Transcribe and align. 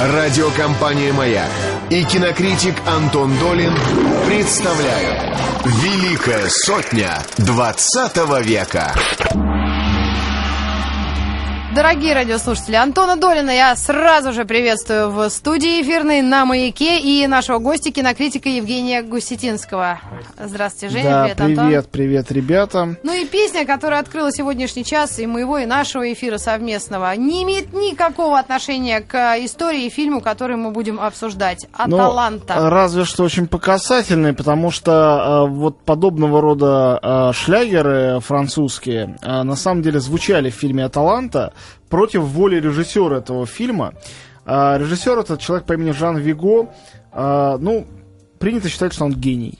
Радиокомпания 0.00 1.12
«Маяк» 1.12 1.48
и 1.88 2.02
кинокритик 2.04 2.74
Антон 2.84 3.32
Долин 3.38 3.72
представляют 4.26 5.38
«Великая 5.64 6.48
сотня 6.48 7.22
20 7.38 8.44
века». 8.44 8.92
Дорогие 11.74 12.14
радиослушатели, 12.14 12.76
Антона 12.76 13.16
Долина 13.16 13.50
я 13.50 13.74
сразу 13.74 14.32
же 14.32 14.44
приветствую 14.44 15.10
в 15.10 15.28
студии 15.28 15.82
эфирной 15.82 16.22
на 16.22 16.44
«Маяке» 16.44 17.00
и 17.00 17.26
нашего 17.26 17.58
гостя, 17.58 17.90
кинокритика 17.90 18.48
Евгения 18.48 19.02
Гусетинского. 19.02 19.98
Здравствуйте, 20.38 20.92
Женя. 20.92 21.10
Да, 21.10 21.24
привет, 21.24 21.36
привет, 21.36 21.76
Антон. 21.78 21.90
привет, 21.90 22.32
ребята. 22.32 22.96
Ну 23.02 23.12
и 23.12 23.24
песня, 23.24 23.66
которая 23.66 23.98
открыла 23.98 24.30
сегодняшний 24.30 24.84
час 24.84 25.18
и 25.18 25.26
моего, 25.26 25.58
и 25.58 25.66
нашего 25.66 26.12
эфира 26.12 26.38
совместного, 26.38 27.12
не 27.16 27.42
имеет 27.42 27.72
никакого 27.72 28.38
отношения 28.38 29.00
к 29.00 29.34
истории 29.44 29.86
и 29.86 29.90
фильму, 29.90 30.20
который 30.20 30.54
мы 30.54 30.70
будем 30.70 31.00
обсуждать. 31.00 31.66
Ну, 31.86 31.96
«Аталанта». 31.96 32.70
разве 32.70 33.04
что 33.04 33.24
очень 33.24 33.48
показательный, 33.48 34.32
потому 34.32 34.70
что 34.70 35.46
э, 35.48 35.50
вот 35.50 35.80
подобного 35.80 36.40
рода 36.40 37.00
э, 37.02 37.32
шлягеры 37.32 38.20
французские 38.20 39.16
э, 39.20 39.42
на 39.42 39.56
самом 39.56 39.82
деле 39.82 39.98
звучали 39.98 40.50
в 40.50 40.54
фильме 40.54 40.84
«Аталанта» 40.84 41.52
против 41.88 42.22
воли 42.22 42.56
режиссера 42.60 43.18
этого 43.18 43.46
фильма. 43.46 43.94
Э, 44.46 44.76
режиссер 44.78 45.18
этот 45.18 45.40
человек 45.40 45.66
по 45.66 45.74
имени 45.74 45.92
Жан 45.92 46.16
Виго, 46.16 46.68
э, 47.12 47.56
ну, 47.60 47.86
принято 48.38 48.68
считать, 48.68 48.92
что 48.92 49.04
он 49.04 49.12
гений. 49.12 49.58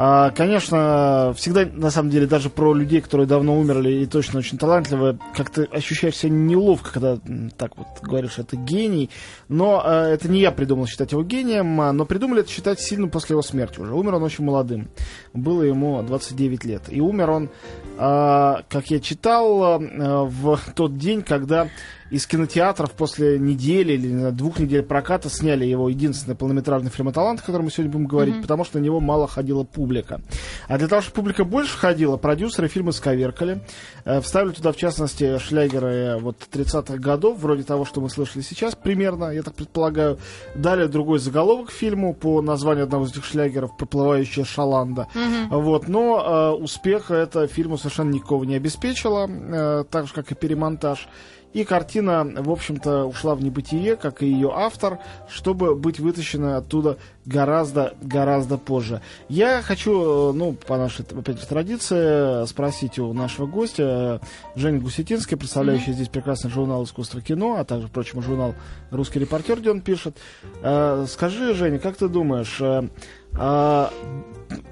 А, 0.00 0.30
Конечно, 0.30 1.34
всегда, 1.36 1.66
на 1.66 1.90
самом 1.90 2.10
деле, 2.10 2.28
даже 2.28 2.50
про 2.50 2.72
людей, 2.72 3.00
которые 3.00 3.26
давно 3.26 3.58
умерли 3.58 3.90
и 3.90 4.06
точно 4.06 4.38
очень 4.38 4.56
талантливые, 4.56 5.18
как-то 5.34 5.66
ощущаешь 5.72 6.14
себя 6.14 6.30
неловко, 6.30 6.92
когда 6.92 7.18
так 7.56 7.76
вот 7.76 7.88
говоришь, 8.00 8.38
это 8.38 8.56
гений. 8.56 9.10
Но 9.48 9.82
э, 9.84 10.12
это 10.12 10.28
не 10.28 10.38
я 10.38 10.52
придумал 10.52 10.86
считать 10.86 11.10
его 11.10 11.24
гением, 11.24 11.80
а, 11.80 11.92
но 11.92 12.04
придумали 12.06 12.42
это 12.42 12.50
считать 12.50 12.78
сильно 12.78 13.08
после 13.08 13.34
его 13.34 13.42
смерти 13.42 13.80
уже. 13.80 13.92
Умер 13.92 14.14
он 14.14 14.22
очень 14.22 14.44
молодым. 14.44 14.88
Было 15.34 15.64
ему 15.64 16.00
29 16.00 16.64
лет. 16.64 16.82
И 16.90 17.00
умер 17.00 17.30
он, 17.30 17.50
а, 17.98 18.62
как 18.68 18.92
я 18.92 19.00
читал, 19.00 19.82
э, 19.82 20.24
в 20.26 20.60
тот 20.76 20.96
день, 20.96 21.22
когда 21.22 21.66
из 22.10 22.26
кинотеатров 22.26 22.92
после 22.92 23.38
недели 23.38 23.92
или 23.92 24.08
знаю, 24.08 24.32
двух 24.32 24.58
недель 24.58 24.82
проката 24.82 25.28
сняли 25.28 25.66
его 25.66 25.88
единственный 25.88 26.34
полнометражный 26.34 26.90
фильм 26.90 27.08
«Аталант», 27.08 27.40
о 27.40 27.42
котором 27.42 27.66
мы 27.66 27.70
сегодня 27.70 27.92
будем 27.92 28.06
говорить, 28.06 28.40
потому 28.40 28.64
что 28.64 28.78
на 28.78 28.82
него 28.82 29.00
мало 29.00 29.26
ходила 29.26 29.64
публика. 29.64 29.87
А 30.68 30.78
для 30.78 30.88
того, 30.88 31.02
чтобы 31.02 31.16
публика 31.16 31.44
больше 31.44 31.76
ходила, 31.76 32.16
продюсеры 32.16 32.68
фильма 32.68 32.92
сковеркали, 32.92 33.60
э, 34.04 34.20
вставили 34.20 34.52
туда, 34.52 34.72
в 34.72 34.76
частности, 34.76 35.38
шлягеры 35.38 36.18
вот 36.20 36.36
30-х 36.50 36.98
годов, 36.98 37.38
вроде 37.38 37.62
того, 37.62 37.84
что 37.84 38.00
мы 38.00 38.10
слышали 38.10 38.42
сейчас, 38.42 38.74
примерно, 38.74 39.30
я 39.30 39.42
так 39.42 39.54
предполагаю. 39.54 40.18
Дали 40.54 40.86
другой 40.86 41.18
заголовок 41.18 41.70
фильму 41.70 42.14
по 42.14 42.42
названию 42.42 42.84
одного 42.84 43.04
из 43.04 43.12
этих 43.12 43.24
шлягеров 43.24 43.76
«Проплывающая 43.76 44.44
шаланда». 44.44 45.08
Вот, 45.50 45.88
но 45.88 46.54
э, 46.58 46.62
успеха 46.62 47.14
это 47.14 47.46
фильму 47.46 47.78
совершенно 47.78 48.10
никакого 48.10 48.44
не 48.44 48.56
обеспечило, 48.56 49.28
э, 49.28 49.84
так 49.90 50.06
же, 50.06 50.12
как 50.12 50.30
и 50.32 50.34
перемонтаж. 50.34 51.08
И 51.52 51.64
картина, 51.64 52.24
в 52.24 52.50
общем-то, 52.50 53.04
ушла 53.04 53.34
в 53.34 53.42
небытие, 53.42 53.96
как 53.96 54.22
и 54.22 54.26
ее 54.26 54.50
автор, 54.54 54.98
чтобы 55.28 55.74
быть 55.74 55.98
вытащена 55.98 56.58
оттуда 56.58 56.98
гораздо-гораздо 57.24 58.58
позже. 58.58 59.02
Я 59.28 59.62
хочу, 59.62 60.30
э, 60.30 60.32
ну, 60.32 60.52
по 60.52 60.76
нашей 60.76 61.04
опять 61.04 61.40
же, 61.40 61.46
традиции, 61.46 62.46
спросить 62.46 62.98
у 62.98 63.12
нашего 63.12 63.46
гостя 63.46 64.20
э, 64.22 64.58
Жени 64.58 64.78
Гусетинской, 64.78 65.36
представляющей 65.36 65.92
здесь 65.92 66.08
прекрасный 66.08 66.50
журнал 66.50 66.84
«Искусство 66.84 67.20
кино», 67.20 67.56
а 67.58 67.64
также, 67.64 67.88
впрочем, 67.88 68.22
журнал 68.22 68.54
«Русский 68.90 69.18
репортер», 69.18 69.60
где 69.60 69.70
он 69.70 69.80
пишет. 69.80 70.16
Э, 70.62 71.06
Скажи, 71.08 71.54
Женя, 71.54 71.78
как 71.78 71.96
ты 71.96 72.08
думаешь, 72.08 72.60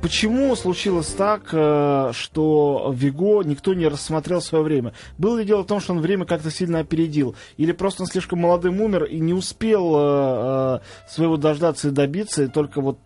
Почему 0.01 0.55
случилось 0.55 1.09
так, 1.09 1.49
э, 1.53 2.11
что 2.13 2.93
Виго 2.95 3.43
никто 3.43 3.75
не 3.75 3.89
рассмотрел 3.89 4.41
в 4.41 4.45
свое 4.45 4.63
время? 4.63 4.93
Было 5.19 5.39
ли 5.39 5.45
дело 5.45 5.63
в 5.63 5.67
том, 5.67 5.81
что 5.81 5.95
он 5.95 6.01
время 6.01 6.25
как-то 6.25 6.51
сильно 6.51 6.79
опередил? 6.79 7.35
Или 7.57 7.73
просто 7.73 8.03
он 8.03 8.07
слишком 8.07 8.41
молодым 8.41 8.81
умер 8.81 9.05
и 9.05 9.19
не 9.19 9.35
успел 9.35 9.95
э, 9.97 9.99
э, 9.99 11.11
своего 11.11 11.37
дождаться 11.37 11.89
и 11.89 11.91
добиться, 11.91 12.45
и 12.45 12.49
только 12.49 12.81
вот 12.81 12.99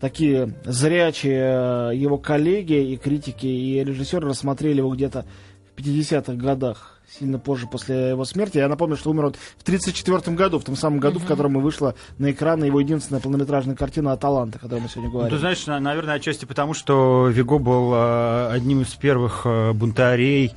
такие 0.00 0.54
зрячие 0.64 1.98
его 1.98 2.18
коллеги 2.18 2.92
и 2.92 2.96
критики 2.96 3.46
и 3.46 3.82
режиссеры 3.82 4.28
рассмотрели 4.28 4.78
его 4.78 4.94
где-то 4.94 5.26
в 5.74 5.80
50-х 5.80 6.34
годах? 6.34 6.97
Сильно 7.10 7.38
позже, 7.38 7.66
после 7.66 8.10
его 8.10 8.24
смерти. 8.26 8.58
Я 8.58 8.68
напомню, 8.68 8.96
что 8.96 9.10
умер 9.10 9.26
он 9.26 9.32
в 9.32 9.62
1934 9.62 10.36
году, 10.36 10.58
в 10.58 10.64
том 10.64 10.76
самом 10.76 11.00
году, 11.00 11.18
в 11.18 11.24
котором 11.24 11.58
и 11.58 11.62
вышла 11.62 11.94
на 12.18 12.30
экраны 12.30 12.64
его 12.66 12.80
единственная 12.80 13.20
полнометражная 13.20 13.74
картина 13.76 14.12
«Аталанта», 14.12 14.58
о 14.58 14.60
которой 14.60 14.80
мы 14.80 14.88
сегодня 14.88 15.08
Ну, 15.10 15.12
говорим. 15.18 15.34
ты 15.34 15.40
знаешь, 15.40 15.66
на- 15.66 15.80
наверное, 15.80 16.14
отчасти 16.16 16.44
потому, 16.44 16.74
что 16.74 17.28
Виго 17.28 17.58
был 17.58 17.92
э, 17.94 18.48
одним 18.52 18.82
из 18.82 18.88
первых 18.88 19.42
э, 19.46 19.72
бунтарей 19.72 20.52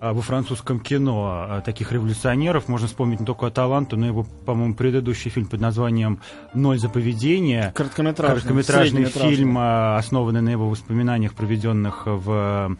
э, 0.00 0.12
во 0.12 0.22
французском 0.22 0.78
кино, 0.78 1.60
таких 1.66 1.90
революционеров. 1.90 2.68
Можно 2.68 2.86
вспомнить 2.86 3.18
не 3.18 3.26
только 3.26 3.48
«Аталанту», 3.48 3.96
но 3.96 4.06
и 4.06 4.08
его, 4.10 4.24
по-моему, 4.46 4.74
предыдущий 4.76 5.30
фильм 5.32 5.46
под 5.48 5.60
названием 5.60 6.20
«Ноль 6.54 6.78
за 6.78 6.88
поведение». 6.88 7.72
Короткометражный, 7.74 8.34
Короткометражный 8.40 9.04
фильм, 9.06 9.58
основанный 9.58 10.42
на 10.42 10.50
его 10.50 10.68
воспоминаниях, 10.68 11.34
проведенных 11.34 12.04
в 12.06 12.76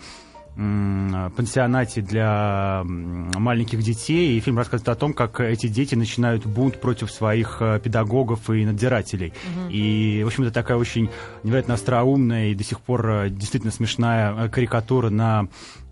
пансионате 0.58 2.00
для 2.00 2.82
маленьких 2.84 3.80
детей. 3.80 4.36
И 4.36 4.40
фильм 4.40 4.58
рассказывает 4.58 4.88
о 4.88 4.98
том, 4.98 5.12
как 5.12 5.40
эти 5.40 5.68
дети 5.68 5.94
начинают 5.94 6.46
бунт 6.46 6.80
против 6.80 7.12
своих 7.12 7.58
э, 7.60 7.80
педагогов 7.82 8.50
и 8.50 8.64
надзирателей. 8.64 9.32
И, 9.70 10.22
в 10.24 10.26
общем, 10.26 10.44
это 10.44 10.52
такая 10.52 10.76
очень 10.76 11.10
невероятно 11.44 11.74
остроумная 11.74 12.48
и 12.48 12.54
до 12.54 12.64
сих 12.64 12.80
пор 12.80 13.08
э, 13.08 13.30
действительно 13.30 13.72
смешная 13.72 14.34
э, 14.34 14.48
карикатура 14.48 15.10
на 15.10 15.48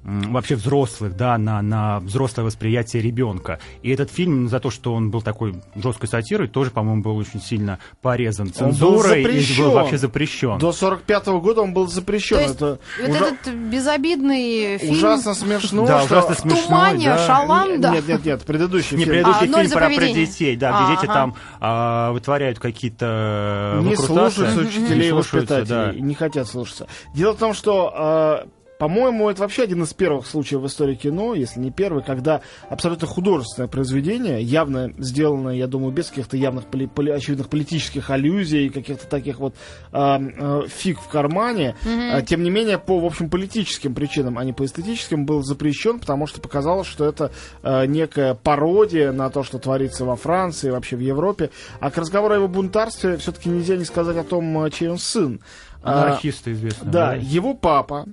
вообще 0.06 0.54
взрослых, 0.54 1.16
да, 1.16 1.36
на, 1.36 1.60
на 1.62 1.98
взрослое 2.00 2.44
восприятие 2.44 3.02
ребенка. 3.02 3.58
И 3.82 3.90
этот 3.90 4.10
фильм 4.10 4.48
за 4.48 4.60
то, 4.60 4.70
что 4.70 4.94
он 4.94 5.10
был 5.10 5.20
такой 5.20 5.60
жесткой 5.74 6.08
сатирой, 6.08 6.46
тоже, 6.48 6.70
по-моему, 6.70 7.02
был 7.02 7.16
очень 7.16 7.40
сильно 7.42 7.80
порезан 8.02 8.46
Он 8.60 8.70
был 8.70 8.72
цензурой 8.72 9.20
и 9.20 9.24
запрещен. 9.24 9.64
был 9.64 9.70
вообще 9.72 9.98
запрещен. 9.98 10.58
До 10.58 10.72
45 10.72 11.26
года 11.40 11.62
он 11.62 11.72
был 11.74 11.88
запрещен. 11.88 12.36
То 12.36 12.42
есть 12.42 12.54
это 12.54 12.78
вот 13.00 13.10
ужа- 13.10 13.24
этот 13.42 13.54
безобидный 13.54 14.78
фильм 14.78 14.92
ужасно 14.92 15.34
смешно. 15.34 15.86
Да, 15.86 15.98
что- 16.02 16.06
ужасно 16.18 16.34
в 16.34 16.38
смешно. 16.38 16.62
тумане, 16.66 17.06
да. 17.06 17.26
шаланда. 17.26 17.90
Нет, 17.90 18.08
нет, 18.08 18.24
нет, 18.24 18.42
предыдущий 18.44 18.96
Не 18.96 19.04
фильм. 19.04 19.14
предыдущий 19.16 19.46
А, 19.46 19.50
«Ноль 19.50 19.60
фильм 19.66 19.72
про, 19.72 19.80
про 19.80 19.94
поведение». 19.94 20.26
детей, 20.26 20.56
да, 20.56 20.70
где 20.70 20.78
А, 20.84 20.90
дети 20.96 21.04
ага. 21.06 21.14
там 21.14 21.34
а, 21.60 22.12
вытворяют 22.12 22.58
какие-то 22.58 23.78
не 23.82 23.90
выкрутасы. 23.90 24.06
слушаются 24.06 24.60
учителей 24.60 25.04
Не 25.06 25.10
слушаются, 25.10 25.54
воспитателей, 25.60 26.00
да. 26.00 26.06
не 26.06 26.14
хотят 26.14 26.46
слушаться. 26.46 26.86
Дело 27.14 27.32
в 27.32 27.38
том, 27.38 27.54
что, 27.54 28.42
э, 28.44 28.48
по-моему, 28.78 29.30
это 29.30 29.42
вообще 29.42 29.62
один 29.62 29.82
из 29.82 29.92
первых 29.94 30.26
случаев 30.26 30.60
в 30.60 30.66
истории 30.66 30.94
кино, 30.94 31.34
если 31.34 31.60
не 31.60 31.70
первый, 31.70 32.02
когда 32.02 32.42
абсолютно 32.68 33.06
художественное 33.06 33.68
произведение, 33.68 34.42
явно 34.42 34.92
сделанное, 34.98 35.54
я 35.54 35.66
думаю, 35.66 35.92
без 35.92 36.08
каких-то 36.08 36.36
явных 36.36 36.66
поли- 36.66 36.88
поли- 36.88 37.12
очевидных 37.12 37.48
политических 37.48 38.10
аллюзий, 38.10 38.68
каких-то 38.68 39.06
таких 39.06 39.38
вот 39.38 39.54
э, 39.92 39.98
э, 39.98 40.62
фиг 40.68 41.00
в 41.00 41.08
кармане, 41.08 41.74
э, 41.84 42.22
тем 42.22 42.42
не 42.42 42.50
менее, 42.50 42.78
по, 42.78 42.98
в 42.98 43.04
общем, 43.04 43.30
политическим 43.30 43.94
причинам, 43.94 44.38
а 44.38 44.44
не 44.44 44.52
по 44.52 44.64
эстетическим, 44.64 45.24
был 45.24 45.42
запрещен, 45.42 45.98
потому 45.98 46.26
что 46.26 46.40
показалось, 46.40 46.86
что 46.86 47.06
это 47.06 47.32
э, 47.62 47.86
некая 47.86 48.34
пародия 48.34 49.12
на 49.12 49.30
то, 49.30 49.42
что 49.42 49.58
творится 49.58 50.04
во 50.04 50.16
Франции, 50.16 50.70
вообще 50.70 50.96
в 50.96 51.00
Европе. 51.00 51.50
А 51.80 51.90
к 51.90 51.96
разговору 51.96 52.34
о 52.34 52.36
его 52.36 52.48
бунтарстве 52.48 53.16
все-таки 53.16 53.48
нельзя 53.48 53.76
не 53.76 53.84
сказать 53.84 54.16
о 54.16 54.24
том, 54.24 54.70
чей 54.70 54.88
он 54.88 54.98
сын. 54.98 55.40
Анархисты 55.82 56.52
известные. 56.52 56.90
да, 56.90 57.14
его 57.14 57.54
папа 57.54 58.06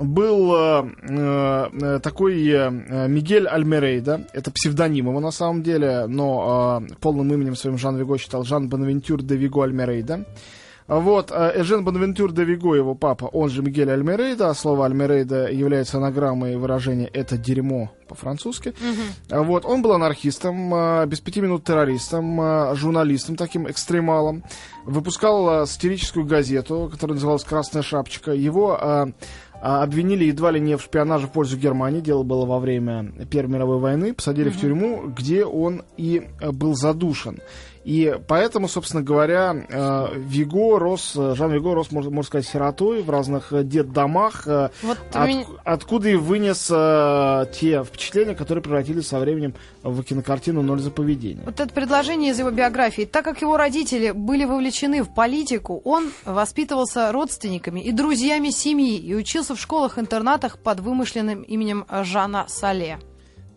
был 0.00 0.54
э, 0.54 0.90
э, 1.08 2.00
такой 2.02 2.48
э, 2.48 2.70
Мигель 3.08 3.46
Альмерейда, 3.46 4.26
это 4.32 4.50
псевдоним 4.50 5.08
его 5.08 5.20
на 5.20 5.30
самом 5.30 5.62
деле, 5.62 6.06
но 6.06 6.82
э, 6.90 6.94
полным 7.00 7.32
именем 7.32 7.54
своим 7.54 7.76
Жан 7.76 7.98
Виго 7.98 8.16
считал 8.18 8.44
Жан 8.44 8.68
Бонавентюр 8.68 9.22
де 9.22 9.36
Виго 9.36 9.62
Альмерейда. 9.62 10.24
Вот, 10.90 11.30
э, 11.30 11.52
Эжен 11.60 11.84
Бонавентюр 11.84 12.32
де 12.32 12.42
Виго, 12.42 12.74
его 12.74 12.96
папа, 12.96 13.26
он 13.26 13.48
же 13.48 13.62
Мигель 13.62 13.92
Альмерейда, 13.92 14.50
а 14.50 14.54
слово 14.54 14.86
Альмерейда 14.86 15.48
является 15.48 15.98
анаграммой 15.98 16.56
выражения 16.56 17.06
«это 17.06 17.38
дерьмо» 17.38 17.92
по-французски. 18.08 18.74
А 19.30 19.42
Вот, 19.44 19.64
он 19.64 19.82
был 19.82 19.92
анархистом, 19.92 20.74
э, 20.74 21.06
без 21.06 21.20
пяти 21.20 21.40
минут 21.40 21.62
террористом, 21.62 22.40
э, 22.40 22.74
журналистом 22.74 23.36
таким, 23.36 23.70
экстремалом. 23.70 24.42
Выпускал 24.84 25.64
сатирическую 25.64 26.26
газету, 26.26 26.88
которая 26.90 27.14
называлась 27.14 27.44
«Красная 27.44 27.82
шапочка». 27.82 28.32
Его 28.32 28.76
а, 28.80 29.82
обвинили 29.82 30.24
едва 30.24 30.50
ли 30.50 30.58
не 30.58 30.76
в 30.76 30.82
шпионаже 30.82 31.26
в 31.26 31.32
пользу 31.32 31.56
Германии. 31.56 32.00
Дело 32.00 32.22
было 32.22 32.46
во 32.46 32.58
время 32.58 33.12
Первой 33.30 33.52
мировой 33.54 33.78
войны. 33.78 34.14
Посадили 34.14 34.48
в 34.48 34.58
тюрьму, 34.58 35.04
где 35.06 35.44
он 35.44 35.84
и 35.98 36.26
был 36.50 36.74
задушен. 36.74 37.40
И 37.90 38.16
поэтому, 38.28 38.68
собственно 38.68 39.02
говоря, 39.02 39.52
э, 39.68 40.06
Виго 40.16 40.78
рос, 40.78 41.14
э, 41.16 41.34
Жан 41.34 41.50
Виго 41.50 41.74
рос, 41.74 41.90
можно, 41.90 42.10
можно 42.12 42.26
сказать, 42.28 42.46
сиротой 42.46 43.02
в 43.02 43.10
разных 43.10 43.52
э, 43.52 43.64
детдомах, 43.64 44.46
Вот 44.46 44.98
от- 45.12 45.28
меня- 45.28 45.44
откуда 45.64 46.08
и 46.08 46.14
вынес 46.14 46.66
те 47.58 47.82
впечатления, 47.82 48.34
которые 48.36 48.62
превратились 48.62 49.08
со 49.08 49.18
временем 49.18 49.54
в 49.82 50.02
кинокартину 50.04 50.62
«Ноль 50.62 50.78
за 50.80 50.90
поведение». 50.92 51.42
Вот 51.44 51.58
это 51.58 51.72
предложение 51.74 52.30
из 52.30 52.38
его 52.38 52.50
биографии. 52.50 53.06
Так 53.06 53.24
как 53.24 53.42
его 53.42 53.56
родители 53.56 54.12
были 54.12 54.44
вовлечены 54.44 55.02
в 55.02 55.12
политику, 55.12 55.80
он 55.84 56.10
воспитывался 56.24 57.10
родственниками 57.10 57.80
и 57.80 57.90
друзьями 57.92 58.50
семьи 58.50 58.96
и 58.98 59.14
учился 59.16 59.54
в 59.56 59.60
школах-интернатах 59.60 60.58
под 60.58 60.78
вымышленным 60.80 61.42
именем 61.42 61.86
Жана 61.90 62.44
Сале. 62.48 62.98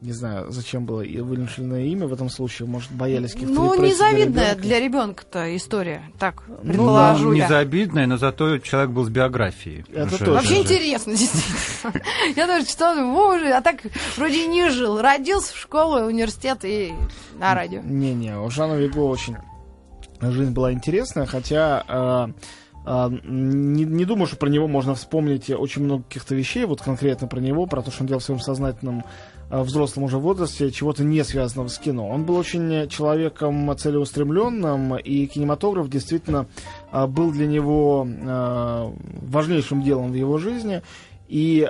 Не 0.04 0.12
знаю, 0.12 0.52
зачем 0.52 0.86
было 0.86 1.00
и 1.00 1.22
вымышленное 1.22 1.86
имя 1.86 2.08
в 2.08 2.14
этом 2.14 2.30
случае, 2.30 2.68
может, 2.68 2.92
боялись 2.92 3.32
каких-то 3.32 3.54
Ну, 3.54 3.82
незавидная 3.82 4.54
для 4.56 4.82
ребенка-то 4.82 5.56
история. 5.56 6.04
Так, 6.20 6.44
Ну, 6.50 6.58
предположу 6.58 7.32
не 7.32 7.40
я. 7.40 7.48
забидная, 7.48 8.06
но 8.06 8.18
зато 8.18 8.58
человек 8.58 8.92
был 8.92 9.06
с 9.06 9.10
биографией. 9.10 9.86
Это 9.94 10.10
точно. 10.10 10.34
Вообще 10.34 10.62
интересно, 10.62 11.14
действительно. 11.16 12.04
Я 12.36 12.48
тоже 12.48 12.66
читала, 12.68 13.00
боже, 13.14 13.54
а 13.54 13.62
так 13.62 13.78
вроде 14.18 14.44
и 14.44 14.48
не 14.48 14.70
жил. 14.72 15.00
Родился 15.02 15.54
в 15.54 15.58
школу, 15.58 16.06
университет 16.06 16.60
и 16.66 16.94
на 17.40 17.56
радио. 17.56 17.80
Не-не, 17.82 18.38
у 18.38 18.50
Жана 18.50 18.74
Виго 18.74 19.00
очень 19.00 19.38
жизнь 20.20 20.52
была 20.52 20.74
интересная, 20.74 21.26
хотя 21.28 22.34
э, 22.86 23.10
не, 23.24 23.86
не 23.86 24.04
думаю, 24.04 24.28
что 24.28 24.36
про 24.36 24.50
него 24.50 24.68
можно 24.68 24.96
вспомнить 24.96 25.50
очень 25.50 25.84
много 25.84 26.04
каких-то 26.04 26.36
вещей, 26.36 26.66
вот 26.66 26.82
конкретно 26.82 27.28
про 27.28 27.40
него, 27.40 27.66
про 27.68 27.82
то, 27.82 27.90
что 27.92 28.04
он 28.04 28.08
делал 28.08 28.20
в 28.20 28.24
своем 28.24 28.42
сознательном 28.42 29.04
взрослом 29.50 30.04
уже 30.04 30.18
возрасте, 30.18 30.72
чего-то 30.72 31.04
не 31.04 31.24
связанного 31.24 31.68
с 31.68 31.78
кино. 31.78 32.10
Он 32.10 32.24
был 32.26 32.36
очень 32.36 32.88
человеком 32.90 33.76
целеустремленным, 33.78 34.98
и 34.98 35.26
кинематограф 35.28 35.90
действительно 35.90 36.48
э, 36.92 37.06
был 37.08 37.32
для 37.32 37.48
него 37.48 38.08
э, 38.08 38.92
важнейшим 39.22 39.84
делом 39.84 40.12
в 40.12 40.16
его 40.16 40.38
жизни. 40.38 40.82
И 41.28 41.68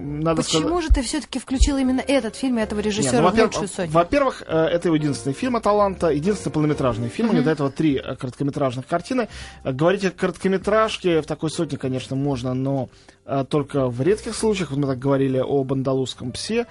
надо 0.00 0.42
сказать... 0.42 0.62
Почему 0.62 0.80
же 0.80 0.88
ты 0.88 1.02
все-таки 1.02 1.38
включил 1.38 1.76
именно 1.76 2.00
этот 2.00 2.36
фильм 2.36 2.58
и 2.58 2.62
этого 2.62 2.80
Не, 2.80 2.86
режиссера 2.86 3.20
ну, 3.20 3.30
в 3.30 3.38
лучшую 3.38 3.68
сотню? 3.68 3.92
во-первых, 3.92 4.42
э, 4.46 4.56
это 4.56 4.88
его 4.88 4.96
единственный 4.96 5.32
фильм 5.32 5.56
«Аталанта», 5.56 6.08
единственный 6.08 6.52
полнометражный 6.52 7.08
фильм. 7.08 7.30
У 7.30 7.32
него 7.32 7.44
до 7.44 7.50
этого 7.50 7.70
три 7.70 7.96
э, 7.96 8.16
короткометражных 8.16 8.86
картины. 8.86 9.28
Э, 9.62 9.72
Говорить 9.72 10.04
о 10.04 10.10
короткометражке 10.10 11.20
в 11.20 11.26
такой 11.26 11.50
сотне, 11.50 11.78
конечно, 11.78 12.16
можно, 12.16 12.54
но 12.54 12.88
только 13.48 13.88
в 13.88 14.02
редких 14.02 14.34
случаях. 14.34 14.70
Вот 14.70 14.78
мы 14.78 14.86
так 14.86 14.98
говорили 14.98 15.38
о 15.38 15.64
«Бандалузском 15.64 16.32
псе». 16.32 16.66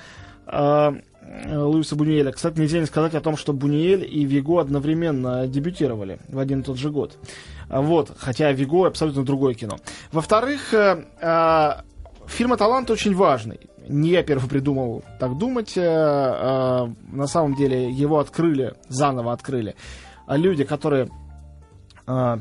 Луиса 0.45 1.95
Бунюэля. 1.95 2.31
Кстати, 2.31 2.59
нельзя 2.59 2.79
не 2.79 2.85
сказать 2.85 3.15
о 3.15 3.21
том, 3.21 3.37
что 3.37 3.53
Бунюэль 3.53 4.05
и 4.05 4.25
Виго 4.25 4.59
одновременно 4.59 5.47
дебютировали 5.47 6.19
в 6.27 6.37
один 6.37 6.59
и 6.59 6.63
тот 6.63 6.77
же 6.77 6.91
год. 6.91 7.17
Вот, 7.69 8.11
хотя 8.17 8.51
Виго 8.51 8.85
абсолютно 8.85 9.23
другое 9.23 9.53
кино. 9.55 9.77
Во-вторых, 10.11 10.73
фильм 12.27 12.53
«Аталант» 12.53 12.89
очень 12.91 13.15
важный. 13.15 13.59
Не 13.87 14.09
я 14.09 14.23
первый 14.23 14.47
придумал 14.47 15.03
так 15.19 15.37
думать. 15.37 15.77
э, 15.77 15.81
э, 15.81 16.87
На 17.11 17.27
самом 17.27 17.55
деле 17.55 17.89
его 17.89 18.19
открыли, 18.19 18.75
заново 18.89 19.33
открыли 19.33 19.75
а 20.25 20.37
люди, 20.37 20.63
которые 20.63 21.09
э, 22.07 22.37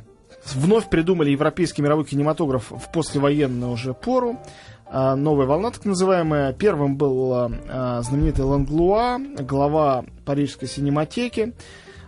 вновь 0.54 0.88
придумали 0.88 1.30
европейский 1.30 1.82
мировой 1.82 2.04
кинематограф 2.04 2.70
в 2.70 2.92
послевоенную 2.92 3.72
уже 3.72 3.94
пору. 3.94 4.38
Новая 4.92 5.46
волна, 5.46 5.70
так 5.70 5.86
называемая. 5.86 6.52
Первым 6.52 6.96
был 6.98 7.50
знаменитый 8.02 8.44
Ланглуа, 8.44 9.18
глава 9.40 10.04
Парижской 10.26 10.68
синематеки. 10.68 11.54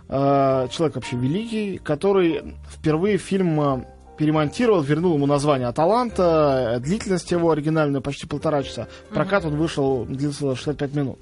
Человек 0.07 0.93
вообще 0.93 1.15
великий, 1.15 1.79
который 1.79 2.55
впервые 2.69 3.17
фильм 3.17 3.87
перемонтировал, 4.17 4.81
вернул 4.81 5.15
ему 5.15 5.25
название 5.25 5.67
«Аталанта», 5.67 6.75
э, 6.77 6.79
длительность 6.79 7.31
его 7.31 7.51
оригинальную 7.51 8.01
почти 8.01 8.25
полтора 8.27 8.63
часа. 8.63 8.87
Прокат 9.11 9.45
он 9.45 9.55
вышел, 9.55 10.05
длился 10.05 10.55
65 10.55 10.93
минут. 10.95 11.19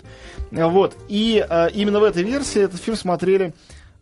Э, 0.52 0.66
Вот. 0.68 0.96
И 1.08 1.46
э, 1.48 1.70
именно 1.74 2.00
в 2.00 2.04
этой 2.04 2.24
версии 2.24 2.62
этот 2.62 2.80
фильм 2.82 2.96
смотрели 2.98 3.54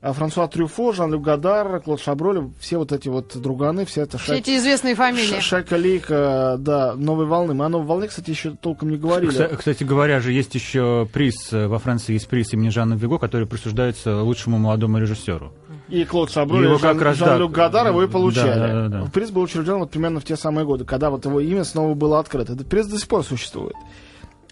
э, 0.01 0.13
Франсуа 0.13 0.47
Трюфо, 0.47 0.91
Жан-Люк 0.93 1.21
Гадар, 1.23 1.79
Клод 1.81 2.01
Шаброли, 2.01 2.49
все 2.59 2.77
вот 2.77 2.91
эти 2.91 3.07
вот 3.07 3.35
друганы, 3.39 3.85
вся 3.85 4.01
эта 4.01 4.17
Все 4.17 4.27
шайка. 4.27 4.41
эти 4.41 4.57
известные 4.57 4.95
фамилии. 4.95 5.39
Шайка 5.39 5.75
Лейка, 5.75 6.55
да, 6.59 6.95
новой 6.95 7.25
волны. 7.27 7.53
Мы 7.53 7.65
о 7.65 7.69
новой 7.69 7.85
волне, 7.85 8.07
кстати, 8.07 8.29
еще 8.31 8.51
толком 8.51 8.89
не 8.89 8.97
говорили. 8.97 9.31
Кста- 9.31 9.55
Кстати 9.55 9.83
говоря, 9.83 10.19
же 10.19 10.31
есть 10.31 10.53
еще 10.55 11.07
приз, 11.13 11.53
э, 11.53 11.67
во 11.67 11.79
Франции 11.79 12.13
есть 12.13 12.27
приз 12.27 12.51
имени 12.53 12.69
Жанна 12.69 12.95
Виго, 12.95 13.19
который 13.19 13.47
присуждается 13.47 14.21
лучшему 14.21 14.57
молодому 14.57 14.97
режиссеру. 14.99 15.53
И 15.91 16.05
Клод 16.05 16.31
Шаброли, 16.31 16.63
Его 16.63 16.75
и 16.75 16.79
Жан, 16.79 16.95
как 16.95 17.05
раз, 17.05 17.17
да, 17.17 17.25
Жан-Люк 17.25 17.51
Гадар 17.51 17.88
его 17.88 18.01
и 18.01 18.07
получали. 18.07 18.59
да, 18.59 18.67
да, 18.67 18.88
да, 18.88 19.03
да. 19.03 19.11
Приз 19.11 19.29
был 19.29 19.41
учрежден 19.41 19.79
вот 19.79 19.91
примерно 19.91 20.21
в 20.21 20.23
те 20.23 20.38
самые 20.38 20.65
годы, 20.65 20.85
когда 20.85 21.09
вот 21.09 21.25
его 21.25 21.41
имя 21.41 21.65
снова 21.65 21.93
было 21.95 22.19
открыто. 22.19 22.53
Этот 22.53 22.67
приз 22.69 22.88
до 22.88 22.97
сих 22.97 23.09
пор 23.09 23.25
существует. 23.25 23.75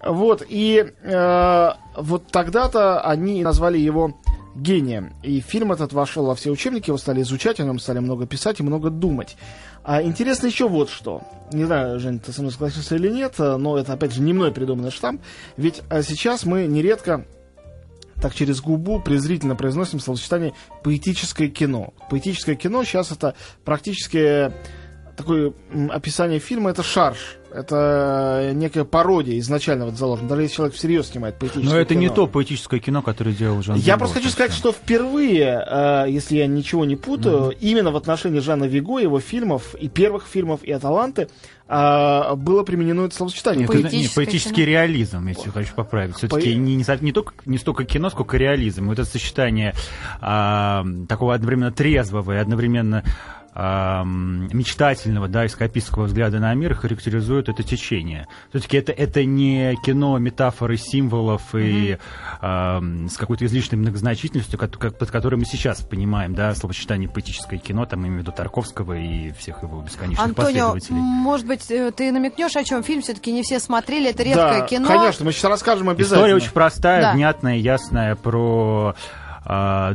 Вот, 0.06 0.44
и 0.48 0.94
э, 1.02 1.70
вот 1.98 2.28
тогда-то 2.28 3.02
они 3.02 3.42
назвали 3.42 3.78
его 3.78 4.18
гением. 4.56 5.14
И 5.24 5.40
фильм 5.40 5.72
этот 5.72 5.94
вошел 5.94 6.26
во 6.26 6.36
все 6.36 6.52
учебники, 6.52 6.90
его 6.90 6.98
стали 6.98 7.22
изучать, 7.22 7.60
о 7.60 7.64
нем 7.64 7.80
стали 7.80 8.00
много 8.00 8.26
писать 8.26 8.60
и 8.60 8.64
много 8.64 8.90
думать. 8.90 9.38
А 9.84 10.02
интересно 10.02 10.48
еще 10.48 10.68
вот 10.68 10.90
что. 10.90 11.22
Не 11.54 11.66
знаю, 11.66 12.00
Жень, 12.00 12.20
ты 12.20 12.32
со 12.32 12.42
мной 12.42 12.52
согласился 12.52 12.96
или 12.96 13.10
нет, 13.10 13.36
э, 13.40 13.56
но 13.58 13.78
это, 13.78 13.94
опять 13.94 14.14
же, 14.14 14.22
не 14.22 14.34
мной 14.34 14.52
придуманный 14.52 14.92
штамп. 14.92 15.22
Ведь 15.58 15.82
э, 15.90 16.02
сейчас 16.04 16.46
мы 16.46 16.66
нередко 16.66 17.26
так 18.22 18.36
через 18.36 18.62
губу 18.62 19.00
презрительно 19.00 19.56
произносим 19.56 20.00
словосочетание 20.00 20.54
поэтическое 20.84 21.48
кино. 21.48 21.94
Поэтическое 22.10 22.56
кино 22.56 22.84
сейчас 22.84 23.12
это 23.12 23.36
практически 23.64 24.52
такое 25.20 25.54
описание 25.90 26.40
фильма, 26.40 26.72
это 26.72 26.82
шарж. 26.82 27.18
Это 27.52 28.52
некая 28.54 28.84
пародия 28.84 29.40
изначально 29.40 29.86
вот 29.86 29.96
заложена. 29.96 30.30
Даже 30.30 30.44
если 30.44 30.56
человек 30.56 30.76
всерьез 30.76 31.08
снимает 31.08 31.40
поэтическое 31.40 31.74
Но 31.74 31.80
это 31.80 31.96
не 31.96 32.06
кино. 32.06 32.16
то 32.16 32.28
поэтическое 32.28 32.80
кино, 32.80 33.02
которое 33.02 33.32
делал 33.34 33.62
Жан 33.64 33.76
Я 33.78 33.94
Виго, 33.94 33.98
просто 33.98 34.20
хочу 34.20 34.30
сказать, 34.30 34.54
что 34.54 34.72
впервые, 34.72 35.66
э, 35.68 36.06
если 36.10 36.38
я 36.38 36.48
ничего 36.48 36.86
не 36.86 36.96
путаю, 36.96 37.52
именно 37.60 37.92
в 37.92 37.98
отношении 37.98 38.40
Жана 38.40 38.66
Виго, 38.66 39.00
его 39.00 39.20
фильмов, 39.20 39.74
и 39.76 39.90
первых 39.90 40.28
фильмов, 40.28 40.64
и 40.64 40.72
Аталанты, 40.72 41.28
э, 41.68 42.36
было 42.36 42.64
применено 42.64 43.06
это 43.06 43.16
словосочетание. 43.16 43.66
Это, 43.66 43.78
не, 43.96 44.08
поэтический 44.14 44.64
реализм, 44.64 45.28
если 45.28 45.50
хочу 45.50 45.74
поправить. 45.74 46.18
Все-таки 46.18 46.54
По- 46.54 46.60
не, 46.60 46.76
не, 46.76 46.86
не 47.02 47.12
только, 47.12 47.34
не 47.46 47.58
столько 47.58 47.84
кино, 47.84 48.12
сколько 48.12 48.38
реализм. 48.38 48.88
Вот 48.88 49.00
это 49.00 49.10
сочетание 49.10 49.74
а, 50.22 50.86
такого 51.08 51.34
одновременно 51.34 51.72
трезвого 51.72 52.34
и 52.34 52.38
одновременно 52.38 53.04
мечтательного, 53.56 55.28
да, 55.28 55.46
эскапистского 55.46 56.06
взгляда 56.06 56.40
на 56.40 56.54
мир 56.54 56.76
характеризует 56.76 57.50
это 57.50 57.64
течение. 57.64 58.28
Все-таки 58.50 58.78
это, 58.78 58.92
это 58.92 59.24
не 59.26 59.76
кино 59.84 60.18
метафоры 60.18 60.78
символов 60.78 61.54
и 61.56 61.98
а, 62.42 62.78
м, 62.78 63.10
с 63.10 63.18
какой-то 63.18 63.46
излишней 63.46 63.78
многозначительностью, 63.78 64.58
как, 64.60 64.78
как- 64.78 64.98
под 64.98 65.12
которой 65.12 65.36
мы 65.36 65.46
сейчас 65.46 65.82
понимаем, 65.82 66.34
да, 66.36 66.54
словосочетание 66.56 67.10
поэтическое 67.10 67.60
кино, 67.60 67.86
там, 67.86 68.02
имею 68.02 68.18
в 68.18 68.20
виду 68.20 68.32
Тарковского 68.32 68.94
и 68.94 69.32
всех 69.34 69.64
его 69.64 69.82
бесконечных 69.82 70.26
Антонио, 70.26 70.74
последователей. 70.74 70.96
может 71.00 71.46
быть, 71.48 71.70
э, 71.72 71.92
ты 71.92 72.12
намекнешь, 72.12 72.56
о 72.56 72.64
чем 72.64 72.84
фильм 72.84 73.02
все-таки 73.02 73.32
не 73.32 73.44
все 73.44 73.60
смотрели, 73.60 74.10
это 74.10 74.24
редкое 74.24 74.62
да, 74.62 74.68
кино. 74.68 74.88
конечно, 74.88 75.26
мы 75.26 75.32
сейчас 75.32 75.50
расскажем 75.52 75.90
обязательно. 75.90 76.18
История 76.20 76.36
очень 76.36 76.52
простая, 76.52 77.02
Да. 77.02 77.14
внятная, 77.14 77.58
ясная 77.58 78.16
про 78.16 78.96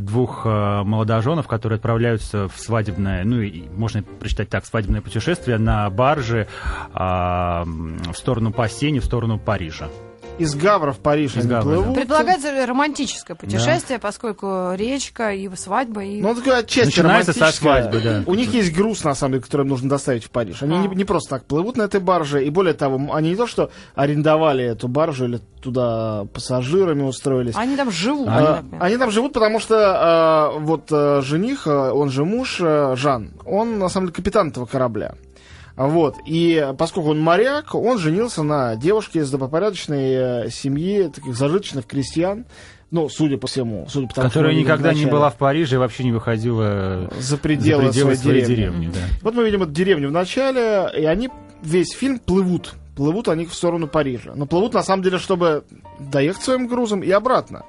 двух 0.01 0.41
а, 0.45 0.83
молодоженов, 0.83 1.47
которые 1.47 1.77
отправляются 1.77 2.49
в 2.49 2.59
свадебное, 2.59 3.23
ну 3.23 3.39
и 3.41 3.69
можно 3.69 4.03
прочитать 4.03 4.49
так, 4.49 4.65
свадебное 4.65 5.01
путешествие 5.01 5.57
на 5.57 5.89
барже 5.89 6.47
а, 6.93 7.63
в 7.65 8.13
сторону 8.15 8.51
Пассени, 8.51 8.99
в 8.99 9.05
сторону 9.05 9.39
Парижа. 9.39 9.87
Из 10.37 10.53
Гавра 10.55 10.91
в 10.91 10.99
Париж 10.99 11.31
Из 11.31 11.37
они 11.39 11.49
Гавра, 11.49 11.63
плывут. 11.63 11.95
Предполагается 11.95 12.65
романтическое 12.65 13.35
путешествие, 13.37 13.99
поскольку 13.99 14.73
речка 14.73 15.33
и 15.33 15.49
свадьба, 15.55 16.03
и... 16.03 16.21
Ну, 16.21 16.35
такое 16.35 16.57
отчасти 16.57 16.87
Начинается 16.87 17.33
со 17.33 17.51
свадьбы, 17.51 18.01
да. 18.01 18.23
У 18.25 18.35
них 18.35 18.53
есть 18.53 18.75
груз, 18.75 19.03
на 19.03 19.15
самом 19.15 19.33
деле, 19.33 19.43
который 19.43 19.61
им 19.61 19.69
нужно 19.69 19.89
доставить 19.89 20.25
в 20.25 20.29
Париж. 20.29 20.61
Они 20.61 20.75
А. 20.75 20.81
не, 20.81 20.87
не 20.95 21.05
просто 21.05 21.29
так 21.29 21.45
плывут 21.45 21.77
на 21.77 21.83
этой 21.83 22.01
барже. 22.01 22.45
И 22.45 22.49
более 22.49 22.73
того, 22.73 23.13
они 23.13 23.29
не 23.29 23.35
то, 23.35 23.47
что 23.47 23.71
арендовали 23.95 24.65
эту 24.65 24.87
баржу 24.87 25.25
или 25.25 25.39
туда 25.61 26.25
пассажирами 26.33 27.03
устроились. 27.03 27.55
Они 27.55 27.75
там 27.77 27.89
живут. 27.91 28.27
А, 28.29 28.61
понимаю. 28.61 28.83
Они 28.83 28.97
там 28.97 29.11
живут, 29.11 29.33
потому 29.33 29.59
что 29.59 30.51
э, 30.55 30.59
вот 30.59 30.91
э, 30.91 31.21
жених, 31.21 31.65
э, 31.65 31.71
он 31.71 32.09
же 32.09 32.25
муж, 32.25 32.57
э, 32.59 32.95
Жан, 32.97 33.31
он 33.45 33.79
на 33.79 33.89
самом 33.89 34.07
деле 34.07 34.15
капитан 34.15 34.49
этого 34.49 34.65
корабля. 34.65 35.15
Вот. 35.75 36.15
И 36.25 36.73
поскольку 36.77 37.09
он 37.09 37.19
моряк, 37.19 37.75
он 37.75 37.97
женился 37.97 38.43
на 38.43 38.75
девушке 38.75 39.19
из 39.19 39.29
добропорядочной 39.29 40.45
э, 40.45 40.49
семьи, 40.49 41.09
таких 41.13 41.35
зажиточных 41.35 41.85
крестьян. 41.85 42.45
Ну, 42.91 43.09
судя 43.09 43.37
по 43.37 43.47
всему. 43.47 43.87
Судя 43.89 44.07
по 44.07 44.13
тому, 44.13 44.27
которая 44.29 44.53
никогда 44.55 44.93
не 44.93 45.05
была 45.05 45.29
в 45.29 45.35
Париже 45.35 45.75
и 45.75 45.77
вообще 45.79 46.03
не 46.03 46.11
выходила 46.11 47.09
за 47.19 47.37
пределы, 47.37 47.85
за 47.85 47.89
пределы 47.89 48.15
своей, 48.15 48.17
своей 48.17 48.45
деревни. 48.45 48.85
деревни. 48.85 48.93
да. 48.93 49.01
Вот 49.21 49.33
мы 49.33 49.43
видим 49.43 49.63
эту 49.63 49.71
деревню 49.71 50.09
в 50.09 50.11
начале, 50.11 50.89
и 50.97 51.03
они 51.03 51.29
весь 51.61 51.91
фильм 51.91 52.19
плывут. 52.19 52.75
Плывут 52.95 53.27
они 53.27 53.45
в 53.45 53.53
сторону 53.53 53.87
Парижа. 53.87 54.33
Но 54.35 54.45
плывут 54.45 54.73
на 54.73 54.83
самом 54.83 55.03
деле, 55.03 55.17
чтобы 55.17 55.65
доехать 55.99 56.43
своим 56.43 56.67
грузом 56.67 57.01
и 57.01 57.11
обратно. 57.11 57.63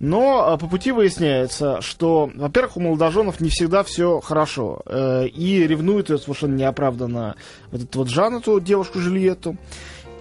Но 0.00 0.54
э, 0.54 0.58
по 0.58 0.68
пути 0.68 0.92
выясняется, 0.92 1.80
что, 1.80 2.30
во-первых, 2.34 2.76
у 2.76 2.80
молодоженов 2.80 3.40
не 3.40 3.48
всегда 3.48 3.82
все 3.82 4.20
хорошо. 4.20 4.80
Э, 4.86 5.26
и 5.26 5.66
ревнует 5.66 6.10
ее 6.10 6.18
совершенно 6.18 6.54
неоправданно 6.54 7.34
вот 7.72 7.82
эту 7.82 7.98
вот 8.00 8.08
Жан, 8.08 8.36
эту 8.36 8.60
девушку 8.60 9.00
Жильетту. 9.00 9.56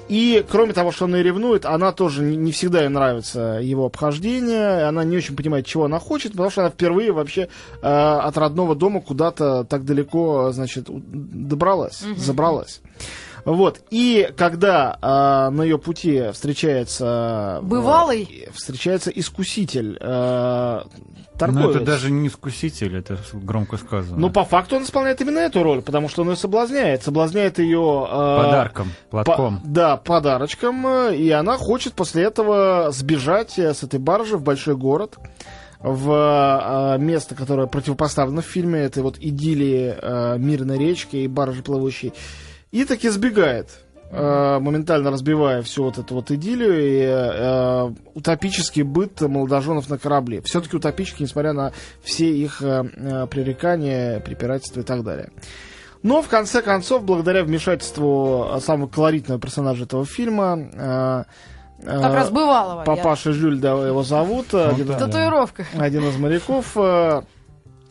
И, 0.10 0.46
кроме 0.50 0.74
того, 0.74 0.92
что 0.92 1.06
она 1.06 1.20
и 1.20 1.24
ревнует, 1.24 1.66
она 1.66 1.92
тоже 1.92 2.24
не, 2.24 2.38
не 2.38 2.52
всегда 2.54 2.82
ей 2.82 2.90
нравится 2.90 3.60
его 3.62 3.86
обхождение, 3.86 4.88
она 4.88 5.04
не 5.04 5.18
очень 5.18 5.36
понимает, 5.36 5.66
чего 5.66 5.86
она 5.86 6.00
хочет, 6.00 6.32
потому 6.32 6.50
что 6.50 6.62
она 6.62 6.70
впервые 6.70 7.12
вообще 7.12 7.50
э, 7.82 7.88
от 7.88 8.38
родного 8.38 8.74
дома 8.74 9.02
куда-то 9.02 9.66
так 9.66 9.84
далеко, 9.84 10.52
значит, 10.54 10.86
добралась, 10.88 12.04
mm-hmm. 12.04 12.18
забралась. 12.18 12.82
Вот. 13.48 13.80
И 13.92 14.30
когда 14.36 14.98
э, 15.02 15.56
на 15.56 15.62
ее 15.62 15.80
пути 15.80 16.32
встречается... 16.34 17.60
Бывалый? 17.64 18.46
Э, 18.46 18.52
встречается 18.52 19.10
искуситель. 19.10 19.98
Э, 20.02 20.82
торговец. 21.38 21.66
Но 21.66 21.72
это 21.72 21.80
даже 21.80 22.12
не 22.12 22.28
искуситель, 22.28 22.98
это 22.98 23.18
громко 23.32 23.78
сказано. 23.78 24.18
Ну, 24.18 24.30
по 24.30 24.44
факту 24.44 24.76
он 24.76 24.84
исполняет 24.84 25.22
именно 25.22 25.40
эту 25.40 25.64
роль, 25.64 25.82
потому 25.82 26.10
что 26.10 26.24
он 26.24 26.32
ее 26.32 26.36
соблазняет. 26.36 27.04
Соблазняет 27.04 27.58
ее... 27.60 28.06
Э, 28.10 28.44
Подарком, 28.44 28.92
платком. 29.10 29.62
По, 29.62 29.68
да, 29.68 29.96
подарочком. 29.96 30.86
И 31.14 31.30
она 31.30 31.56
хочет 31.56 31.94
после 31.94 32.24
этого 32.24 32.92
сбежать 32.92 33.58
с 33.58 33.82
этой 33.82 34.02
баржи 34.02 34.36
в 34.36 34.44
большой 34.44 34.76
город 34.76 35.18
в 35.80 36.98
э, 36.98 37.02
место, 37.02 37.34
которое 37.34 37.68
противопоставлено 37.68 38.42
в 38.42 38.46
фильме, 38.46 38.80
это 38.80 39.02
вот 39.04 39.18
идиллии 39.20 39.96
э, 39.98 40.38
мирной 40.38 40.78
речки 40.78 41.16
и 41.16 41.28
баржи 41.30 41.64
плывущей. 41.64 42.12
И 42.72 42.84
таки 42.84 43.10
сбегает, 43.10 43.80
э, 44.12 44.60
моментально 44.60 45.12
разбивая 45.12 45.62
всю 45.62 45.84
вот 45.84 45.98
эту 45.98 46.16
вот 46.16 46.32
идиллию 46.32 46.80
и 46.80 47.02
э, 47.02 47.94
утопический 48.14 48.84
быт 48.84 49.22
молодоженов 49.22 49.90
на 49.90 49.98
корабле. 49.98 50.42
Все-таки 50.42 50.76
утопический, 50.76 51.24
несмотря 51.24 51.54
на 51.54 51.72
все 52.04 52.30
их 52.30 52.62
э, 52.62 52.84
э, 52.94 53.28
пререкания, 53.28 54.20
препирательства 54.20 54.82
и 54.82 54.84
так 54.84 55.04
далее. 55.04 55.30
Но, 56.04 56.22
в 56.22 56.28
конце 56.28 56.62
концов, 56.62 57.04
благодаря 57.04 57.44
вмешательству 57.44 58.60
самого 58.62 58.88
колоритного 58.88 59.40
персонажа 59.40 59.86
этого 59.86 60.06
фильма, 60.06 60.60
э, 60.74 61.24
э 61.84 62.02
как 62.02 62.14
раз 62.14 62.30
бывалого. 62.30 62.84
Папаша 62.84 63.30
я... 63.30 63.36
Жюль, 63.36 63.60
да, 63.60 63.72
его 63.72 64.04
зовут. 64.04 64.48
Ну, 64.52 64.70
один, 64.70 64.88
в 64.88 64.98
татуировках. 64.98 65.68
Один 65.78 66.08
из 66.08 66.18
моряков. 66.18 66.66
Э, 66.76 67.22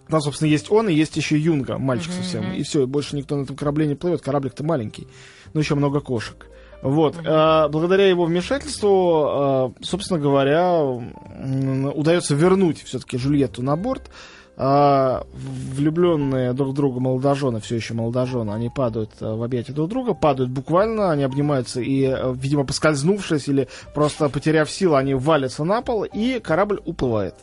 там, 0.08 0.20
собственно, 0.20 0.48
есть 0.48 0.70
он 0.70 0.88
и 0.88 0.94
есть 0.94 1.16
еще 1.16 1.38
Юнга, 1.38 1.78
мальчик 1.78 2.12
uh-huh, 2.12 2.16
совсем. 2.16 2.52
И 2.52 2.62
все, 2.62 2.86
больше 2.86 3.16
никто 3.16 3.36
на 3.36 3.42
этом 3.42 3.56
корабле 3.56 3.86
не 3.86 3.94
плывет. 3.94 4.22
Кораблик-то 4.22 4.64
маленький, 4.64 5.08
но 5.52 5.60
еще 5.60 5.74
много 5.74 6.00
кошек. 6.00 6.46
Вот. 6.82 7.16
Uh-huh. 7.16 7.68
благодаря 7.68 8.06
его 8.06 8.24
вмешательству, 8.24 9.74
э, 9.80 9.84
собственно 9.84 10.20
говоря, 10.20 10.80
удается 10.82 12.34
вернуть 12.34 12.82
все-таки 12.82 13.16
Жульетту 13.16 13.62
на 13.62 13.76
борт 13.76 14.10
а, 14.58 15.26
влюбленные 15.34 16.54
друг 16.54 16.70
в 16.70 16.72
друга 16.72 16.98
молодожены, 16.98 17.60
все 17.60 17.76
еще 17.76 17.92
молодожены, 17.92 18.52
они 18.52 18.70
падают 18.70 19.10
а, 19.20 19.36
в 19.36 19.42
объятия 19.42 19.72
друг 19.72 19.90
друга, 19.90 20.14
падают 20.14 20.50
буквально, 20.50 21.10
они 21.10 21.24
обнимаются 21.24 21.82
и, 21.82 22.04
а, 22.04 22.32
видимо, 22.32 22.64
поскользнувшись 22.64 23.48
или 23.48 23.68
просто 23.94 24.30
потеряв 24.30 24.70
силу, 24.70 24.94
они 24.94 25.14
валятся 25.14 25.64
на 25.64 25.82
пол, 25.82 26.04
и 26.04 26.40
корабль 26.40 26.80
уплывает. 26.86 27.34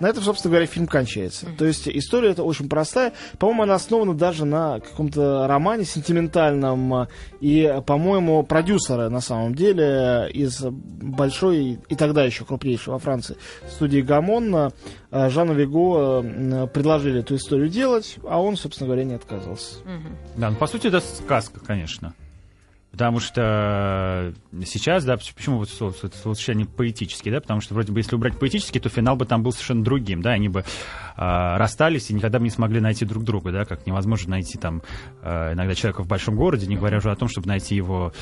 На 0.00 0.08
этом, 0.08 0.22
собственно 0.24 0.52
говоря, 0.52 0.66
фильм 0.66 0.86
кончается. 0.86 1.46
То 1.58 1.64
есть 1.64 1.86
история 1.86 2.30
эта 2.30 2.42
очень 2.42 2.68
простая. 2.68 3.12
По-моему, 3.38 3.62
она 3.64 3.74
основана 3.74 4.14
даже 4.14 4.44
на 4.44 4.80
каком-то 4.80 5.46
романе 5.46 5.84
сентиментальном. 5.84 7.06
И, 7.40 7.80
по-моему, 7.86 8.42
продюсеры, 8.42 9.10
на 9.10 9.20
самом 9.20 9.54
деле, 9.54 10.28
из 10.32 10.60
большой 10.62 11.78
и 11.88 11.94
тогда 11.94 12.24
еще 12.24 12.44
крупнейшей 12.44 12.92
во 12.92 12.98
Франции 12.98 13.36
студии 13.68 14.00
Гамон 14.00 14.72
Жанну 15.10 15.54
Виго 15.54 16.66
предложили 16.68 17.20
эту 17.20 17.36
историю 17.36 17.68
делать, 17.68 18.16
а 18.26 18.40
он, 18.40 18.56
собственно 18.56 18.86
говоря, 18.88 19.04
не 19.04 19.14
отказался. 19.14 19.76
Да, 20.36 20.50
ну, 20.50 20.56
по 20.56 20.66
сути, 20.66 20.86
это 20.86 21.00
сказка, 21.00 21.60
конечно. 21.60 22.14
Потому 22.92 23.20
что 23.20 24.34
сейчас, 24.64 25.04
да, 25.04 25.16
почему 25.16 25.58
вот 25.58 25.70
словосочетание 25.70 26.66
поэтический, 26.66 27.30
да, 27.30 27.40
потому 27.40 27.60
что 27.60 27.74
вроде 27.74 27.92
бы 27.92 28.00
если 28.00 28.16
убрать 28.16 28.36
поэтический, 28.36 28.80
то 28.80 28.88
финал 28.88 29.14
бы 29.14 29.26
там 29.26 29.44
был 29.44 29.52
совершенно 29.52 29.84
другим, 29.84 30.22
да, 30.22 30.30
они 30.30 30.48
бы 30.48 30.60
э, 30.60 30.64
расстались 31.16 32.10
и 32.10 32.14
никогда 32.14 32.38
бы 32.38 32.44
не 32.44 32.50
смогли 32.50 32.80
найти 32.80 33.04
друг 33.04 33.22
друга, 33.22 33.52
да, 33.52 33.64
как 33.64 33.86
невозможно 33.86 34.30
найти 34.30 34.58
там 34.58 34.82
э, 35.22 35.52
иногда 35.52 35.74
человека 35.76 36.02
в 36.02 36.08
большом 36.08 36.34
городе, 36.34 36.66
не 36.66 36.76
говоря 36.76 36.98
уже 36.98 37.12
о 37.12 37.16
том, 37.16 37.28
чтобы 37.28 37.46
найти 37.46 37.76
его 37.76 38.12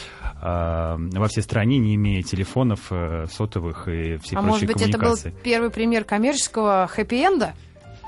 э, 0.43 0.43
во 0.43 1.29
всей 1.29 1.43
стране, 1.43 1.79
не 1.79 1.95
имея 1.95 2.23
телефонов, 2.23 2.89
э, 2.91 3.25
сотовых 3.33 3.89
и 3.89 4.19
всей 4.19 4.37
а 4.37 4.43
прочей 4.43 4.67
может 4.67 4.67
быть, 4.67 4.83
это 4.83 4.99
был 4.99 5.17
первый 5.43 5.71
пример 5.71 6.05
коммерческого 6.05 6.89
хэппи-энда? 6.95 7.55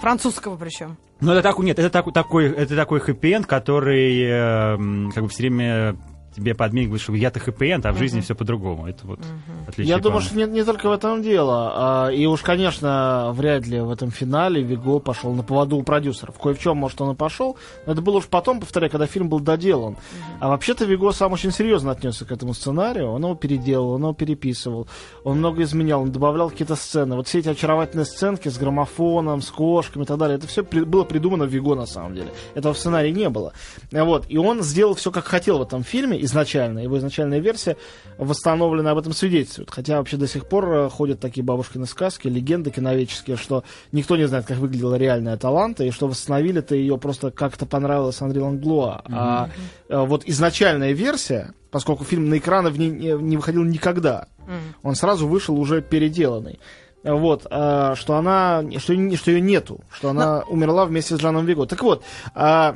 Французского 0.01 0.57
причем. 0.57 0.97
Ну, 1.21 1.33
это 1.33 1.43
такой, 1.43 1.67
нет, 1.67 1.79
это 1.79 1.91
такой, 1.91 2.13
такой, 2.13 2.47
это 2.51 2.75
такой 2.75 3.01
хэппи 3.01 3.43
который 3.43 4.23
э, 4.23 5.11
как 5.15 5.25
бы 5.25 5.29
все 5.29 5.43
время 5.43 5.97
тебе 6.35 6.55
подмигивают, 6.55 7.03
что 7.03 7.15
я-то 7.15 7.41
хэппи 7.41 7.71
а 7.83 7.93
в 7.93 7.99
жизни 7.99 8.21
uh-huh. 8.21 8.25
все 8.25 8.35
по-другому. 8.35 8.87
Это 8.87 9.07
вот 9.07 9.19
uh-huh. 9.21 9.69
отличие. 9.69 9.95
Я 9.95 9.99
думаю, 9.99 10.21
что 10.21 10.37
не, 10.37 10.45
не 10.45 10.65
только 10.65 10.89
в 10.89 10.93
этом 10.93 11.23
дело. 11.23 11.73
А, 11.75 12.09
и 12.09 12.27
уж, 12.27 12.43
конечно, 12.43 13.31
вряд 13.35 13.67
ли 13.67 13.81
в 13.81 13.91
этом 13.91 14.11
финале 14.11 14.63
Виго 14.63 14.99
пошел 14.99 15.33
на 15.33 15.43
поводу 15.43 15.77
у 15.77 15.83
продюсеров. 15.83 16.39
Кое 16.39 16.55
в 16.55 16.59
чем, 16.59 16.77
может, 16.77 17.01
он 17.01 17.13
и 17.13 17.17
пошел. 17.17 17.57
Но 17.87 17.93
это 17.93 18.03
было 18.03 18.19
уж 18.19 18.27
потом, 18.27 18.61
повторяю, 18.61 18.91
когда 18.91 19.07
фильм 19.07 19.29
был 19.29 19.41
доделан. 19.41 19.95
Uh-huh. 19.95 20.37
А 20.41 20.49
вообще-то 20.49 20.85
Виго 20.85 21.13
сам 21.13 21.33
очень 21.33 21.51
серьезно 21.51 21.93
отнесся 21.93 22.25
к 22.25 22.33
этому 22.33 22.55
сценарию. 22.55 23.11
Он 23.11 23.23
его 23.23 23.35
переделал, 23.35 23.91
он 23.93 24.03
его 24.03 24.13
переписывал. 24.13 24.87
Он 25.25 25.39
много 25.39 25.63
изменял, 25.63 26.03
он 26.03 26.13
добавлял 26.13 26.51
какие-то 26.51 26.77
сцены. 26.77 27.17
Вот 27.17 27.27
все 27.27 27.41
эти 27.41 27.49
очаровательные 27.49 28.05
сценки 28.07 28.49
с 28.49 28.57
граммофоном, 28.57 29.43
с 29.43 29.51
кошками 29.51 30.05
и 30.05 30.07
так 30.07 30.19
далее. 30.19 30.39
Это 30.39 30.47
все 30.47 30.63
при, 30.63 30.81
было 30.81 31.05
придумано 31.05 31.45
в 31.45 31.49
Виго 31.49 31.75
на 31.75 31.87
самом 31.87 32.15
деле. 32.15 32.33
Этого 32.55 32.73
в 32.75 32.79
сценарии 32.79 33.11
не 33.11 33.29
было. 33.29 33.53
Вот. 33.91 34.27
И 34.29 34.39
он 34.39 34.63
сделал 34.63 34.95
все, 34.95 35.11
как 35.11 35.25
хотел 35.25 35.59
в 35.59 35.63
этом 35.63 35.83
фильме 35.83 36.20
изначально. 36.25 36.81
Его 36.81 36.99
изначальная 36.99 37.39
версия 37.39 37.77
восстановлена 38.19 38.91
об 38.91 38.99
этом 38.99 39.13
свидетельствует. 39.13 39.71
Хотя 39.71 39.99
вообще 39.99 40.17
до 40.17 40.27
сих 40.27 40.47
пор 40.47 40.73
э, 40.73 40.89
ходят 40.91 41.21
такие 41.21 41.43
бабушкины 41.43 41.87
сказки, 41.87 42.29
легенды 42.29 42.71
киновеческие, 42.71 43.37
что 43.37 43.65
никто 43.93 44.17
не 44.17 44.27
знает, 44.27 44.47
как 44.47 44.59
выглядела 44.59 44.97
реальная 44.97 45.37
таланта, 45.37 45.85
и 45.85 45.91
что 45.91 46.09
восстановили-то 46.09 46.75
ее 46.75 46.99
просто 46.99 47.31
как-то 47.31 47.67
понравилось 47.67 48.21
Андре 48.21 48.41
Ланглуа. 48.43 49.03
Mm-hmm. 49.05 49.15
А 49.17 49.51
э, 49.89 50.05
вот 50.05 50.23
изначальная 50.27 50.93
версия, 50.93 51.53
поскольку 51.71 52.05
фильм 52.05 52.29
на 52.29 52.39
экраны 52.39 52.69
не, 52.71 52.89
не 52.89 53.37
выходил 53.37 53.65
никогда, 53.65 54.29
mm-hmm. 54.39 54.75
он 54.83 54.95
сразу 54.95 55.27
вышел 55.27 55.59
уже 55.59 55.83
переделанный 55.83 56.59
вот, 57.03 57.47
э, 57.51 57.95
что 57.97 58.17
она, 58.17 58.63
что, 58.79 59.17
что 59.17 59.31
ее 59.31 59.41
нету, 59.41 59.81
что 59.91 60.11
она 60.11 60.41
Но... 60.41 60.53
умерла 60.53 60.85
вместе 60.85 61.17
с 61.17 61.21
Жаном 61.21 61.47
Виго. 61.47 61.67
Так 61.67 61.83
вот, 61.83 62.03
э, 62.35 62.75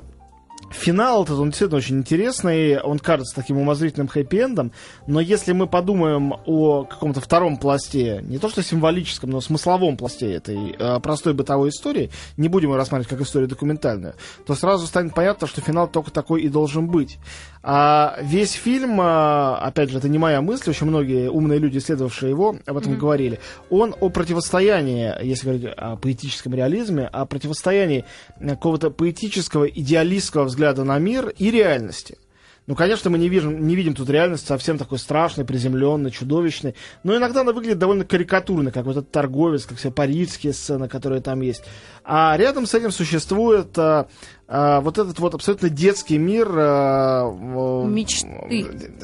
Финал 0.75 1.23
этот, 1.23 1.39
он 1.39 1.51
действительно 1.51 1.79
очень 1.79 1.99
интересный, 1.99 2.81
он 2.81 2.99
кажется 2.99 3.35
таким 3.35 3.59
умозрительным 3.59 4.09
хэппи-эндом, 4.09 4.73
но 5.07 5.21
если 5.21 5.53
мы 5.53 5.69
подумаем 5.69 6.35
о 6.47 6.85
каком-то 6.85 7.21
втором 7.21 7.59
пласте, 7.59 8.21
не 8.23 8.39
то 8.39 8.49
что 8.49 8.63
символическом, 8.63 9.31
но 9.31 9.41
смысловом 9.41 9.97
пласте 9.97 10.33
этой 10.33 10.75
э, 10.77 11.01
простой 11.01 11.33
бытовой 11.33 11.69
истории, 11.69 12.11
не 12.37 12.49
будем 12.49 12.71
ее 12.71 12.77
рассматривать 12.77 13.09
как 13.09 13.21
историю 13.21 13.49
документальную, 13.49 14.15
то 14.47 14.55
сразу 14.55 14.87
станет 14.87 15.15
понятно, 15.15 15.47
что 15.47 15.61
финал 15.61 15.87
только 15.87 16.11
такой 16.11 16.43
и 16.43 16.49
должен 16.49 16.89
быть. 16.89 17.19
А 17.63 18.19
весь 18.21 18.53
фильм, 18.53 18.99
а, 19.01 19.57
опять 19.57 19.91
же, 19.91 19.97
это 19.97 20.09
не 20.09 20.19
моя 20.19 20.43
мысль, 20.43 20.69
очень 20.69 20.87
многие 20.87 21.31
умные 21.31 21.59
люди, 21.59 21.79
исследовавшие 21.79 22.29
его, 22.29 22.57
об 22.67 22.77
этом 22.77 22.93
mm-hmm. 22.93 22.99
говорили. 22.99 23.41
Он 23.71 23.95
о 24.01 24.11
противостоянии, 24.11 25.15
если 25.25 25.47
говорить 25.47 25.75
о 25.75 25.97
поэтическом 25.97 26.53
реализме, 26.53 27.07
о 27.07 27.25
противостоянии 27.25 28.05
какого-то 28.39 28.91
поэтического, 28.91 29.65
идеалистского 29.65 30.45
взгляда 30.45 30.64
на 30.73 30.99
мир 30.99 31.29
и 31.37 31.51
реальности. 31.51 32.17
Ну, 32.67 32.75
конечно, 32.75 33.11
мы 33.11 33.19
не 33.19 33.29
видим, 33.29 33.67
не 33.67 33.77
видим 33.77 33.95
тут 33.95 34.09
реальность 34.09 34.47
совсем 34.47 34.79
такой 34.79 34.99
страшной, 34.99 35.45
приземленной, 35.45 36.11
чудовищной. 36.11 36.75
Но 37.03 37.15
иногда 37.15 37.43
она 37.43 37.53
выглядит 37.53 37.79
довольно 37.79 38.07
карикатурно, 38.07 38.71
как 38.71 38.87
вот 38.87 38.97
этот 38.97 39.11
торговец, 39.11 39.67
как 39.67 39.77
все 39.77 39.91
парижские 39.91 40.55
сцены, 40.55 40.89
которые 40.89 41.21
там 41.21 41.43
есть. 41.43 41.63
А 42.05 42.35
рядом 42.39 42.65
с 42.67 42.73
этим 42.73 42.91
существует 42.91 43.79
а, 43.79 44.09
а, 44.47 44.81
вот 44.81 44.99
этот 44.99 45.19
вот 45.19 45.35
абсолютно 45.35 45.69
детский 45.69 46.19
мир... 46.19 46.49
А, 46.55 47.31
мечты. 47.87 48.29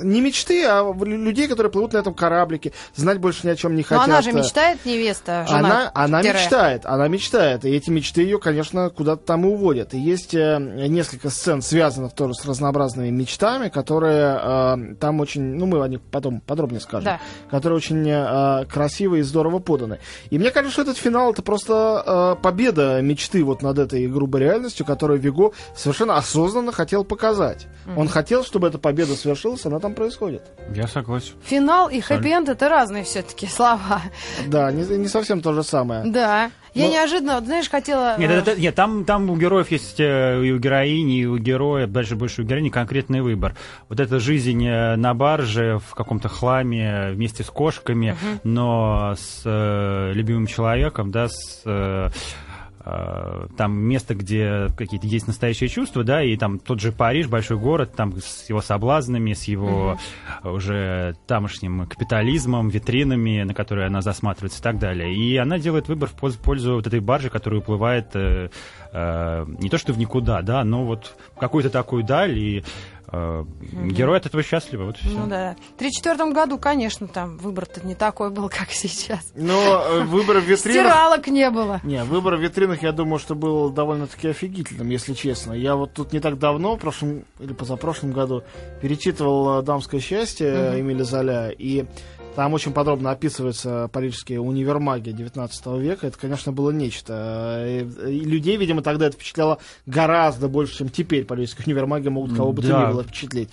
Не 0.02 0.20
мечты, 0.20 0.64
а 0.66 0.92
людей, 1.02 1.48
которые 1.48 1.72
плывут 1.72 1.92
на 1.92 1.98
этом 1.98 2.14
кораблике, 2.14 2.72
знать 2.94 3.18
больше 3.18 3.46
ни 3.46 3.50
о 3.50 3.56
чем 3.56 3.74
не 3.74 3.82
хотят. 3.82 4.06
Но 4.06 4.12
она 4.14 4.22
же 4.22 4.32
мечтает, 4.32 4.84
невеста, 4.84 5.46
жена. 5.48 5.58
Она, 5.58 5.90
она 5.94 6.22
мечтает, 6.22 6.84
она 6.84 7.08
мечтает. 7.08 7.64
И 7.64 7.70
эти 7.70 7.90
мечты 7.90 8.22
ее, 8.22 8.38
конечно, 8.38 8.90
куда-то 8.90 9.24
там 9.24 9.44
и 9.46 9.48
уводят. 9.48 9.94
И 9.94 9.98
есть 9.98 10.34
э, 10.34 10.58
несколько 10.88 11.30
сцен, 11.30 11.62
связанных 11.62 12.12
тоже 12.12 12.34
с 12.34 12.44
разнообразными 12.44 13.10
мечтами, 13.10 13.68
которые 13.68 14.96
там 15.00 15.20
очень... 15.20 15.42
Ну, 15.42 15.66
мы 15.66 15.82
о 15.82 15.88
них 15.88 16.00
потом 16.10 16.40
подробнее 16.40 16.80
скажем. 16.80 17.04
Да. 17.04 17.20
Которые 17.50 17.76
очень 17.78 18.06
э, 18.08 18.66
красиво 18.66 19.16
и 19.16 19.22
здорово 19.22 19.58
поданы. 19.58 19.98
И 20.30 20.38
мне 20.38 20.50
кажется, 20.50 20.72
что 20.72 20.82
этот 20.82 20.98
финал 20.98 21.32
это 21.32 21.42
просто 21.42 22.36
э, 22.38 22.42
победа 22.42 23.00
мечты 23.00 23.42
вот 23.44 23.62
над 23.62 23.78
этой 23.78 24.06
грубой 24.06 24.40
реальностью, 24.40 24.84
которую 24.84 25.18
берегу, 25.30 25.54
совершенно 25.74 26.16
осознанно 26.16 26.72
хотел 26.72 27.04
показать. 27.04 27.66
Он 27.96 28.08
хотел, 28.08 28.44
чтобы 28.44 28.68
эта 28.68 28.78
победа 28.78 29.14
свершилась, 29.14 29.64
она 29.66 29.78
там 29.80 29.94
происходит. 29.94 30.42
Я 30.74 30.86
согласен. 30.86 31.34
Финал 31.44 31.88
и 31.88 32.00
хэппи-энд 32.00 32.48
это 32.48 32.68
разные 32.68 33.04
все-таки 33.04 33.46
слова. 33.46 34.02
Да, 34.46 34.70
не, 34.70 34.84
не 34.96 35.08
совсем 35.08 35.40
то 35.40 35.52
же 35.52 35.62
самое. 35.62 36.04
Да. 36.04 36.50
Я 36.72 36.86
Но- 36.86 36.92
неожиданно, 36.92 37.34
вот, 37.34 37.46
знаешь, 37.46 37.68
хотела... 37.68 38.16
Нет, 38.16 38.30
э, 38.30 38.34
это- 38.34 38.60
нет, 38.60 38.74
там, 38.76 39.04
там 39.04 39.28
у 39.28 39.36
героев 39.36 39.72
есть, 39.72 39.98
э, 39.98 40.40
и 40.44 40.52
у 40.52 40.58
героини, 40.58 41.18
и 41.22 41.26
у 41.26 41.36
героя, 41.36 41.88
дальше 41.88 42.14
больше 42.14 42.42
у 42.42 42.44
героини 42.44 42.68
конкретный 42.68 43.22
выбор. 43.22 43.56
Вот 43.88 43.98
эта 43.98 44.20
жизнь 44.20 44.64
э, 44.64 44.94
на 44.94 45.12
барже 45.12 45.80
в 45.84 45.96
каком-то 45.96 46.28
хламе 46.28 47.10
вместе 47.10 47.42
с 47.42 47.46
кошками, 47.50 48.16
но 48.44 49.16
с 49.18 49.42
э, 49.44 50.12
любимым 50.14 50.46
человеком, 50.46 51.10
да, 51.10 51.26
с... 51.28 51.62
э, 51.64 52.10
там 52.82 53.78
место, 53.78 54.14
где 54.14 54.68
какие-то 54.76 55.06
есть 55.06 55.26
настоящие 55.26 55.68
чувства, 55.68 56.02
да, 56.02 56.22
и 56.22 56.36
там 56.36 56.58
тот 56.58 56.80
же 56.80 56.92
Париж, 56.92 57.26
большой 57.28 57.58
город, 57.58 57.92
там 57.94 58.16
с 58.16 58.48
его 58.48 58.62
соблазнами, 58.62 59.34
с 59.34 59.44
его 59.44 59.98
уже 60.42 61.14
тамошним 61.26 61.86
капитализмом, 61.86 62.68
витринами, 62.68 63.42
на 63.42 63.54
которые 63.54 63.88
она 63.88 64.00
засматривается 64.00 64.60
и 64.60 64.62
так 64.62 64.78
далее. 64.78 65.14
И 65.14 65.36
она 65.36 65.58
делает 65.58 65.88
выбор 65.88 66.08
в 66.08 66.12
пользу, 66.12 66.38
пользу 66.38 66.74
вот 66.74 66.86
этой 66.86 67.00
баржи, 67.00 67.30
которая 67.30 67.60
уплывает 67.60 68.14
э, 68.14 68.50
э, 68.92 69.46
не 69.58 69.68
то 69.68 69.78
что 69.78 69.92
в 69.92 69.98
никуда, 69.98 70.42
да, 70.42 70.64
но 70.64 70.84
вот 70.84 71.14
в 71.34 71.38
какую-то 71.38 71.70
такую 71.70 72.04
даль, 72.04 72.38
и 72.38 72.64
э, 73.12 73.44
герой 73.86 74.18
от 74.18 74.26
этого 74.26 74.42
счастлив, 74.42 74.80
вот 74.80 74.96
и 74.96 75.00
все. 75.00 75.10
Ну 75.10 75.26
да. 75.26 75.56
В 75.74 75.76
1934 75.76 76.32
году, 76.32 76.58
конечно, 76.58 77.08
там 77.08 77.36
выбор-то 77.38 77.86
не 77.86 77.94
такой 77.94 78.30
был, 78.30 78.48
как 78.50 78.70
сейчас. 78.70 79.32
Но 79.34 79.84
э, 79.84 80.00
выбор 80.04 80.38
в 80.38 80.44
витринах... 80.44 80.86
Стиралок 80.86 81.26
не 81.28 81.50
было. 81.50 81.80
Не, 81.84 82.04
выбор 82.04 82.36
в 82.36 82.40
витринах, 82.40 82.82
я 82.82 82.92
думаю, 82.92 83.18
что 83.18 83.34
был 83.34 83.70
довольно-таки 83.70 84.28
офигительным, 84.28 84.88
если 84.88 85.14
честно. 85.14 85.52
Я 85.52 85.76
вот 85.76 85.92
тут 85.92 86.12
не 86.12 86.20
так 86.20 86.38
давно, 86.38 86.76
в 86.76 86.80
прошлом 86.80 87.24
или 87.38 87.52
позапрошлом 87.52 88.12
году, 88.12 88.42
перечитывал 88.80 89.60
э, 89.60 89.62
«Дамское 89.62 90.00
счастье» 90.00 90.80
Эмиля 90.80 91.04
Золя, 91.04 91.50
и 91.50 91.86
там 92.36 92.54
очень 92.54 92.72
подробно 92.72 93.10
описываются 93.10 93.88
парижские 93.92 94.40
универмаги 94.40 95.10
19 95.10 95.66
века. 95.78 96.06
Это, 96.06 96.18
конечно, 96.18 96.52
было 96.52 96.70
нечто. 96.70 97.58
Э, 97.66 97.82
И 98.08 98.20
людей, 98.20 98.56
видимо, 98.56 98.82
тогда 98.82 99.06
это 99.06 99.16
впечатляло 99.16 99.58
гораздо 99.86 100.48
больше, 100.48 100.78
чем 100.78 100.88
теперь 100.88 101.24
парижские 101.24 101.64
универмаги 101.66 102.08
могут 102.08 102.34
кого 102.36 102.52
бы 102.52 102.62
то 102.62 102.68
Да. 102.68 102.86
ни 102.88 102.92
было 102.92 103.02
впечатлить. 103.02 103.50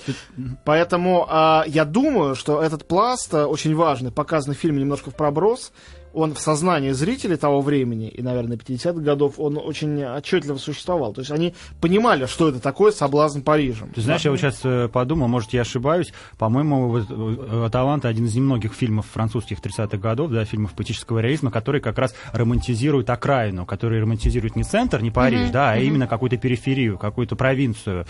Поэтому 0.64 1.26
а, 1.30 1.64
я 1.68 1.86
думаю, 1.86 2.36
что 2.36 2.62
этот 2.62 2.88
пласт 2.88 3.34
а, 3.34 3.48
очень 3.48 3.76
важный, 3.76 4.12
показанный 4.12 4.56
в 4.56 4.60
фильме 4.60 4.80
немножко 4.82 5.12
в 5.12 5.16
проброс. 5.16 5.72
Он 6.18 6.34
в 6.34 6.40
сознании 6.40 6.94
зрителей 6.94 7.38
того 7.38 7.62
времени, 7.62 8.10
и, 8.10 8.24
наверное, 8.24 8.58
50-х 8.58 9.02
годов, 9.02 9.36
он 9.38 9.58
очень 9.58 10.04
отчетливо 10.04 10.58
существовал. 10.58 11.14
То 11.14 11.22
есть 11.22 11.30
они 11.30 11.54
понимали, 11.80 12.26
что 12.26 12.50
это 12.50 12.60
такое 12.60 12.92
соблазн 12.92 13.42
Парижем. 13.42 13.92
Ты 13.94 14.02
знаешь, 14.02 14.26
я 14.26 14.32
вот 14.32 14.40
сейчас 14.40 14.62
э, 14.64 14.90
подумал, 14.92 15.28
может, 15.28 15.54
я 15.54 15.62
ошибаюсь. 15.62 16.12
По-моему, 16.40 16.90
вот, 16.90 17.06
э, 17.08 17.66
«Аталанта» 17.68 18.08
один 18.08 18.26
из 18.26 18.34
немногих 18.34 18.74
фильмов 18.74 19.06
французских 19.14 19.60
30-х 19.60 19.98
годов, 19.98 20.32
да, 20.32 20.44
фильмов 20.44 20.74
поэтического 20.74 21.20
реализма, 21.20 21.52
который 21.52 21.82
как 21.82 22.00
раз 22.00 22.16
романтизирует 22.34 23.12
окраину, 23.12 23.68
который 23.68 24.02
романтизирует 24.02 24.56
не 24.56 24.64
центр, 24.64 25.04
не 25.04 25.12
Париж, 25.12 25.52
да, 25.52 25.74
а 25.74 25.78
именно 25.78 26.08
какую-то 26.08 26.38
периферию, 26.38 26.98
какую-то 26.98 27.36
провинцию. 27.36 28.08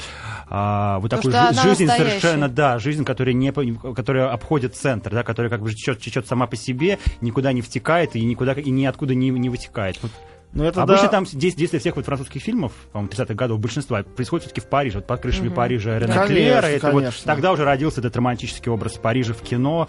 А, 0.49 0.99
вот 0.99 1.11
То, 1.11 1.17
такую 1.17 1.33
жизнь 1.33 1.85
настоящая. 1.85 2.19
совершенно, 2.19 2.47
да, 2.47 2.79
жизнь, 2.79 3.03
которая, 3.03 3.33
не, 3.33 3.51
которая 3.51 4.31
обходит 4.31 4.77
центр, 4.77 5.11
да, 5.11 5.23
которая 5.23 5.49
как 5.49 5.61
бы 5.61 5.73
течет, 5.73 5.99
течет 5.99 6.25
сама 6.25 6.47
по 6.47 6.55
себе, 6.55 6.99
никуда 7.19 7.51
не 7.51 7.61
втекает 7.61 7.96
и 8.03 8.23
никуда 8.23 8.53
и 8.53 8.69
ниоткуда 8.69 9.15
не, 9.15 9.29
не 9.29 9.49
вытекает. 9.49 9.97
Вот 10.01 10.11
Но 10.53 10.65
это 10.65 10.83
Обычно 10.83 11.03
да- 11.03 11.09
там 11.09 11.25
здесь 11.25 11.55
действие 11.55 11.79
всех 11.79 11.95
вот 11.95 12.05
французских 12.05 12.41
фильмов, 12.41 12.71
по-моему, 12.91 13.11
30-х 13.11 13.33
годов, 13.33 13.59
большинства, 13.59 14.03
происходит 14.03 14.45
все-таки 14.45 14.61
в 14.61 14.69
Париже. 14.69 14.97
Вот 14.99 15.07
под 15.07 15.21
крышами 15.21 15.49
Парижа 15.49 15.99
Рене 15.99 16.13
Конечно, 16.13 16.27
Клера. 16.27 16.65
Это 16.65 16.91
вот 16.91 17.13
тогда 17.25 17.51
уже 17.51 17.63
родился 17.65 17.99
этот 17.99 18.15
романтический 18.15 18.71
образ 18.71 18.93
Парижа 18.93 19.33
в 19.33 19.41
кино. 19.41 19.87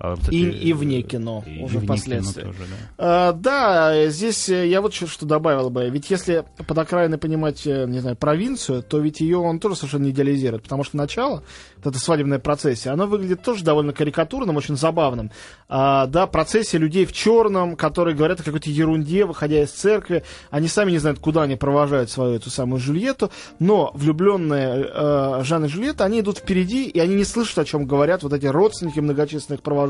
Э, 0.00 0.14
вот 0.14 0.32
И- 0.32 0.48
и 0.50 0.72
вне 0.72 1.02
кино, 1.02 1.44
и 1.46 1.62
уже 1.62 1.78
вне 1.78 1.86
впоследствии. 1.86 2.42
кино 2.42 2.52
тоже, 2.52 2.64
да. 2.70 2.76
А, 2.98 3.32
да, 3.32 3.96
э, 3.96 4.10
здесь 4.10 4.48
э, 4.48 4.66
я 4.68 4.80
вот 4.80 4.94
что, 4.94 5.26
добавил 5.26 5.70
бы. 5.70 5.88
Ведь 5.90 6.10
если 6.10 6.44
под 6.66 6.78
окраиной 6.78 7.18
понимать, 7.18 7.66
э, 7.66 7.86
не 7.86 8.00
знаю, 8.00 8.16
провинцию, 8.16 8.82
то 8.82 8.98
ведь 8.98 9.20
ее 9.20 9.38
он 9.38 9.58
тоже 9.60 9.76
совершенно 9.76 10.04
не 10.04 10.10
идеализирует. 10.10 10.62
Потому 10.62 10.84
что 10.84 10.96
начало, 10.96 11.42
вот 11.76 11.86
эта 11.86 11.98
свадебная 11.98 12.38
процессия, 12.38 12.90
она 12.90 13.06
выглядит 13.06 13.42
тоже 13.42 13.64
довольно 13.64 13.92
карикатурным, 13.92 14.56
очень 14.56 14.76
забавным. 14.76 15.30
А, 15.68 16.06
да, 16.06 16.26
процессия 16.26 16.78
людей 16.78 17.04
в 17.06 17.12
черном, 17.12 17.76
которые 17.76 18.16
говорят 18.16 18.40
о 18.40 18.44
какой-то 18.44 18.70
ерунде, 18.70 19.24
выходя 19.24 19.62
из 19.62 19.70
церкви. 19.70 20.24
Они 20.50 20.68
сами 20.68 20.90
не 20.92 20.98
знают, 20.98 21.18
куда 21.18 21.42
они 21.42 21.56
провожают 21.56 22.10
свою 22.10 22.34
эту 22.34 22.50
самую 22.50 22.80
Жюльетту. 22.80 23.30
Но 23.58 23.90
влюбленные 23.94 24.86
э, 24.92 25.40
Жан 25.44 25.64
и 25.64 25.68
Жюльетта, 25.68 26.04
они 26.04 26.20
идут 26.20 26.38
впереди, 26.38 26.86
и 26.88 26.98
они 26.98 27.14
не 27.14 27.24
слышат, 27.24 27.58
о 27.58 27.64
чем 27.64 27.86
говорят 27.86 28.22
вот 28.22 28.32
эти 28.32 28.46
родственники 28.46 29.00
многочисленных 29.00 29.62
провожающих. 29.62 29.87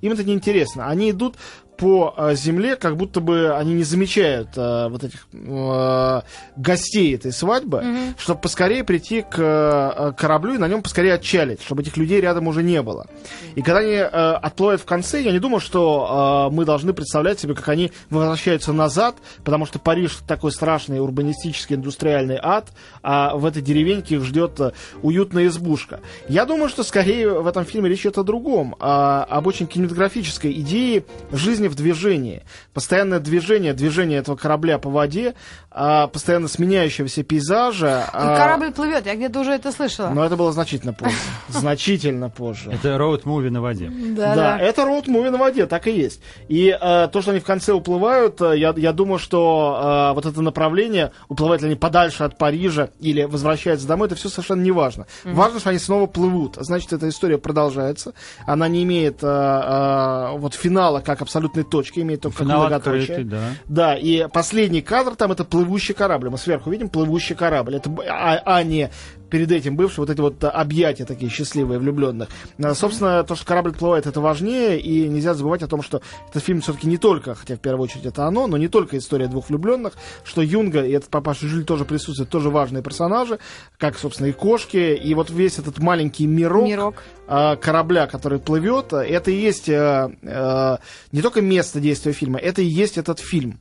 Им 0.00 0.12
это 0.12 0.24
неинтересно. 0.24 0.86
Они 0.86 1.10
идут 1.10 1.36
по 1.76 2.14
э, 2.16 2.34
земле, 2.36 2.76
как 2.76 2.96
будто 2.96 3.20
бы 3.20 3.54
они 3.56 3.74
не 3.74 3.82
замечают 3.82 4.50
э, 4.56 4.88
вот 4.88 5.02
этих 5.02 5.26
э, 5.32 6.20
гостей 6.56 7.14
этой 7.14 7.32
свадьбы, 7.32 7.84
чтобы 8.18 8.40
поскорее 8.40 8.84
прийти 8.84 9.22
к 9.22 9.36
э, 9.36 10.12
кораблю 10.16 10.54
и 10.54 10.58
на 10.58 10.68
нем 10.68 10.82
поскорее 10.82 11.14
отчалить, 11.14 11.60
чтобы 11.62 11.82
этих 11.82 11.96
людей 11.96 12.20
рядом 12.20 12.46
уже 12.46 12.62
не 12.62 12.80
было. 12.82 13.06
И 13.54 13.62
когда 13.62 13.80
они 13.80 13.94
э, 13.94 14.04
отплывают 14.04 14.80
в 14.80 14.84
конце, 14.84 15.22
я 15.22 15.32
не 15.32 15.38
думаю, 15.38 15.60
что 15.60 16.48
э, 16.50 16.54
мы 16.54 16.64
должны 16.64 16.92
представлять 16.92 17.40
себе, 17.40 17.54
как 17.54 17.68
они 17.68 17.90
возвращаются 18.10 18.72
назад, 18.72 19.16
потому 19.42 19.66
что 19.66 19.78
Париж 19.78 20.18
такой 20.26 20.52
страшный 20.52 21.00
урбанистический 21.00 21.74
индустриальный 21.74 22.38
ад, 22.40 22.68
а 23.02 23.34
в 23.36 23.44
этой 23.44 23.62
деревеньке 23.62 24.16
их 24.16 24.24
ждет 24.24 24.60
э, 24.60 24.72
уютная 25.02 25.46
избушка. 25.46 26.00
Я 26.28 26.44
думаю, 26.44 26.68
что 26.68 26.84
скорее 26.84 27.40
в 27.40 27.46
этом 27.48 27.64
фильме 27.64 27.88
речь 27.88 28.02
идет 28.02 28.18
о 28.18 28.22
другом, 28.22 28.76
а, 28.78 29.26
об 29.32 29.46
очень 29.46 29.66
кинематографической 29.66 30.52
идее 30.52 31.04
жизни 31.30 31.68
в 31.68 31.74
движении. 31.74 32.42
Постоянное 32.74 33.18
движение, 33.18 33.72
движение 33.72 34.18
этого 34.18 34.36
корабля 34.36 34.78
по 34.78 34.90
воде, 34.90 35.34
а, 35.70 36.06
постоянно 36.08 36.48
сменяющегося 36.48 37.22
пейзажа. 37.22 38.04
И 38.08 38.10
а, 38.12 38.36
корабль 38.36 38.72
плывет, 38.72 39.06
я 39.06 39.14
где-то 39.14 39.40
уже 39.40 39.52
это 39.52 39.72
слышала. 39.72 40.10
Но 40.10 40.24
это 40.24 40.36
было 40.36 40.52
значительно 40.52 40.92
позже. 40.92 41.16
Значительно 41.48 42.28
позже. 42.28 42.70
Это 42.70 42.96
роуд-муви 42.96 43.48
на 43.48 43.62
воде. 43.62 43.90
Да, 43.90 44.58
это 44.58 44.82
роуд-муви 44.82 45.30
на 45.30 45.38
воде, 45.38 45.66
так 45.66 45.86
и 45.86 45.92
есть. 45.92 46.20
И 46.48 46.68
э, 46.68 47.08
то, 47.10 47.22
что 47.22 47.30
они 47.30 47.40
в 47.40 47.44
конце 47.44 47.72
уплывают, 47.72 48.40
я, 48.40 48.74
я 48.76 48.92
думаю, 48.92 49.18
что 49.18 50.12
вот 50.14 50.26
это 50.26 50.42
направление, 50.42 51.12
уплывают 51.28 51.62
ли 51.62 51.68
они 51.68 51.76
подальше 51.76 52.24
от 52.24 52.36
Парижа 52.36 52.90
или 53.00 53.22
возвращаются 53.22 53.86
домой, 53.86 54.08
это 54.08 54.16
все 54.16 54.28
совершенно 54.28 54.62
не 54.62 54.72
важно. 54.72 55.06
Важно, 55.24 55.60
что 55.60 55.70
они 55.70 55.78
снова 55.78 56.06
плывут. 56.06 56.56
Значит, 56.60 56.92
эта 56.92 57.08
история 57.08 57.38
продолжается. 57.38 58.12
Она 58.46 58.68
не 58.68 58.82
имеет 58.82 59.21
э, 59.26 60.38
вот 60.38 60.54
финала 60.54 61.00
как 61.00 61.22
абсолютной 61.22 61.64
точки, 61.64 62.00
имеет 62.00 62.22
только 62.22 62.38
как 62.38 62.46
Финал 62.46 62.60
многоточие. 62.62 63.00
открытый, 63.00 63.24
да. 63.24 63.40
Да, 63.66 63.94
и 63.94 64.28
последний 64.28 64.82
кадр 64.82 65.14
там 65.16 65.32
это 65.32 65.44
плывущий 65.44 65.94
корабль. 65.94 66.30
Мы 66.30 66.38
сверху 66.38 66.70
видим 66.70 66.88
плывущий 66.88 67.34
корабль. 67.34 67.76
Это, 67.76 67.90
а, 68.08 68.40
а 68.44 68.62
не 68.62 68.90
перед 69.32 69.50
этим 69.50 69.76
бывшие 69.76 70.02
вот 70.02 70.10
эти 70.10 70.20
вот 70.20 70.44
а, 70.44 70.50
объятия 70.50 71.06
такие 71.06 71.30
счастливые 71.30 71.78
влюбленных. 71.78 72.28
А, 72.62 72.74
Собственно, 72.74 73.24
то, 73.24 73.34
что 73.34 73.46
корабль 73.46 73.72
плывает, 73.72 74.06
это 74.06 74.20
важнее, 74.20 74.78
и 74.78 75.08
нельзя 75.08 75.32
забывать 75.32 75.62
о 75.62 75.68
том, 75.68 75.82
что 75.82 76.02
этот 76.28 76.44
фильм 76.44 76.60
все-таки 76.60 76.86
не 76.86 76.98
только, 76.98 77.34
хотя 77.34 77.56
в 77.56 77.58
первую 77.60 77.84
очередь 77.84 78.04
это 78.04 78.26
оно, 78.26 78.46
но 78.46 78.58
не 78.58 78.68
только 78.68 78.98
история 78.98 79.28
двух 79.28 79.48
влюбленных, 79.48 79.94
что 80.22 80.42
Юнга 80.42 80.84
и 80.84 80.92
этот 80.92 81.08
папаша 81.08 81.46
Жюль 81.46 81.64
тоже 81.64 81.86
присутствуют, 81.86 82.28
тоже 82.28 82.50
важные 82.50 82.82
персонажи, 82.82 83.38
как, 83.78 83.98
собственно, 83.98 84.26
и 84.26 84.32
кошки, 84.32 84.94
и 84.94 85.14
вот 85.14 85.30
весь 85.30 85.58
этот 85.58 85.78
маленький 85.78 86.26
мирок, 86.26 86.68
Мирок. 86.68 87.02
а, 87.26 87.56
корабля, 87.56 88.06
который 88.06 88.38
плывет, 88.38 88.92
это 88.92 89.30
и 89.30 89.34
есть 89.34 89.70
э, 89.70 90.10
э, 90.20 90.76
не 91.10 91.22
только 91.22 91.40
место 91.40 91.80
действия 91.80 92.12
фильма, 92.12 92.38
это 92.38 92.60
и 92.60 92.66
есть 92.66 92.98
этот 92.98 93.18
фильм. 93.18 93.60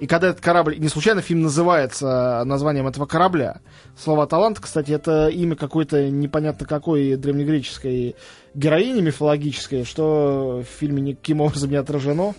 И 0.00 0.06
когда 0.06 0.28
этот 0.28 0.42
корабль, 0.42 0.78
не 0.78 0.88
случайно 0.88 1.22
фильм 1.22 1.42
называется 1.42 2.42
названием 2.44 2.86
этого 2.86 3.06
корабля. 3.06 3.60
Слово 3.96 4.26
«талант», 4.26 4.60
кстати, 4.60 4.92
это 4.92 5.28
имя 5.28 5.56
какой-то 5.56 6.10
непонятно 6.10 6.66
какой 6.66 7.16
древнегреческой 7.16 8.16
героини 8.54 9.00
мифологической, 9.00 9.84
что 9.84 10.62
в 10.62 10.78
фильме 10.78 11.00
никаким 11.02 11.40
образом 11.42 11.70
не 11.70 11.76
отражено. 11.76 12.34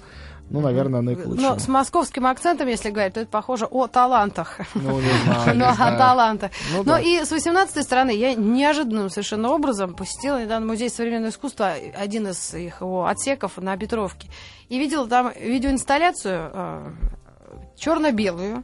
Ну, 0.50 0.62
наверное, 0.62 1.00
оно 1.00 1.12
и 1.12 1.16
к 1.16 1.26
лучшему. 1.26 1.50
Но 1.50 1.60
с 1.60 1.68
московским 1.68 2.26
акцентом, 2.26 2.68
если 2.68 2.90
говорить, 2.90 3.16
то 3.16 3.20
это 3.20 3.30
похоже 3.30 3.66
о 3.66 3.88
талантах. 3.88 4.60
Ну, 4.76 5.00
не 5.02 5.12
знаю, 5.24 5.58
Ну, 5.58 5.66
о 5.66 5.98
талантах. 5.98 6.52
Ну, 6.74 6.84
Но 6.84 6.98
и 6.98 7.24
с 7.24 7.32
18 7.32 7.84
стороны 7.84 8.12
я 8.12 8.34
неожиданным 8.34 9.10
совершенно 9.10 9.50
образом 9.50 9.94
посетила 9.94 10.42
недавно 10.42 10.68
музей 10.68 10.90
современного 10.90 11.32
искусства, 11.32 11.74
один 11.96 12.28
из 12.28 12.54
их 12.54 12.82
его 12.82 13.06
отсеков 13.06 13.58
на 13.58 13.76
Петровке, 13.78 14.30
и 14.70 14.80
видела 14.80 15.08
там 15.08 15.34
видеоинсталляцию 15.38 16.52
э, 16.54 16.92
черно-белую, 17.76 18.64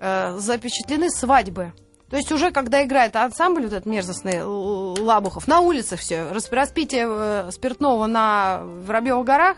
э, 0.00 0.36
запечатлены 0.38 1.08
свадьбы. 1.10 1.72
То 2.10 2.18
есть 2.18 2.30
уже 2.30 2.50
когда 2.50 2.84
играет 2.84 3.16
ансамбль 3.16 3.62
вот 3.62 3.72
этот 3.72 3.86
мерзостный 3.86 4.42
Лабухов, 4.44 5.48
на 5.48 5.60
улице 5.60 5.96
все, 5.96 6.30
распитие 6.50 7.06
э, 7.08 7.50
спиртного 7.50 8.06
на 8.06 8.60
Воробьевых 8.62 9.24
горах, 9.24 9.56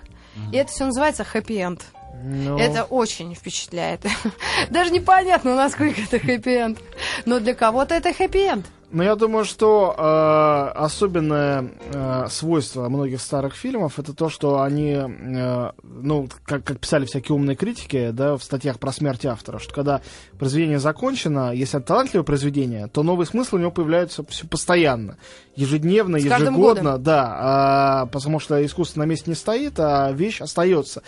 и 0.53 0.57
это 0.57 0.71
все 0.71 0.87
называется 0.87 1.25
хэппи-энд. 1.25 1.83
Ну, 2.23 2.59
Это 2.59 2.85
очень 2.85 3.35
впечатляет. 3.35 4.01
Даже 4.71 4.91
непонятно, 4.91 5.55
насколько 5.55 6.01
это 6.01 6.19
хэппи-энд. 6.19 6.79
Но 7.25 7.41
для 7.41 7.55
кого-то 7.55 7.95
это 7.95 8.13
хэппи-энд. 8.13 8.67
Ну, 8.97 9.03
я 9.03 9.15
думаю, 9.15 9.45
что 9.45 9.95
э, 9.95 10.79
особенное 10.79 11.71
э, 11.93 12.29
свойство 12.31 12.89
многих 12.89 13.21
старых 13.21 13.55
фильмов 13.55 13.99
это 13.99 14.15
то, 14.15 14.31
что 14.31 14.63
они, 14.63 14.93
э, 14.95 15.71
ну, 15.83 16.31
как, 16.47 16.65
как 16.65 16.79
писали 16.79 17.05
всякие 17.05 17.37
умные 17.37 17.57
критики, 17.57 18.09
да, 18.11 18.39
в 18.39 18.43
статьях 18.43 18.79
про 18.79 18.93
смерть 18.93 19.27
автора, 19.27 19.59
что 19.59 19.75
когда 19.75 20.01
произведение 20.39 20.79
закончено, 20.79 21.53
если 21.53 21.79
это 21.79 21.89
талантливое 21.89 22.25
произведение, 22.25 22.87
то 22.87 23.03
новый 23.03 23.27
смысл 23.27 23.57
у 23.57 23.59
него 23.59 23.71
появляется 23.71 24.25
все 24.31 24.47
постоянно, 24.47 25.19
ежедневно, 25.57 26.19
С 26.19 26.25
ежегодно, 26.25 26.97
да, 26.97 27.37
а, 27.39 28.07
потому 28.07 28.41
что 28.41 28.65
искусство 28.65 29.01
на 29.01 29.05
месте 29.05 29.29
не 29.29 29.37
стоит, 29.37 29.79
а 29.79 30.11
вещь 30.13 30.41
остается. 30.41 31.03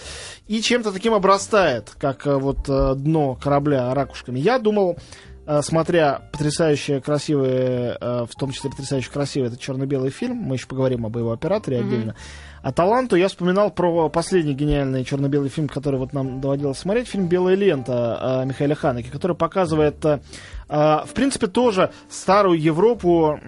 И 0.46 0.60
чем-то 0.60 0.92
таким 0.92 1.14
обрастает, 1.14 1.92
как 1.98 2.26
э, 2.26 2.36
вот 2.36 2.68
э, 2.68 2.94
дно 2.96 3.34
корабля 3.34 3.94
ракушками. 3.94 4.38
Я 4.38 4.58
думал, 4.58 4.96
э, 4.96 5.27
смотря 5.62 6.22
потрясающе 6.32 7.00
красивый, 7.00 7.50
э, 7.50 8.24
в 8.24 8.34
том 8.38 8.50
числе 8.50 8.70
потрясающе 8.70 9.10
красивый 9.10 9.48
этот 9.48 9.60
черно-белый 9.60 10.10
фильм, 10.10 10.36
мы 10.36 10.56
еще 10.56 10.66
поговорим 10.66 11.06
об 11.06 11.16
его 11.16 11.32
операторе 11.32 11.78
отдельно, 11.78 12.14
а 12.62 12.72
таланту 12.72 13.16
я 13.16 13.28
вспоминал 13.28 13.70
про 13.70 14.08
последний 14.08 14.54
гениальный 14.54 15.04
черно-белый 15.04 15.48
фильм, 15.48 15.68
который 15.68 15.98
вот 15.98 16.12
нам 16.12 16.40
доводилось 16.40 16.78
смотреть, 16.78 17.08
фильм 17.08 17.28
«Белая 17.28 17.54
лента» 17.54 18.42
э, 18.42 18.46
Михаила 18.46 18.74
Ханеки, 18.74 19.08
который 19.08 19.36
показывает, 19.36 20.04
э, 20.04 20.20
э, 20.68 20.74
в 21.06 21.10
принципе, 21.14 21.46
тоже 21.46 21.92
старую 22.10 22.60
Европу, 22.60 23.38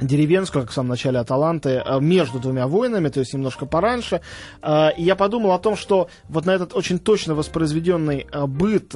деревенскую, 0.00 0.62
как 0.64 0.70
в 0.70 0.74
самом 0.74 0.90
начале 0.90 1.18
Аталанты, 1.18 1.82
э, 1.84 2.00
между 2.00 2.38
двумя 2.38 2.66
войнами, 2.66 3.08
то 3.08 3.20
есть 3.20 3.32
немножко 3.34 3.66
пораньше. 3.66 4.20
Э, 4.62 4.88
И 4.96 5.02
я 5.02 5.16
подумал 5.16 5.52
о 5.52 5.58
том, 5.58 5.76
что 5.76 6.08
вот 6.28 6.44
на 6.46 6.50
этот 6.52 6.74
очень 6.74 6.98
точно 6.98 7.34
воспроизведенный 7.34 8.26
э, 8.32 8.46
быт 8.46 8.94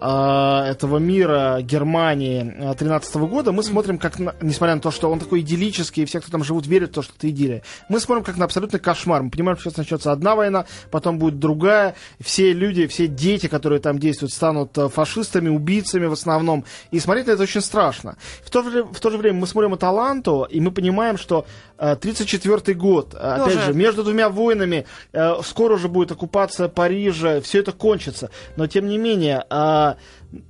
этого 0.00 0.98
мира 0.98 1.58
Германии 1.60 2.72
13 2.78 3.16
года 3.16 3.50
мы 3.52 3.62
смотрим 3.64 3.98
как, 3.98 4.18
на- 4.20 4.34
несмотря 4.40 4.76
на 4.76 4.80
то, 4.80 4.90
что 4.92 5.10
он 5.10 5.18
такой 5.18 5.40
идиллический, 5.40 6.02
и 6.02 6.06
все, 6.06 6.20
кто 6.20 6.30
там 6.30 6.44
живут, 6.44 6.66
верят 6.68 6.90
в 6.90 6.94
то, 6.94 7.02
что 7.02 7.12
это 7.18 7.28
идиллия, 7.30 7.62
мы 7.88 7.98
смотрим 7.98 8.22
как 8.24 8.36
на 8.36 8.44
абсолютный 8.44 8.78
кошмар. 8.78 9.22
Мы 9.24 9.30
понимаем, 9.30 9.58
что 9.58 9.70
сейчас 9.70 9.78
начнется 9.78 10.12
одна 10.12 10.36
война, 10.36 10.66
потом 10.92 11.18
будет 11.18 11.40
другая. 11.40 11.94
Все 12.20 12.52
люди, 12.52 12.86
все 12.86 13.08
дети, 13.08 13.48
которые 13.48 13.80
там 13.80 13.98
действуют, 13.98 14.32
станут 14.32 14.76
фашистами, 14.92 15.48
убийцами 15.48 16.06
в 16.06 16.12
основном. 16.12 16.64
И 16.92 17.00
смотреть 17.00 17.26
на 17.26 17.32
это 17.32 17.42
очень 17.42 17.60
страшно. 17.60 18.16
В 18.44 18.50
то 18.50 18.62
же, 18.62 18.84
в 18.84 19.00
то 19.00 19.10
же 19.10 19.18
время 19.18 19.40
мы 19.40 19.46
смотрим 19.48 19.74
Аталанту, 19.74 20.07
и 20.50 20.60
мы 20.60 20.70
понимаем, 20.70 21.18
что 21.18 21.46
1934 21.76 22.74
год, 22.76 23.14
э, 23.14 23.18
опять 23.18 23.54
Тоже. 23.54 23.66
же, 23.66 23.74
между 23.74 24.02
двумя 24.04 24.28
войнами, 24.28 24.84
э, 25.12 25.34
скоро 25.44 25.74
уже 25.74 25.88
будет 25.88 26.12
оккупация 26.12 26.68
Парижа, 26.68 27.40
все 27.40 27.60
это 27.60 27.72
кончится. 27.72 28.30
Но 28.56 28.66
тем 28.66 28.88
не 28.88 28.98
менее, 28.98 29.44
э, 29.48 29.94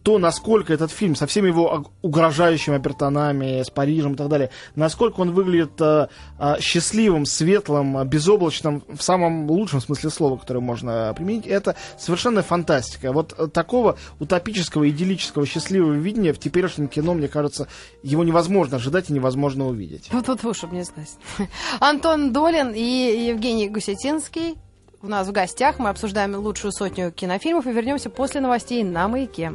то, 0.02 0.18
насколько 0.18 0.72
этот 0.72 0.90
фильм 0.90 1.14
со 1.14 1.26
всеми 1.26 1.48
его 1.48 1.86
угрожающими 2.02 2.76
опертонами, 2.76 3.62
с 3.62 3.70
Парижем 3.70 4.14
и 4.14 4.16
так 4.16 4.28
далее, 4.28 4.50
насколько 4.74 5.20
он 5.20 5.32
выглядит 5.32 5.80
э, 5.80 6.08
э, 6.38 6.60
счастливым, 6.60 7.26
светлым, 7.26 7.98
э, 7.98 8.04
безоблачным, 8.04 8.82
в 8.88 9.02
самом 9.02 9.50
лучшем 9.50 9.80
смысле 9.80 10.10
слова, 10.10 10.36
которое 10.36 10.60
можно 10.60 11.14
применить, 11.16 11.46
это 11.46 11.76
совершенно 11.96 12.42
фантастика. 12.42 13.12
Вот 13.12 13.34
э, 13.38 13.46
такого 13.46 13.98
утопического, 14.18 14.88
идиллического, 14.88 15.46
счастливого 15.46 15.92
видения 15.92 16.32
в 16.32 16.38
теперешнем 16.38 16.88
кино, 16.88 17.14
мне 17.14 17.28
кажется, 17.28 17.68
его 18.02 18.24
невозможно 18.24 18.76
ожидать 18.76 19.10
и 19.10 19.12
невозможно 19.12 19.66
увидеть. 19.66 20.08
Вот 20.12 20.26
тут 20.26 20.56
чтобы 20.56 20.76
не 20.76 20.82
знать. 20.82 21.16
Антон 21.80 22.32
Долин 22.32 22.72
и 22.72 23.28
Евгений 23.28 23.68
Гусетинский 23.68 24.56
у 25.02 25.08
нас 25.08 25.28
в 25.28 25.32
гостях. 25.32 25.78
Мы 25.78 25.88
обсуждаем 25.88 26.34
лучшую 26.36 26.72
сотню 26.72 27.12
кинофильмов 27.12 27.66
и 27.66 27.72
вернемся 27.72 28.10
после 28.10 28.40
новостей 28.40 28.82
на 28.84 29.08
«Маяке». 29.08 29.52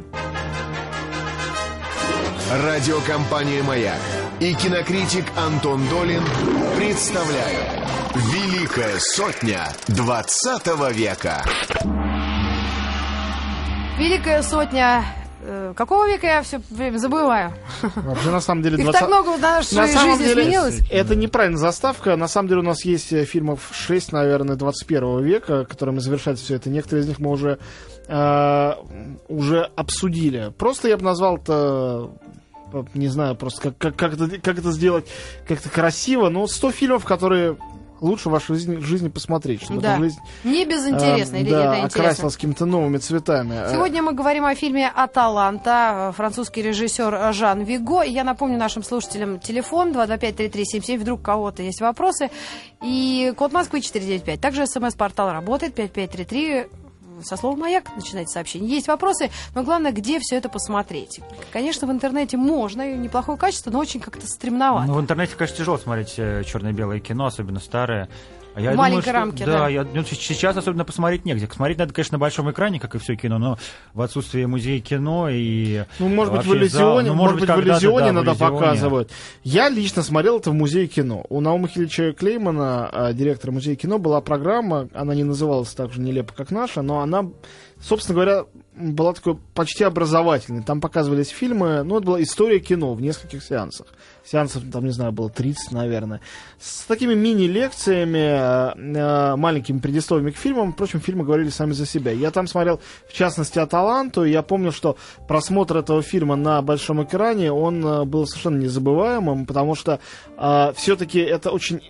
Радиокомпания 2.50 3.62
«Маяк» 3.62 3.98
и 4.40 4.54
кинокритик 4.54 5.24
Антон 5.36 5.86
Долин 5.88 6.22
представляют 6.76 7.84
Великая 8.14 8.98
сотня 8.98 9.66
20 9.88 10.92
века. 10.92 11.42
Великая 13.98 14.42
сотня... 14.42 15.04
э, 15.44 15.74
Какого 15.76 16.08
века 16.08 16.26
я 16.26 16.42
все 16.42 16.60
время 16.70 16.98
забываю? 16.98 17.52
Вообще, 17.96 18.30
на 18.30 18.40
самом 18.40 18.62
деле, 18.62 18.76
Их 18.78 18.84
20 18.84 19.00
так 19.00 19.08
много 19.08 19.36
в 19.36 19.40
нашей 19.40 19.74
На 19.74 19.86
самом 19.88 20.16
жизни 20.18 20.24
деле, 20.28 20.42
изменилось. 20.42 20.80
это 20.90 21.14
неправильная 21.14 21.58
заставка. 21.58 22.16
На 22.16 22.28
самом 22.28 22.48
деле 22.48 22.60
у 22.60 22.64
нас 22.64 22.84
есть 22.84 23.12
э, 23.12 23.24
фильмов 23.24 23.70
6, 23.72 24.12
наверное, 24.12 24.56
21 24.56 25.22
века, 25.22 25.64
которыми 25.64 25.98
завершается 25.98 26.44
все 26.44 26.56
это. 26.56 26.70
Некоторые 26.70 27.04
из 27.04 27.08
них 27.08 27.18
мы 27.18 27.30
уже, 27.30 27.58
э, 28.08 28.72
уже 29.28 29.70
обсудили. 29.76 30.52
Просто 30.56 30.88
я 30.88 30.96
бы 30.96 31.04
назвал 31.04 31.36
это 31.36 32.10
э, 32.72 32.84
не 32.94 33.08
знаю, 33.08 33.36
просто 33.36 33.70
как, 33.70 33.78
как, 33.78 33.96
как, 33.96 34.14
это, 34.14 34.40
как 34.40 34.58
это 34.58 34.72
сделать 34.72 35.06
как-то 35.46 35.68
красиво. 35.68 36.28
Но 36.28 36.46
100 36.46 36.70
фильмов, 36.72 37.04
которые 37.04 37.56
лучше 38.04 38.28
в 38.28 38.32
вашей 38.32 38.54
жизни, 38.56 38.76
жизни 38.76 39.08
посмотреть, 39.08 39.62
чтобы 39.62 39.80
Да. 39.80 39.94
эта 39.94 40.02
жизнь 40.02 40.18
Не 40.44 40.64
безинтересно, 40.64 41.36
э, 41.36 41.40
или 41.40 41.50
да, 41.50 41.56
это 41.64 41.74
интересно? 41.86 42.00
окрасилась 42.02 42.34
какими-то 42.34 42.66
новыми 42.66 42.98
цветами. 42.98 43.54
Э, 43.54 43.72
Сегодня 43.72 44.02
мы 44.02 44.12
говорим 44.12 44.44
о 44.44 44.54
фильме 44.54 44.88
«Аталанта». 44.94 46.12
Французский 46.16 46.62
режиссер 46.62 47.32
Жан 47.32 47.62
Виго. 47.62 48.02
Я 48.02 48.24
напомню 48.24 48.58
нашим 48.58 48.82
слушателям 48.82 49.40
телефон 49.40 49.92
225-3377. 49.92 50.98
Вдруг 50.98 51.20
у 51.20 51.22
кого-то 51.22 51.62
есть 51.62 51.80
вопросы. 51.80 52.30
И 52.82 53.32
код 53.36 53.52
Москвы 53.52 53.80
495. 53.80 54.40
Также 54.40 54.66
смс-портал 54.66 55.30
работает 55.32 55.74
5533. 55.74 56.66
Со 57.22 57.36
словом 57.36 57.60
«Маяк» 57.60 57.94
начинайте 57.96 58.30
сообщение. 58.30 58.70
Есть 58.70 58.88
вопросы, 58.88 59.30
но 59.54 59.62
главное, 59.62 59.92
где 59.92 60.18
все 60.20 60.36
это 60.36 60.48
посмотреть. 60.48 61.20
Конечно, 61.52 61.86
в 61.86 61.90
интернете 61.90 62.36
можно, 62.36 62.92
и 62.92 62.96
неплохое 62.96 63.38
качество, 63.38 63.70
но 63.70 63.78
очень 63.78 64.00
как-то 64.00 64.26
стремновато. 64.26 64.86
Ну, 64.88 64.94
в 64.94 65.00
интернете, 65.00 65.34
конечно, 65.36 65.56
тяжело 65.56 65.78
смотреть 65.78 66.14
черно-белое 66.14 67.00
кино, 67.00 67.26
особенно 67.26 67.60
старое. 67.60 68.08
А 68.54 68.60
я 68.60 68.70
В 68.70 68.72
думаю, 68.74 68.76
маленькой 68.90 69.02
что- 69.02 69.12
рамке, 69.12 69.46
да. 69.46 69.58
да. 69.58 69.68
я- 69.68 69.84
ну, 69.84 70.04
сейчас 70.04 70.56
особенно 70.56 70.84
посмотреть 70.84 71.24
негде. 71.24 71.48
Смотреть 71.52 71.78
надо, 71.78 71.92
конечно, 71.92 72.14
на 72.16 72.20
большом 72.20 72.50
экране, 72.50 72.78
как 72.78 72.94
и 72.94 72.98
все 72.98 73.16
кино, 73.16 73.38
но 73.38 73.58
в 73.94 74.00
отсутствии 74.00 74.44
музея 74.44 74.80
кино 74.80 75.28
и... 75.28 75.84
Ну, 75.98 76.08
может 76.08 76.32
быть, 76.34 76.46
в 76.46 76.54
иллюзионе, 76.54 77.10
ну, 77.10 77.16
может 77.16 77.40
быть, 77.40 77.48
в 77.50 77.60
иллюзионе 77.60 78.06
да, 78.06 78.12
в 78.12 78.14
иногда 78.14 78.32
«Иллюзионе». 78.32 78.52
показывают. 78.58 79.10
Я 79.42 79.68
лично 79.68 80.02
смотрел 80.02 80.38
это 80.38 80.50
в 80.50 80.54
музее 80.54 80.86
кино. 80.86 81.24
У 81.28 81.40
Наума 81.40 81.66
Хильевича 81.68 82.12
Клеймана, 82.12 82.88
а, 82.92 83.12
директора 83.12 83.50
музея 83.50 83.74
кино, 83.76 83.98
была 83.98 84.20
программа, 84.20 84.88
она 84.94 85.14
не 85.14 85.24
называлась 85.24 85.72
так 85.74 85.92
же 85.92 86.00
нелепо, 86.00 86.32
как 86.32 86.50
наша, 86.52 86.82
но 86.82 87.00
она, 87.00 87.26
собственно 87.80 88.14
говоря, 88.14 88.44
была 88.76 89.12
такой 89.12 89.36
почти 89.54 89.84
образовательной. 89.84 90.62
Там 90.62 90.80
показывались 90.80 91.28
фильмы, 91.28 91.82
ну, 91.84 91.98
это 91.98 92.06
была 92.06 92.22
история 92.22 92.58
кино 92.58 92.94
в 92.94 93.00
нескольких 93.00 93.42
сеансах. 93.42 93.86
Сеансов, 94.24 94.64
там, 94.72 94.84
не 94.84 94.90
знаю, 94.90 95.12
было 95.12 95.30
30, 95.30 95.70
наверное. 95.72 96.20
С 96.58 96.84
такими 96.84 97.14
мини-лекциями, 97.14 98.18
э, 98.18 98.72
э, 98.76 99.36
маленькими 99.36 99.78
предисловиями 99.78 100.32
к 100.32 100.36
фильмам. 100.36 100.72
Впрочем, 100.72 101.00
фильмы 101.00 101.24
говорили 101.24 101.50
сами 101.50 101.72
за 101.72 101.86
себя. 101.86 102.10
Я 102.10 102.30
там 102.30 102.46
смотрел, 102.46 102.80
в 103.08 103.12
частности, 103.12 103.58
«Аталанту», 103.58 104.24
и 104.24 104.30
я 104.30 104.42
помню, 104.42 104.72
что 104.72 104.96
просмотр 105.28 105.76
этого 105.76 106.02
фильма 106.02 106.36
на 106.36 106.60
большом 106.62 107.04
экране, 107.04 107.52
он 107.52 107.84
э, 107.86 108.04
был 108.04 108.26
совершенно 108.26 108.58
незабываемым, 108.58 109.46
потому 109.46 109.74
что 109.74 110.00
все-таки 110.74 111.20
это 111.20 111.50
очень, 111.50 111.80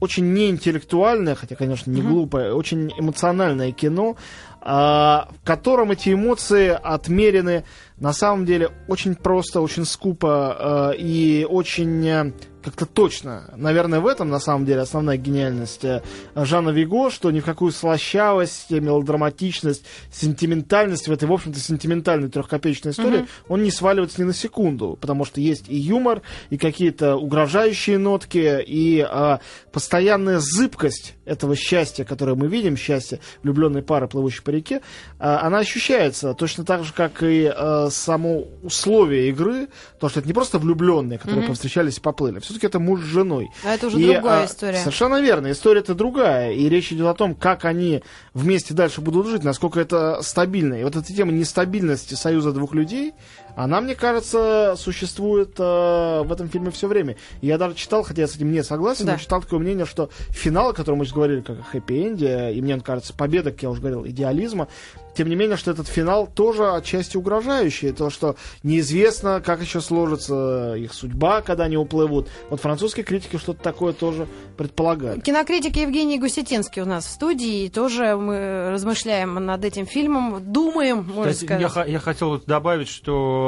очень 0.00 0.32
неинтеллектуальное, 0.32 1.34
хотя, 1.34 1.54
конечно, 1.54 1.90
не 1.90 2.02
глупое, 2.02 2.54
очень 2.54 2.92
эмоциональное 2.98 3.72
кино, 3.72 4.16
а, 4.60 5.28
в 5.42 5.46
котором 5.46 5.90
эти 5.90 6.12
эмоции 6.12 6.68
отмерены 6.68 7.64
на 8.02 8.12
самом 8.12 8.44
деле 8.44 8.70
очень 8.88 9.14
просто, 9.14 9.60
очень 9.60 9.84
скупо 9.84 10.92
э, 10.92 10.96
и 10.98 11.46
очень 11.48 12.04
э, 12.08 12.32
как-то 12.62 12.86
точно. 12.86 13.50
Наверное, 13.56 14.00
в 14.00 14.06
этом 14.06 14.30
на 14.30 14.38
самом 14.38 14.64
деле 14.64 14.80
основная 14.80 15.16
гениальность 15.16 15.84
э, 15.84 16.02
Жана 16.34 16.70
Виго, 16.70 17.10
что 17.10 17.30
ни 17.30 17.40
в 17.40 17.44
какую 17.44 17.72
слащавость, 17.72 18.70
мелодраматичность, 18.70 19.84
сентиментальность 20.10 21.08
в 21.08 21.12
этой, 21.12 21.28
в 21.28 21.32
общем-то, 21.32 21.58
сентиментальной 21.58 22.28
трехкопеечной 22.28 22.92
истории 22.92 23.26
он 23.48 23.62
не 23.62 23.70
сваливается 23.70 24.20
ни 24.20 24.26
на 24.26 24.32
секунду, 24.32 24.96
потому 25.00 25.24
что 25.24 25.40
есть 25.40 25.68
и 25.68 25.76
юмор, 25.76 26.22
и 26.50 26.56
какие-то 26.56 27.16
угрожающие 27.16 27.98
нотки, 27.98 28.62
и 28.66 29.06
э, 29.08 29.38
постоянная 29.72 30.38
зыбкость 30.38 31.14
этого 31.24 31.56
счастья, 31.56 32.04
которое 32.04 32.34
мы 32.34 32.46
видим, 32.46 32.76
счастье 32.76 33.20
влюбленной 33.42 33.82
пары, 33.82 34.08
плывущей 34.08 34.42
по 34.42 34.50
реке, 34.50 34.76
э, 34.76 34.80
она 35.18 35.58
ощущается 35.58 36.34
точно 36.34 36.64
так 36.64 36.84
же, 36.84 36.92
как 36.92 37.22
и 37.22 37.52
э, 37.54 37.88
само 37.96 38.44
условие 38.62 39.28
игры, 39.28 39.68
то, 39.98 40.08
что 40.08 40.20
это 40.20 40.28
не 40.28 40.34
просто 40.34 40.58
влюбленные, 40.58 41.18
которые 41.18 41.46
повстречались 41.46 41.98
и 41.98 42.00
поплыли, 42.00 42.40
все-таки 42.40 42.66
это 42.66 42.78
муж 42.78 43.00
с 43.00 43.04
женой. 43.04 43.50
А 43.64 43.74
это 43.74 43.86
уже 43.88 44.00
И, 44.00 44.12
другая 44.12 44.42
а, 44.42 44.46
история. 44.46 44.78
Совершенно 44.78 45.20
верно, 45.20 45.50
история-то 45.50 45.94
другая, 45.94 46.52
и 46.52 46.68
речь 46.68 46.92
идет 46.92 47.06
о 47.06 47.14
том, 47.14 47.34
как 47.34 47.64
они 47.64 48.02
вместе 48.34 48.74
дальше 48.74 49.00
будут 49.00 49.26
жить, 49.26 49.44
насколько 49.44 49.80
это 49.80 50.20
стабильно. 50.22 50.74
И 50.74 50.84
вот 50.84 50.96
эта 50.96 51.12
тема 51.12 51.32
нестабильности 51.32 52.14
союза 52.14 52.52
двух 52.52 52.74
людей, 52.74 53.12
она, 53.56 53.80
мне 53.80 53.94
кажется, 53.94 54.74
существует 54.76 55.54
э, 55.58 56.22
в 56.24 56.32
этом 56.32 56.48
фильме 56.48 56.70
все 56.70 56.88
время. 56.88 57.16
Я 57.40 57.58
даже 57.58 57.74
читал, 57.74 58.02
хотя 58.02 58.22
я 58.22 58.28
с 58.28 58.36
этим 58.36 58.50
не 58.52 58.62
согласен, 58.62 59.06
Да. 59.06 59.12
но 59.12 59.18
читал 59.18 59.40
такое 59.42 59.58
мнение, 59.60 59.86
что 59.86 60.10
финал, 60.30 60.70
о 60.70 60.72
котором 60.72 60.98
мы 60.98 61.04
сейчас 61.04 61.14
говорили, 61.14 61.40
как 61.42 61.58
хэппи-энде, 61.72 62.52
и 62.54 62.62
мне 62.62 62.74
он 62.74 62.80
кажется, 62.80 63.14
победа, 63.14 63.50
как 63.50 63.62
я 63.62 63.70
уже 63.70 63.80
говорил, 63.80 64.06
идеализма, 64.06 64.68
тем 65.14 65.28
не 65.28 65.36
менее, 65.36 65.58
что 65.58 65.70
этот 65.70 65.88
финал 65.88 66.26
тоже 66.26 66.70
отчасти 66.72 67.18
угрожающий. 67.18 67.92
То, 67.92 68.08
что 68.08 68.36
неизвестно, 68.62 69.42
как 69.44 69.60
еще 69.60 69.82
сложится 69.82 70.74
их 70.74 70.94
судьба, 70.94 71.42
когда 71.42 71.64
они 71.64 71.76
уплывут. 71.76 72.28
Вот 72.48 72.60
французские 72.62 73.04
критики 73.04 73.36
что-то 73.36 73.62
такое 73.62 73.92
тоже 73.92 74.26
предполагают. 74.56 75.22
Кинокритик 75.22 75.76
Евгений 75.76 76.18
Гусетинский 76.18 76.80
у 76.80 76.86
нас 76.86 77.04
в 77.04 77.10
студии. 77.10 77.64
И 77.64 77.68
тоже 77.68 78.16
мы 78.16 78.70
размышляем 78.70 79.34
над 79.34 79.62
этим 79.64 79.84
фильмом, 79.86 80.50
думаем, 80.50 81.04
можно 81.04 81.32
Кстати, 81.32 81.44
сказать. 81.60 81.76
я, 81.88 81.92
я 81.92 81.98
хотел 81.98 82.38
добавить, 82.46 82.88
что 82.88 83.41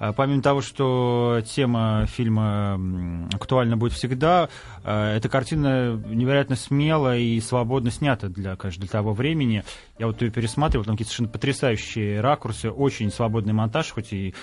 э, 0.00 0.12
помимо 0.16 0.42
того, 0.42 0.60
что 0.60 1.40
тема 1.46 2.06
фильма 2.06 2.80
актуальна 3.32 3.76
будет 3.76 3.92
всегда, 3.92 4.48
э, 4.84 5.16
эта 5.16 5.28
картина 5.28 5.92
невероятно 6.06 6.56
смело 6.56 7.16
и 7.16 7.40
свободно 7.40 7.90
снята 7.90 8.28
для, 8.28 8.56
конечно, 8.56 8.80
для 8.80 8.90
того 8.90 9.12
времени. 9.12 9.64
Я 9.98 10.06
вот 10.06 10.20
ее 10.22 10.30
пересматривал, 10.30 10.84
там 10.84 10.94
какие-то 10.94 11.10
совершенно 11.10 11.32
потрясающие 11.32 12.20
ракурсы, 12.20 12.70
очень 12.70 13.10
свободный 13.10 13.52
монтаж, 13.52 13.90
хоть 13.90 14.12
и 14.12 14.34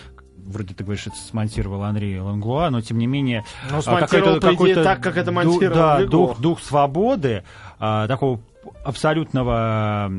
вроде 0.45 0.73
ты 0.73 0.83
говоришь, 0.83 1.07
это 1.07 1.15
смонтировал 1.15 1.83
Андрей 1.83 2.19
Лангуа, 2.19 2.69
но 2.69 2.81
тем 2.81 2.97
не 2.97 3.07
менее... 3.07 3.43
Ну, 3.71 3.77
а, 3.77 3.81
смонтировал, 3.81 4.39
по 4.39 4.53
идее, 4.53 4.83
так, 4.83 5.01
как 5.01 5.17
это 5.17 5.31
монтировал 5.31 5.75
Да, 5.75 5.99
Лего. 5.99 6.09
дух, 6.09 6.39
дух 6.39 6.61
свободы, 6.61 7.43
а, 7.79 8.07
такого 8.07 8.41
абсолютного, 8.83 10.09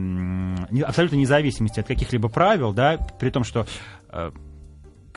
абсолютной 0.87 1.19
независимости 1.19 1.81
от 1.81 1.87
каких-либо 1.87 2.29
правил, 2.29 2.73
да, 2.73 2.99
при 3.19 3.31
том, 3.31 3.45
что 3.45 3.67
э, 4.11 4.31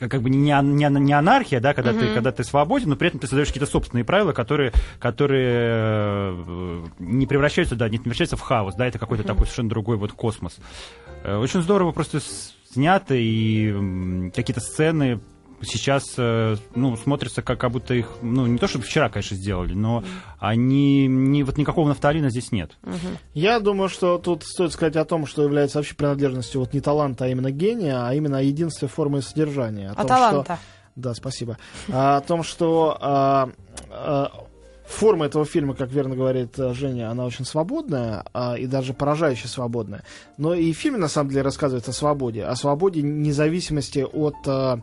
как 0.08 0.22
бы 0.22 0.30
не, 0.30 0.38
не, 0.38 1.00
не 1.00 1.12
анархия, 1.12 1.60
да, 1.60 1.74
когда, 1.74 1.92
ты, 1.92 2.14
когда 2.14 2.32
ты 2.32 2.44
свободен, 2.44 2.88
но 2.88 2.96
при 2.96 3.08
этом 3.08 3.20
ты 3.20 3.26
создаешь 3.26 3.48
какие-то 3.48 3.70
собственные 3.70 4.04
правила, 4.04 4.32
которые, 4.32 4.72
которые 4.98 5.68
э, 5.68 6.84
не 6.98 7.26
превращаются, 7.26 7.76
да, 7.76 7.88
не 7.88 7.98
превращаются 7.98 8.36
в 8.36 8.40
хаос, 8.40 8.74
да, 8.74 8.86
это 8.86 8.98
какой-то 8.98 9.24
такой 9.24 9.46
совершенно 9.46 9.68
другой 9.68 9.96
вот 9.96 10.12
космос. 10.12 10.58
Э, 11.22 11.36
Очень 11.36 11.62
здорово 11.62 11.92
просто 11.92 12.20
снято, 12.72 13.14
и 13.14 14.30
какие-то 14.34 14.60
сцены 14.60 15.20
сейчас 15.62 16.14
э, 16.16 16.56
ну, 16.74 16.96
смотрятся 16.96 17.42
как, 17.42 17.60
как 17.60 17.70
будто 17.70 17.94
их, 17.94 18.08
ну, 18.22 18.46
не 18.46 18.58
то 18.58 18.66
чтобы 18.66 18.84
вчера, 18.84 19.08
конечно, 19.08 19.36
сделали, 19.36 19.74
но 19.74 20.02
они, 20.38 21.06
не, 21.06 21.42
вот 21.42 21.58
никакого 21.58 21.88
нафталина 21.88 22.30
здесь 22.30 22.52
нет. 22.52 22.72
Я 23.34 23.60
думаю, 23.60 23.88
что 23.88 24.18
тут 24.18 24.44
стоит 24.44 24.72
сказать 24.72 24.96
о 24.96 25.04
том, 25.04 25.26
что 25.26 25.42
является 25.42 25.78
вообще 25.78 25.94
принадлежностью 25.94 26.60
вот 26.60 26.72
не 26.72 26.80
таланта, 26.80 27.24
а 27.24 27.28
именно 27.28 27.50
гения, 27.50 28.06
а 28.06 28.14
именно 28.14 28.42
единственной 28.42 28.88
формы 28.88 29.22
содержания. 29.22 29.90
О 29.90 29.92
А 29.92 29.96
том, 29.96 30.06
таланта? 30.06 30.54
Что... 30.54 30.58
Да, 30.96 31.14
спасибо. 31.14 31.56
А, 31.90 32.16
о 32.18 32.20
том, 32.20 32.42
что 32.42 32.96
а, 33.00 33.50
а, 33.90 34.32
форма 34.86 35.26
этого 35.26 35.44
фильма, 35.44 35.74
как 35.74 35.90
верно 35.90 36.16
говорит 36.16 36.58
э, 36.58 36.74
Женя, 36.74 37.10
она 37.10 37.24
очень 37.24 37.44
свободная 37.44 38.24
а, 38.32 38.56
и 38.56 38.66
даже 38.66 38.92
поражающе 38.92 39.48
свободная. 39.48 40.02
Но 40.36 40.52
и 40.52 40.72
в 40.72 40.76
фильме, 40.76 40.98
на 40.98 41.08
самом 41.08 41.30
деле, 41.30 41.42
рассказывает 41.42 41.88
о 41.88 41.92
свободе. 41.92 42.44
О 42.44 42.56
свободе 42.56 43.02
независимости 43.02 44.00
от... 44.00 44.80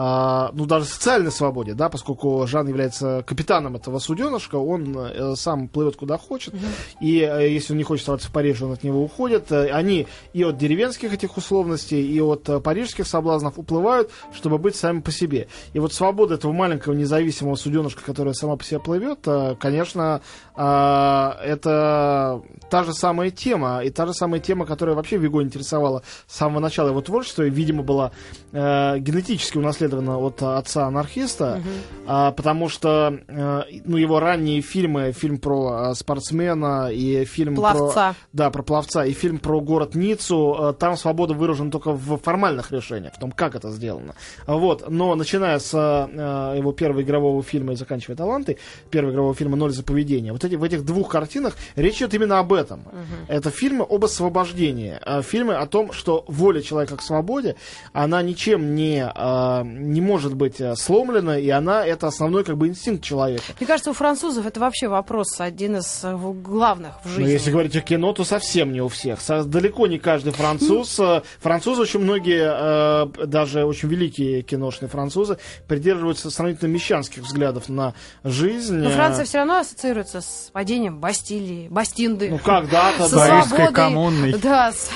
а, 0.00 0.52
ну, 0.52 0.64
даже 0.66 0.84
социальной 0.84 1.32
свободе, 1.32 1.74
да, 1.74 1.88
поскольку 1.88 2.46
Жан 2.46 2.68
является 2.68 3.24
капитаном 3.26 3.74
этого 3.74 3.98
суденышка, 3.98 4.54
он 4.54 4.96
э, 4.96 5.34
сам 5.34 5.66
плывет 5.66 5.96
куда 5.96 6.16
хочет, 6.16 6.54
и 7.00 7.18
э, 7.18 7.50
если 7.50 7.72
он 7.72 7.78
не 7.78 7.82
хочет 7.82 8.02
оставаться 8.02 8.28
в 8.28 8.32
Париже, 8.32 8.64
он 8.64 8.70
от 8.74 8.84
него 8.84 9.02
уходит. 9.02 9.50
Э, 9.50 9.72
Они 9.72 10.06
и 10.32 10.44
от 10.44 10.56
деревенских 10.56 11.12
этих 11.12 11.36
условностей, 11.36 12.00
и 12.00 12.20
от 12.20 12.44
парижских 12.62 13.08
соблазнов 13.08 13.58
уплывают, 13.58 14.12
чтобы 14.32 14.58
быть 14.58 14.76
сами 14.76 15.00
по 15.00 15.10
себе. 15.10 15.48
И 15.72 15.80
вот 15.80 15.92
свобода 15.92 16.36
этого 16.36 16.52
маленького 16.52 16.92
независимого 16.94 17.56
суденышка, 17.56 18.04
которая 18.04 18.34
сама 18.34 18.54
по 18.54 18.62
себе 18.62 18.78
плывет, 18.78 19.26
конечно, 19.58 20.20
это 20.54 22.42
та 22.70 22.84
же 22.84 22.92
самая 22.92 23.32
тема, 23.32 23.82
и 23.82 23.90
та 23.90 24.06
же 24.06 24.14
самая 24.14 24.38
тема, 24.40 24.64
которая 24.64 24.94
вообще 24.94 25.16
Виго 25.16 25.42
интересовала 25.42 26.04
с 26.28 26.36
самого 26.36 26.60
начала 26.60 26.90
его 26.90 27.00
творчества, 27.00 27.42
и, 27.42 27.50
видимо, 27.50 27.82
была 27.82 28.12
генетически 28.52 29.58
унаследована 29.58 29.87
от 29.94 30.42
э, 30.42 30.46
отца-анархиста, 30.46 31.62
а, 32.06 32.32
потому 32.32 32.68
что 32.68 33.18
э, 33.26 33.62
ну, 33.84 33.96
его 33.96 34.20
ранние 34.20 34.60
фильмы, 34.60 35.12
фильм 35.12 35.38
про 35.38 35.90
э, 35.90 35.94
спортсмена 35.94 36.90
и 36.90 37.24
фильм 37.24 37.54
Пловца. 37.56 38.14
про... 38.14 38.16
Да, 38.32 38.50
про 38.50 38.62
пловца, 38.62 39.04
и 39.04 39.12
фильм 39.12 39.38
про 39.38 39.60
город 39.60 39.94
Ниццу, 39.94 40.56
э, 40.58 40.72
там 40.74 40.96
свобода 40.96 41.34
выражена 41.34 41.70
только 41.70 41.92
в 41.92 42.18
формальных 42.18 42.72
решениях, 42.72 43.14
в 43.14 43.18
том, 43.18 43.32
как 43.32 43.54
это 43.54 43.70
сделано. 43.70 44.14
Вот, 44.46 44.88
но 44.88 45.14
начиная 45.14 45.58
с 45.58 45.72
э, 45.74 46.58
его 46.58 46.72
первого 46.72 47.02
игрового 47.02 47.42
фильма 47.42 47.72
и 47.72 47.76
заканчивая 47.76 48.16
таланты, 48.16 48.58
первого 48.90 49.12
игрового 49.12 49.34
фильма 49.34 49.56
«Ноль 49.56 49.72
за 49.72 49.82
поведение», 49.82 50.32
вот 50.32 50.44
эти, 50.44 50.54
в 50.54 50.62
этих 50.62 50.84
двух 50.84 51.10
картинах 51.10 51.56
речь 51.76 51.96
идет 51.96 52.14
именно 52.14 52.38
об 52.38 52.52
этом. 52.52 52.82
Это 53.28 53.50
фильмы 53.50 53.86
об 53.88 54.04
освобождении, 54.04 54.98
фильмы 55.22 55.54
о 55.54 55.66
том, 55.66 55.92
что 55.92 56.24
воля 56.26 56.60
человека 56.60 56.96
к 56.96 57.02
свободе, 57.02 57.56
она 57.92 58.22
ничем 58.22 58.74
не, 58.74 59.00
э, 59.02 59.64
не 59.68 60.00
может 60.00 60.34
быть 60.34 60.60
э, 60.60 60.74
сломлена, 60.76 61.38
и 61.38 61.48
она 61.50 61.84
это 61.86 62.06
основной 62.06 62.44
как 62.44 62.56
бы 62.56 62.68
инстинкт 62.68 63.02
человека. 63.04 63.42
Мне 63.60 63.66
кажется, 63.66 63.90
у 63.90 63.94
французов 63.94 64.46
это 64.46 64.60
вообще 64.60 64.88
вопрос 64.88 65.40
один 65.40 65.76
из 65.76 66.00
э, 66.04 66.16
главных 66.16 66.94
в 67.02 67.06
Но 67.06 67.10
жизни. 67.10 67.24
Ну, 67.24 67.28
если 67.30 67.50
говорить 67.50 67.76
о 67.76 67.80
кино, 67.80 68.12
то 68.12 68.24
совсем 68.24 68.72
не 68.72 68.80
у 68.80 68.88
всех. 68.88 69.20
Со- 69.20 69.44
далеко 69.44 69.86
не 69.86 69.98
каждый 69.98 70.32
француз. 70.32 70.98
э, 71.00 71.22
Французы 71.40 71.82
очень 71.82 72.00
многие, 72.00 73.26
даже 73.26 73.64
очень 73.64 73.88
великие 73.88 74.42
киношные 74.42 74.88
французы, 74.88 75.38
придерживаются 75.66 76.30
сравнительно 76.30 76.68
мещанских 76.68 77.22
взглядов 77.22 77.68
на 77.68 77.94
жизнь. 78.24 78.76
Но 78.76 78.90
Франция 78.90 79.24
все 79.24 79.38
равно 79.38 79.58
ассоциируется 79.58 80.20
с 80.20 80.50
падением 80.52 80.98
Бастилии, 81.00 81.68
Бастинды. 81.68 82.30
Ну, 82.30 82.38
когда-то, 82.38 83.10
да. 83.10 83.28
Парижской 83.28 83.72
коммунной. 83.72 84.32
Да, 84.38 84.72
с, 84.72 84.90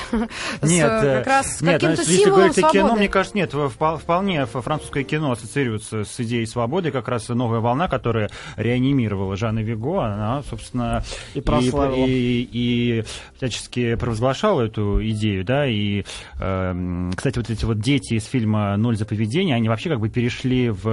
с, 0.61 0.69
Нет, 0.69 0.89
э, 0.89 1.17
как 1.19 1.27
раз 1.27 1.57
с 1.57 1.61
нет, 1.61 1.73
каким-то 1.73 2.01
если 2.01 2.15
символом 2.15 2.35
говорить 2.35 2.57
о 2.63 2.69
кино, 2.69 2.95
мне 2.95 3.07
кажется, 3.09 3.37
нет, 3.37 3.53
впол- 3.53 3.97
вполне 3.97 4.45
французское 4.63 5.03
кино 5.03 5.31
ассоциируется 5.31 6.03
с 6.03 6.19
идеей 6.19 6.45
свободы, 6.45 6.91
как 6.91 7.07
раз 7.07 7.29
новая 7.29 7.59
волна, 7.59 7.87
которая 7.87 8.29
реанимировала 8.55 9.35
Жанна 9.35 9.59
Виго, 9.59 10.03
она, 10.05 10.43
собственно, 10.49 11.03
И 11.33 11.41
прославила. 11.41 12.05
и, 12.07 12.47
и 12.51 13.03
всячески 13.37 13.95
провозглашала 13.95 14.61
эту 14.61 14.99
идею, 15.09 15.43
да, 15.45 15.67
и, 15.67 16.03
эм, 16.39 17.11
кстати, 17.15 17.37
вот 17.37 17.49
эти 17.49 17.65
вот 17.65 17.79
дети 17.79 18.15
из 18.15 18.25
фильма 18.25 18.75
«Ноль 18.77 18.95
за 18.97 19.05
поведение», 19.05 19.55
они 19.55 19.69
вообще 19.69 19.89
как 19.89 19.99
бы 19.99 20.09
перешли 20.09 20.69
в, 20.69 20.83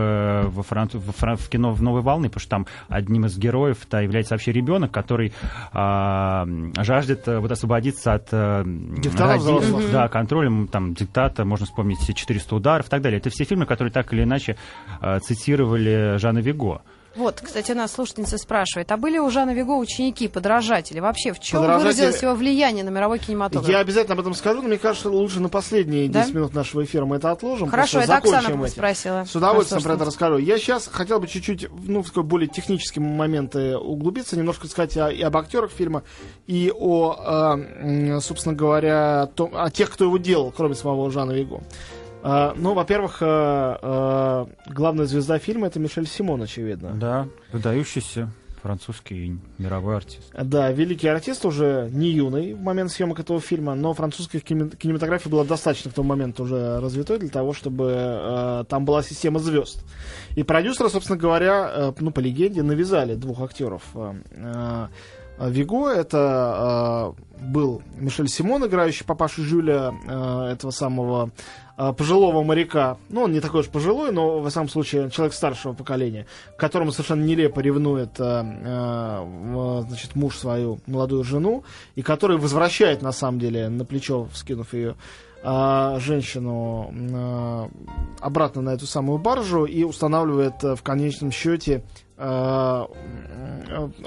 во 0.48 0.62
Фран- 0.62 0.90
во 0.94 1.12
Фран- 1.12 1.36
в 1.36 1.48
кино 1.48 1.72
в 1.72 1.82
новой 1.82 2.02
волны, 2.02 2.28
потому 2.28 2.40
что 2.40 2.50
там 2.50 2.66
одним 2.88 3.26
из 3.26 3.38
героев-то 3.38 3.98
является 4.00 4.34
вообще 4.34 4.52
ребенок, 4.52 4.90
который 4.90 5.32
а, 5.72 6.46
жаждет 6.78 7.26
э, 7.28 7.38
вот 7.38 7.50
освободиться 7.52 8.14
от 8.14 8.28
э, 8.32 8.62
родителей, 8.62 9.92
да, 9.92 10.08
контролем, 10.08 10.68
там, 10.68 10.94
диктата, 10.94 11.44
можно 11.44 11.66
вспомнить 11.66 11.98
все 11.98 12.12
400 12.12 12.56
ударов 12.56 12.86
и 12.86 12.90
так 12.90 13.02
далее. 13.02 13.18
Это 13.18 13.30
все 13.30 13.44
фильмы, 13.44 13.59
которые 13.66 13.92
так 13.92 14.12
или 14.12 14.22
иначе 14.24 14.56
э, 15.02 15.18
цитировали 15.20 16.16
Жанна 16.18 16.38
Виго. 16.40 16.82
Вот, 17.16 17.40
кстати, 17.44 17.72
нас 17.72 17.90
слушательница 17.92 18.38
спрашивает, 18.38 18.92
а 18.92 18.96
были 18.96 19.18
у 19.18 19.28
Жана 19.30 19.50
Виго 19.52 19.72
ученики, 19.72 20.28
подражатели? 20.28 21.00
Вообще, 21.00 21.32
в 21.32 21.40
чем 21.40 21.58
Подражатели- 21.60 21.82
выразилось 21.82 22.22
его 22.22 22.34
влияние 22.34 22.84
на 22.84 22.90
мировой 22.90 23.18
кинематограф? 23.18 23.68
Я 23.68 23.80
обязательно 23.80 24.14
об 24.14 24.20
этом 24.20 24.32
скажу, 24.34 24.62
но 24.62 24.68
мне 24.68 24.78
кажется, 24.78 25.10
лучше 25.10 25.40
на 25.40 25.48
последние 25.48 26.06
10 26.06 26.32
Да? 26.32 26.38
минут 26.38 26.54
нашего 26.54 26.84
эфира 26.84 27.06
мы 27.06 27.16
это 27.16 27.32
отложим. 27.32 27.68
Хорошо, 27.68 27.98
это 27.98 28.16
Оксана 28.16 28.46
этим. 28.46 28.68
спросила. 28.68 29.24
С 29.24 29.34
удовольствием 29.34 29.82
про 29.82 29.94
это 29.94 30.04
расскажу. 30.04 30.36
Я 30.38 30.56
сейчас 30.58 30.86
хотел 30.86 31.18
бы 31.18 31.26
чуть-чуть, 31.26 31.66
ну, 31.82 32.04
в 32.04 32.06
такой 32.06 32.22
более 32.22 32.48
технические 32.48 33.04
моменты 33.04 33.76
углубиться, 33.76 34.38
немножко 34.38 34.68
сказать 34.68 34.96
о- 34.96 35.10
и 35.10 35.20
об 35.20 35.36
актерах 35.36 35.72
фильма, 35.72 36.04
и 36.46 36.72
о, 36.72 37.56
э, 37.56 38.20
собственно 38.20 38.54
говоря, 38.54 39.26
том- 39.34 39.50
о 39.56 39.68
тех, 39.72 39.90
кто 39.90 40.04
его 40.04 40.16
делал, 40.16 40.52
кроме 40.56 40.76
самого 40.76 41.10
Жана 41.10 41.32
Виго. 41.32 41.60
Э, 42.22 42.52
ну, 42.56 42.74
во-первых, 42.74 43.18
э, 43.20 43.76
э, 43.80 44.46
главная 44.68 45.06
звезда 45.06 45.38
фильма 45.38 45.68
это 45.68 45.78
Мишель 45.78 46.06
Симон, 46.06 46.42
очевидно. 46.42 46.90
Да, 46.94 47.28
выдающийся 47.52 48.30
французский 48.62 49.38
мировой 49.58 49.96
артист. 49.96 50.30
Да, 50.34 50.70
великий 50.70 51.08
артист, 51.08 51.44
уже 51.44 51.88
не 51.92 52.10
юный 52.10 52.54
в 52.54 52.60
момент 52.60 52.90
съемок 52.90 53.18
этого 53.20 53.40
фильма, 53.40 53.74
но 53.74 53.94
французская 53.94 54.40
кинем- 54.40 54.76
кинематография 54.76 55.30
была 55.30 55.44
достаточно 55.44 55.90
в 55.90 55.94
тот 55.94 56.04
момент 56.04 56.38
уже 56.40 56.78
развитой 56.80 57.18
для 57.18 57.30
того, 57.30 57.52
чтобы 57.52 57.92
э, 57.96 58.64
там 58.68 58.84
была 58.84 59.02
система 59.02 59.38
звезд. 59.38 59.82
И 60.36 60.42
продюсеры, 60.42 60.90
собственно 60.90 61.18
говоря, 61.18 61.70
э, 61.72 61.92
ну, 62.00 62.10
по 62.10 62.20
легенде, 62.20 62.62
навязали 62.62 63.14
двух 63.14 63.40
актеров. 63.40 63.82
Э, 63.94 64.14
э, 64.30 64.86
Виго, 65.48 65.88
это 65.88 67.14
э, 67.16 67.40
был 67.40 67.82
Мишель 67.96 68.28
Симон, 68.28 68.66
играющий 68.66 69.06
папашу 69.06 69.42
Жюля, 69.42 69.94
э, 70.06 70.52
этого 70.52 70.70
самого 70.70 71.30
э, 71.78 71.92
пожилого 71.92 72.42
моряка, 72.42 72.98
ну, 73.08 73.22
он 73.22 73.32
не 73.32 73.40
такой 73.40 73.60
уж 73.60 73.68
пожилой, 73.68 74.12
но, 74.12 74.40
во 74.40 74.50
всяком 74.50 74.68
случае, 74.68 75.10
человек 75.10 75.34
старшего 75.34 75.72
поколения, 75.72 76.26
которому 76.58 76.92
совершенно 76.92 77.24
нелепо 77.24 77.60
ревнует, 77.60 78.20
э, 78.20 78.42
э, 78.44 79.82
значит, 79.88 80.14
муж 80.14 80.36
свою 80.36 80.80
молодую 80.86 81.24
жену, 81.24 81.64
и 81.94 82.02
который 82.02 82.36
возвращает, 82.36 83.00
на 83.02 83.12
самом 83.12 83.40
деле, 83.40 83.68
на 83.68 83.84
плечо, 83.84 84.28
вскинув 84.32 84.74
ее, 84.74 84.96
э, 85.42 85.96
женщину 86.00 86.92
э, 86.92 87.68
обратно 88.20 88.62
на 88.62 88.70
эту 88.70 88.86
самую 88.86 89.18
баржу 89.18 89.64
и 89.64 89.84
устанавливает 89.84 90.62
э, 90.62 90.74
в 90.74 90.82
конечном 90.82 91.30
счете 91.30 91.72
э, 91.72 91.82
э, 91.82 92.09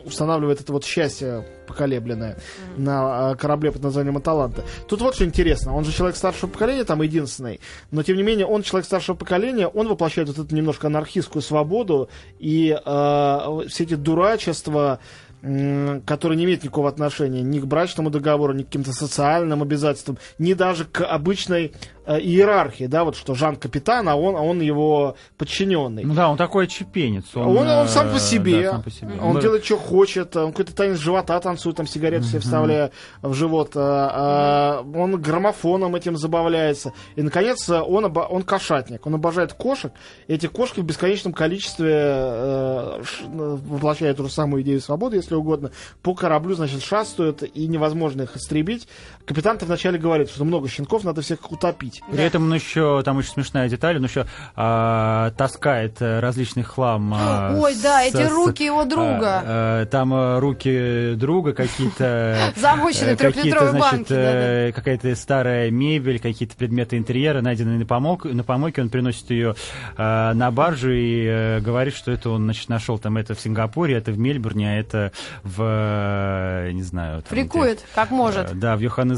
устанавливает 0.05 0.61
это 0.61 0.73
вот 0.73 0.85
счастье 0.85 1.45
поколебленное 1.67 2.37
на 2.77 3.31
э, 3.31 3.35
корабле 3.35 3.71
под 3.71 3.83
названием 3.83 4.17
Аталанта. 4.17 4.63
Тут 4.87 5.01
вот 5.01 5.15
что 5.15 5.25
интересно, 5.25 5.75
он 5.75 5.85
же 5.85 5.91
человек 5.91 6.15
старшего 6.15 6.49
поколения, 6.49 6.83
там 6.83 7.01
единственный, 7.01 7.59
но 7.91 8.03
тем 8.03 8.17
не 8.17 8.23
менее 8.23 8.45
он 8.45 8.63
человек 8.63 8.85
старшего 8.85 9.15
поколения, 9.15 9.67
он 9.67 9.87
воплощает 9.87 10.27
вот 10.27 10.37
эту 10.37 10.55
немножко 10.55 10.87
анархистскую 10.87 11.41
свободу 11.41 12.09
и 12.39 12.77
э, 12.77 13.59
все 13.67 13.83
эти 13.83 13.95
дурачества, 13.95 14.99
м, 15.41 16.01
которые 16.01 16.37
не 16.37 16.45
имеют 16.45 16.63
никакого 16.63 16.89
отношения 16.89 17.41
ни 17.41 17.59
к 17.59 17.65
брачному 17.65 18.09
договору, 18.09 18.53
ни 18.53 18.63
к 18.63 18.67
каким-то 18.67 18.91
социальным 18.91 19.61
обязательствам, 19.61 20.17
ни 20.37 20.53
даже 20.53 20.85
к 20.85 21.05
обычной 21.05 21.65
э, 21.65 21.71
иерархии, 22.07 22.85
да, 22.85 23.03
вот 23.03 23.15
что 23.15 23.33
Жан 23.35 23.55
капитан, 23.55 24.07
а 24.09 24.15
он, 24.15 24.35
а 24.35 24.41
он 24.41 24.61
его 24.61 25.15
подчиненный. 25.37 26.03
Ну 26.03 26.13
да, 26.13 26.29
он 26.29 26.37
такой 26.37 26.67
чепенец. 26.67 27.25
Он, 27.35 27.57
он 27.57 27.87
сам 27.87 28.09
по 28.09 28.15
э, 28.15 28.19
себе, 28.19 28.63
да, 28.63 28.71
сам 28.71 28.83
по 28.83 28.91
себе. 28.91 29.13
он 29.21 29.33
Мы- 29.35 29.41
делает, 29.41 29.63
что 29.65 29.77
хочет, 29.77 30.35
он 30.35 30.51
какой-то 30.51 30.75
танец 30.75 30.97
живота 30.99 31.39
танцует, 31.39 31.77
там 31.77 31.87
сигарету 31.87 32.25
себе 32.25 32.39
вставляя 32.39 32.91
в 33.21 33.33
живот, 33.33 33.71
а, 33.75 34.81
а, 34.83 34.97
он 34.97 35.21
граммофоном 35.21 35.95
этим 35.95 36.17
забавляется. 36.17 36.93
И, 37.15 37.21
наконец, 37.21 37.69
он, 37.69 38.05
обо- 38.05 38.27
он 38.29 38.43
кошатник, 38.43 39.05
он 39.05 39.15
обожает 39.15 39.53
кошек, 39.53 39.91
и 40.27 40.33
эти 40.33 40.47
кошки 40.47 40.79
в 40.81 40.83
бесконечном 40.85 41.33
количестве 41.33 41.91
э, 41.93 43.01
ш- 43.03 43.25
воплощают 43.27 44.17
ту 44.17 44.25
же 44.25 44.29
самую 44.31 44.63
идею 44.63 44.81
свободы, 44.81 45.17
если 45.17 45.35
угодно, 45.35 45.71
по 46.01 46.13
кораблю, 46.13 46.55
значит, 46.55 46.81
шастают, 46.83 47.43
и 47.43 47.67
невозможно 47.67 48.23
их 48.23 48.35
истребить. 48.35 48.87
Капитан-то 49.25 49.65
вначале 49.65 49.97
говорит, 49.97 50.29
что 50.29 50.43
много 50.43 50.67
щенков, 50.67 51.03
надо 51.05 51.21
всех 51.21 51.49
утопить. 51.51 52.01
При 52.11 52.23
этом 52.23 52.43
он 52.43 52.53
еще, 52.53 53.01
там 53.03 53.17
очень 53.17 53.31
смешная 53.31 53.69
деталь, 53.69 53.95
он 53.97 54.03
еще 54.03 54.25
а, 54.55 55.31
таскает 55.31 56.01
э, 56.01 56.19
различный 56.19 56.63
хлам. 56.63 57.13
а, 57.15 57.55
Ой, 57.57 57.73
да, 57.81 58.01
с- 58.03 58.07
эти 58.15 58.27
с- 58.27 58.31
руки 58.31 58.65
его 58.65 58.83
друга. 58.83 59.41
а, 59.45 59.81
а, 59.81 59.85
там 59.85 60.13
а, 60.13 60.39
руки 60.41 61.13
друга 61.15 61.53
какие-то... 61.53 62.51
Замоченные 62.57 63.13
э, 63.13 63.15
какие-то, 63.15 63.33
трехлитровые 63.33 63.69
значит, 63.71 63.91
банки, 63.97 64.13
э, 64.13 64.71
какая-то 64.73 65.15
старая 65.15 65.71
мебель, 65.71 66.19
какие-то 66.19 66.55
предметы 66.57 66.97
интерьера, 66.97 67.39
найденные 67.41 67.79
на, 67.79 68.43
помойке, 68.43 68.81
он 68.81 68.89
приносит 68.89 69.29
ее 69.29 69.55
а, 69.95 70.33
на 70.33 70.51
баржу 70.51 70.91
и 70.91 71.25
э, 71.25 71.59
говорит, 71.61 71.95
что 71.95 72.11
это 72.11 72.29
он, 72.29 72.43
значит, 72.43 72.67
нашел 72.67 72.99
там 72.99 73.15
это 73.17 73.35
в 73.35 73.39
Сингапуре, 73.39 73.95
это 73.95 74.11
в 74.11 74.17
Мельбурне, 74.19 74.69
а 74.69 74.75
это 74.75 75.11
в, 75.43 75.61
э, 75.63 76.71
не 76.73 76.83
знаю... 76.83 77.23
Фрикует, 77.29 77.85
как 77.95 78.11
может. 78.11 78.51
Э, 78.51 78.55
Да, 78.55 78.75
в 78.75 78.79
Йоханнесбурге. 78.81 79.12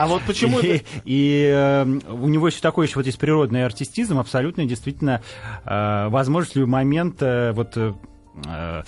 А 0.00 0.06
вот 0.06 0.22
почему 0.26 0.58
И, 0.60 0.66
это- 0.68 0.84
и, 1.04 1.50
э, 1.52 1.84
у 2.10 2.28
него 2.28 2.46
еще 2.48 2.60
такой 2.60 2.86
еще 2.86 2.96
вот 2.96 3.06
есть 3.06 3.18
природный 3.18 3.64
артистизм, 3.64 4.18
абсолютно 4.18 4.64
действительно 4.64 5.22
э, 5.64 6.08
возможность 6.08 6.54
в 6.54 6.58
любой 6.58 6.70
момент 6.72 7.16
э, 7.22 7.52
вот 7.52 7.76
э, 7.76 7.92
э, 8.46 8.82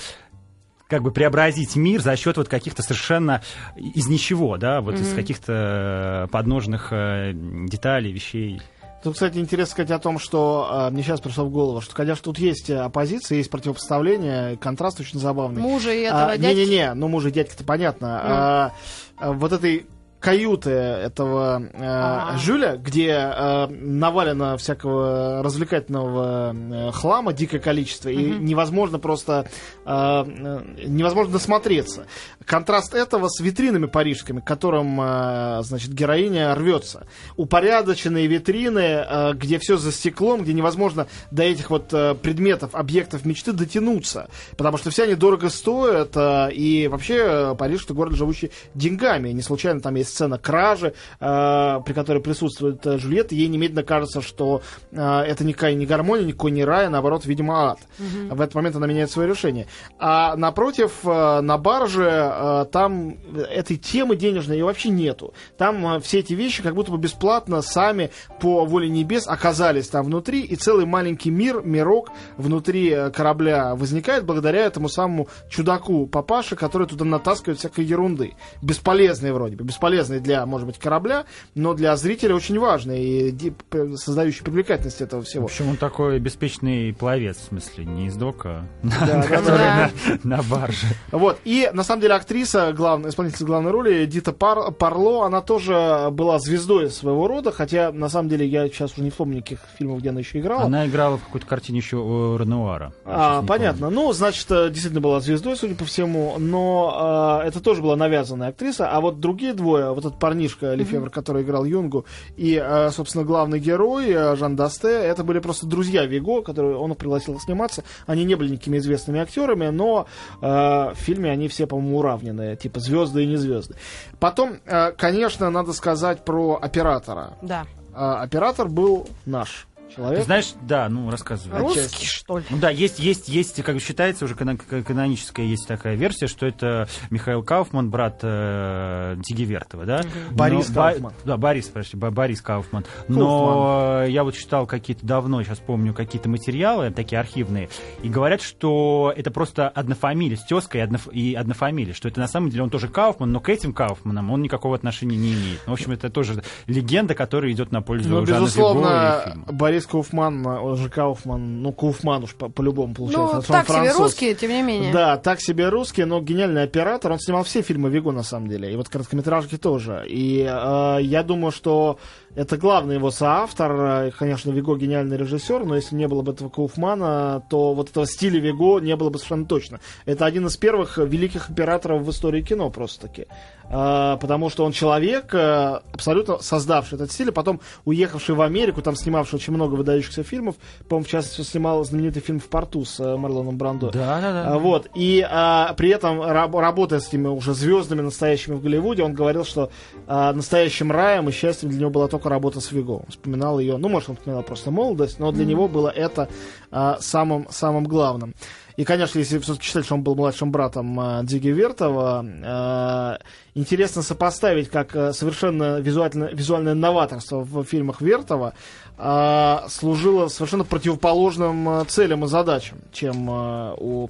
как 0.89 1.03
бы 1.03 1.11
преобразить 1.11 1.75
мир 1.77 2.01
за 2.03 2.17
счет 2.17 2.37
вот 2.37 2.49
каких-то 2.49 2.83
совершенно 2.83 3.43
из 3.77 4.09
ничего, 4.09 4.59
да, 4.59 4.81
вот 4.83 4.97
из 4.97 5.15
каких-то 5.15 6.25
э, 6.25 6.31
подножных 6.31 6.89
э, 6.93 7.33
деталей, 7.35 8.13
вещей. 8.13 8.61
Тут, 9.03 9.15
кстати, 9.15 9.39
интересно 9.39 9.73
сказать 9.73 9.91
о 9.91 9.99
том, 9.99 10.21
что 10.21 10.87
э, 10.89 10.91
мне 10.93 11.03
сейчас 11.03 11.21
пришло 11.21 11.45
в 11.47 11.51
голову, 11.51 11.81
что, 11.81 11.93
конечно, 11.95 12.23
тут 12.23 12.39
есть 12.39 12.71
оппозиция, 12.71 13.39
есть 13.39 13.51
противопоставление, 13.51 14.57
контраст 14.59 15.01
очень 15.01 15.19
забавный. 15.19 15.61
Мужа 15.61 15.93
и 15.93 16.03
этого 16.03 16.33
А, 16.33 16.39
дядьки. 16.39 16.61
Не-не-не, 16.61 16.95
ну 16.95 17.09
муж 17.09 17.25
и 17.25 17.31
дядька-то 17.33 17.65
понятно. 17.65 18.21
А, 18.23 18.73
а, 19.17 19.33
вот 19.33 19.51
этой 19.53 19.87
каюты 20.23 20.71
этого 20.71 21.61
э, 21.61 21.69
А. 21.83 22.39
Жюля, 22.39 22.77
где 22.77 23.09
э, 23.09 23.67
навалено 23.67 24.57
всякого 24.57 25.43
развлекательного 25.43 26.55
э, 26.55 26.93
хлама 26.93 27.33
дикое 27.33 27.59
количество, 27.59 28.09
и 28.09 28.17
невозможно 28.17 29.01
просто 29.01 29.49
э, 29.85 29.91
э, 29.91 30.61
невозможно 30.87 31.33
досмотреться. 31.33 32.07
Контраст 32.45 32.95
этого 32.95 33.29
с 33.29 33.41
витринами 33.41 33.87
парижскими, 33.87 34.41
к 34.41 34.45
которым, 34.45 34.99
э, 35.01 35.63
значит, 35.65 35.93
героиня 35.93 36.55
рвется. 36.55 37.07
Упорядоченные 37.37 38.29
витрины, 38.29 38.79
э, 38.79 39.33
где 39.35 39.59
все 39.59 39.77
за 39.77 39.91
стеклом, 39.91 40.43
где 40.43 40.53
невозможно 40.53 41.09
до 41.33 41.43
этих 41.43 41.71
вот 41.71 41.93
э, 41.93 42.15
предметов, 42.15 42.75
объектов 42.75 43.25
мечты 43.25 43.53
дотянуться, 43.53 44.29
потому 44.57 44.79
что 44.79 44.91
все 44.91 45.03
они 45.05 45.17
дорого 45.17 45.49
стоят, 45.49 46.13
э, 46.15 46.53
и 46.53 46.87
вообще 46.87 47.17
э, 47.19 47.55
Париж 47.59 47.85
это 47.85 47.95
город, 47.95 48.15
живущий 48.15 48.53
деньгами. 48.75 49.31
Не 49.31 49.43
случайно 49.43 49.81
там 49.81 49.97
есть 49.97 50.12
сцена 50.13 50.39
кражи, 50.39 50.95
э, 51.21 51.81
при 51.85 51.93
которой 51.93 52.23
присутствует 52.23 52.87
э, 52.87 52.97
Джульетта, 52.97 53.35
ей 53.35 53.49
немедленно 53.49 53.83
кажется, 53.83 54.21
что 54.23 54.63
э, 54.91 54.97
это 55.01 55.45
никакая 55.45 55.75
не 55.75 55.87
гармония, 55.87 56.25
никакой 56.25 56.51
не 56.51 56.65
рай, 56.65 56.87
а 56.87 56.91
наоборот, 56.91 57.27
видимо, 57.27 57.71
ад. 57.71 57.79
В 57.99 58.41
этот 58.41 58.55
момент 58.55 58.77
она 58.77 58.87
меняет 58.87 59.11
свое 59.11 59.29
решение. 59.29 59.67
А 59.99 60.37
напротив, 60.37 60.93
э, 61.05 61.41
на 61.41 61.59
барже, 61.59 62.09
э, 62.11 62.67
там 62.71 63.17
этой 63.51 63.77
темы 63.77 64.17
денежной 64.17 64.59
ее 64.59 64.65
вообще 64.65 64.91
нету. 64.91 65.35
Там 65.57 65.97
э, 65.97 66.01
все 66.01 66.19
эти 66.21 66.35
вещи 66.35 66.63
как 66.63 66.75
будто 66.75 66.93
бы 66.93 66.99
бесплатно 66.99 67.63
сами 67.63 68.11
по 68.41 68.65
воле 68.65 68.89
небес 68.89 69.27
оказались 69.27 69.89
там 69.89 70.07
внутри, 70.07 70.41
и 70.43 70.57
целый 70.57 70.87
маленький 70.87 71.31
мир, 71.31 71.63
мирок 71.63 72.11
внутри 72.37 72.91
э, 72.91 73.11
корабля 73.11 73.75
возникает 73.75 74.25
благодаря 74.25 74.67
этому 74.67 74.89
самому 74.89 75.29
чудаку 75.49 76.07
папаше, 76.07 76.57
который 76.57 76.87
туда 76.87 77.05
натаскивает 77.05 77.59
всякой 77.59 77.85
ерунды. 77.85 78.35
Бесполезной 78.61 79.33
вроде 79.33 79.57
бы, 79.57 79.65
бесполезной 79.65 80.02
для, 80.09 80.45
может 80.47 80.67
быть, 80.67 80.79
корабля, 80.79 81.25
но 81.55 81.75
для 81.75 81.97
зрителя 81.97 82.35
очень 82.35 82.59
важной 82.59 83.03
и 83.31 83.51
п- 83.51 83.97
создающей 83.97 84.45
привлекательность 84.45 85.01
этого 85.01 85.23
В 85.23 85.27
всего. 85.27 85.45
общем, 85.45 85.69
он 85.69 85.77
такой 85.77 86.19
беспечный 86.19 86.93
пловец, 86.95 87.37
в 87.39 87.45
смысле, 87.49 87.85
не 87.85 88.07
из 88.07 88.15
дока, 88.17 88.65
который 89.29 89.91
на 90.25 90.43
барже. 90.43 90.87
Вот. 91.11 91.39
И 91.45 91.71
на 91.73 91.83
самом 91.85 92.03
деле 92.03 92.15
актриса, 92.15 92.71
исполнительница 92.73 93.45
главной 93.45 93.71
роли, 93.71 94.05
Дита 94.07 94.33
Пар- 94.33 94.73
Парло, 94.73 95.25
она 95.27 95.41
тоже 95.41 96.09
была 96.13 96.39
звездой 96.39 96.91
своего 96.91 97.27
рода, 97.29 97.53
хотя 97.53 97.93
на 97.93 98.09
самом 98.09 98.29
деле 98.29 98.47
я 98.47 98.67
сейчас 98.69 98.93
уже 98.95 99.03
не 99.03 99.11
помню 99.11 99.37
никаких 99.37 99.61
фильмов, 99.79 100.01
где 100.01 100.11
она 100.11 100.21
еще 100.21 100.39
играла. 100.41 100.63
Она 100.63 100.87
играла 100.87 101.19
в 101.19 101.25
какой-то 101.25 101.47
картине 101.47 101.79
еще 101.79 101.97
Ренуара. 102.39 102.93
А, 103.05 103.43
понятно. 103.43 103.91
Ну, 103.91 104.13
значит, 104.13 104.47
э, 104.51 104.69
действительно 104.71 105.01
была 105.01 105.21
звездой, 105.21 105.57
судя 105.57 105.75
по 105.75 105.85
всему, 105.85 106.37
но 106.39 107.41
э, 107.43 107.49
это 107.49 107.61
тоже 107.61 107.83
была 107.83 107.97
навязанная 107.97 108.49
актриса. 108.49 108.89
А 108.91 109.01
вот 109.01 109.21
другие 109.21 109.53
двое, 109.55 109.92
вот 109.95 110.05
этот 110.05 110.19
парнишка 110.19 110.75
Лефевр, 110.75 111.11
который 111.11 111.43
играл 111.43 111.65
Юнгу, 111.65 112.05
и, 112.37 112.61
э, 112.63 112.91
собственно, 112.91 113.25
главный 113.25 113.61
герой 113.61 114.11
э, 114.11 114.37
Жан 114.37 114.57
Дасте, 114.57 114.89
это 114.89 115.25
были 115.25 115.39
просто 115.39 115.67
друзья 115.67 116.05
Виго, 116.07 116.43
которые 116.43 116.77
он 116.77 116.95
пригласил 116.95 117.39
сниматься. 117.41 117.85
Они 118.07 118.25
не 118.25 118.35
были 118.35 118.51
никакими 118.51 118.79
известными 118.79 119.21
актерами, 119.21 119.69
но 119.69 120.07
э, 120.41 120.47
в 120.47 120.97
фильме 120.97 121.31
они 121.31 121.49
все, 121.49 121.67
по-моему, 121.67 121.99
уравнены, 121.99 122.57
типа 122.57 122.81
звезды 122.81 123.25
и 123.25 123.27
не 123.27 123.37
звезды. 123.37 123.77
Потом, 124.19 124.59
конечно, 124.97 125.51
надо 125.51 125.73
сказать 125.73 126.25
про 126.25 126.59
оператора. 126.61 127.35
Да. 127.43 127.67
Оператор 127.95 128.69
был 128.69 129.09
наш 129.27 129.67
Ты 129.95 129.97
человек. 129.97 130.25
знаешь, 130.25 130.53
да, 130.63 130.89
ну 130.89 131.11
рассказывай. 131.11 131.59
Русский, 131.61 132.07
что 132.07 132.39
ли? 132.39 132.45
Ну 132.51 132.59
да, 132.59 132.71
есть, 132.71 132.99
есть, 132.99 133.29
есть, 133.29 133.63
как 133.63 133.81
считается, 133.81 134.25
уже 134.25 134.35
кано- 134.35 134.57
к- 134.57 134.83
каноническая 134.83 135.45
есть 135.47 135.67
такая 135.69 135.95
версия, 135.97 136.27
что 136.27 136.47
это 136.47 136.89
Михаил 137.11 137.43
Кауфман, 137.43 137.91
брат 137.91 138.21
э, 138.23 139.17
Дигивертова, 139.19 139.85
да? 139.85 140.03
Борис 140.31 140.69
Но- 140.69 140.75
Ба- 140.75 140.91
Кауфман. 140.91 141.13
Да, 141.25 141.37
Борис, 141.37 141.69
прости, 141.69 141.97
Бо- 141.97 142.11
Борис 142.11 142.41
Кауфман. 142.41 142.85
Но 143.09 144.03
э, 144.05 144.11
я 144.11 144.25
вот 144.25 144.35
читал 144.35 144.67
какие-то 144.67 145.05
давно, 145.07 145.43
сейчас 145.43 145.59
помню, 145.59 145.95
какие-то 145.95 146.29
материалы, 146.29 146.91
такие 146.91 147.19
архивные, 147.19 147.69
и 148.03 148.09
говорят, 148.09 148.43
что 148.43 149.13
это 149.17 149.31
просто 149.31 149.69
однофамилия, 149.69 150.37
с 150.37 150.45
тезкой 150.45 150.81
и, 150.81 150.85
одноф- 150.85 151.13
и 151.13 151.35
однофамилия, 151.35 151.93
что 151.95 152.09
это 152.09 152.21
на 152.21 152.29
самом 152.29 152.51
деле 152.51 152.63
он 152.63 152.71
тоже 152.71 152.89
Кауфман, 152.89 153.31
но 153.31 153.41
к 153.41 153.49
этим 153.49 153.73
Кауфманам 153.73 154.31
он 154.31 154.43
никакого 154.43 154.75
отношения 154.75 155.17
не 155.17 155.33
имеет. 155.35 155.61
В 155.67 155.73
общем, 155.73 155.93
это 155.93 156.11
тоже 156.11 156.43
легенда, 156.67 157.15
которая 157.15 157.53
идет 157.53 157.73
на 157.73 157.83
пользу 157.83 158.09
Ну, 158.09 158.23
безусловно, 158.25 159.23
фильма. 159.25 159.45
Борис 159.83 159.87
Кауфман, 159.87 160.47
он 160.47 160.77
же 160.77 160.89
Кауфман, 160.89 161.63
ну, 161.63 161.73
Кауфман 161.73 162.25
уж 162.25 162.35
по- 162.35 162.49
по-любому 162.49 162.95
получается. 162.95 163.33
Ну, 163.33 163.39
он 163.39 163.43
так 163.43 163.67
себе 163.67 163.75
француз. 163.75 163.99
русские, 163.99 164.35
тем 164.35 164.51
не 164.51 164.63
менее. 164.63 164.93
Да, 164.93 165.17
так 165.17 165.41
себе 165.41 165.69
русский, 165.69 166.05
но 166.05 166.21
гениальный 166.21 166.63
оператор. 166.63 167.13
Он 167.13 167.19
снимал 167.19 167.45
все 167.45 167.63
фильмы 167.63 167.91
Виго, 167.91 168.13
на 168.13 168.23
самом 168.23 168.49
деле, 168.49 168.73
и 168.73 168.77
вот 168.77 168.89
короткометражки 168.89 169.57
тоже. 169.57 170.05
И 170.09 170.41
э, 170.49 170.99
я 171.03 171.23
думаю, 171.23 171.53
что 171.53 171.99
Это 172.35 172.57
главный 172.57 172.95
его 172.97 173.11
соавтор. 173.11 173.73
Э, 173.73 174.11
Конечно, 174.19 174.51
Виго 174.51 174.77
гениальный 174.77 175.17
режиссер, 175.17 175.65
но 175.65 175.77
если 175.77 175.97
не 175.97 176.09
было 176.09 176.23
бы 176.23 176.33
этого 176.33 176.49
Кауфмана, 176.49 177.43
то 177.51 177.75
вот 177.75 177.91
этого 177.91 178.07
стиля 178.07 178.41
Виго 178.41 178.79
не 178.81 178.97
было 178.97 179.11
бы 179.11 179.19
совершенно 179.19 179.45
точно. 179.45 179.81
Это 180.07 180.25
один 180.25 180.47
из 180.47 180.57
первых 180.57 180.97
великих 180.99 181.51
операторов 181.51 182.03
в 182.03 182.11
истории 182.11 182.41
кино 182.43 182.71
просто-таки. 182.71 183.27
А, 183.75 184.17
потому 184.19 184.51
что 184.51 184.65
он 184.65 184.73
человек, 184.73 185.35
э, 185.35 185.81
абсолютно 185.95 186.39
создавший 186.39 186.97
этот 186.97 187.13
стиль, 187.13 187.31
а 187.31 187.33
потом 187.33 187.61
уехавший 187.85 188.35
в 188.35 188.43
Америку, 188.43 188.83
там 188.83 188.97
снимавший 188.97 189.37
очень 189.39 189.53
много 189.53 189.75
выдающихся 189.75 190.23
фильмов. 190.23 190.57
По-моему, 190.89 191.07
в 191.07 191.11
частности, 191.11 191.43
снимал 191.43 191.83
знаменитый 191.85 192.21
фильм 192.23 192.39
«В 192.41 192.49
порту» 192.49 192.85
с 192.85 192.99
э, 193.01 193.17
Марлоном 193.17 193.57
Брандо. 193.57 193.91
Да, 193.91 194.21
да, 194.21 194.33
да. 194.33 194.59
Вот. 194.59 194.89
И 194.95 195.27
а, 195.29 195.73
при 195.75 195.91
этом, 195.91 196.21
раб- 196.23 196.55
работая 196.55 197.01
с 197.01 197.09
этими 197.09 197.29
уже 197.29 197.55
звездами 197.55 198.01
настоящими 198.03 198.55
в 198.55 198.63
Голливуде, 198.63 199.03
он 199.05 199.15
говорил, 199.15 199.45
что 199.45 199.71
а, 200.07 200.33
настоящим 200.33 200.91
раем 200.93 201.29
и 201.29 201.33
счастьем 201.33 201.71
для 201.71 201.81
него 201.81 201.91
была 201.91 202.09
только 202.09 202.22
работа 202.31 202.61
с 202.61 202.73
Виго. 202.73 202.93
Он 202.93 203.07
вспоминал 203.09 203.59
ее, 203.59 203.77
ну, 203.77 203.89
может, 203.89 204.11
он 204.11 204.17
вспоминал 204.17 204.43
просто 204.43 204.71
молодость, 204.71 205.19
но 205.19 205.33
для 205.33 205.45
него 205.45 205.69
было 205.69 205.89
это 205.89 206.29
а, 206.71 206.99
самым, 207.01 207.47
самым 207.51 207.85
главным. 207.85 208.35
И, 208.77 208.85
конечно, 208.85 209.19
если 209.19 209.39
все-таки 209.39 209.67
считать, 209.67 209.85
что 209.85 209.95
он 209.95 210.03
был 210.03 210.15
младшим 210.15 210.51
братом 210.51 210.99
э, 210.99 211.21
Диги 211.25 211.49
Вертова, 211.49 212.25
э, 212.25 213.19
интересно 213.55 214.03
сопоставить, 214.03 214.71
как 214.71 214.97
э, 214.97 215.13
совершенно 215.13 215.79
визуально, 215.81 216.31
визуальное 216.33 216.75
новаторство 216.75 217.41
в 217.41 217.65
фильмах 217.65 218.01
Вертова 218.01 218.55
э, 218.97 219.59
служило 219.69 220.29
совершенно 220.29 220.65
противоположным 220.65 221.87
целям 221.87 222.25
и 222.25 222.29
задачам, 222.29 222.79
чем 222.93 223.31
э, 223.31 223.75
у 223.79 224.09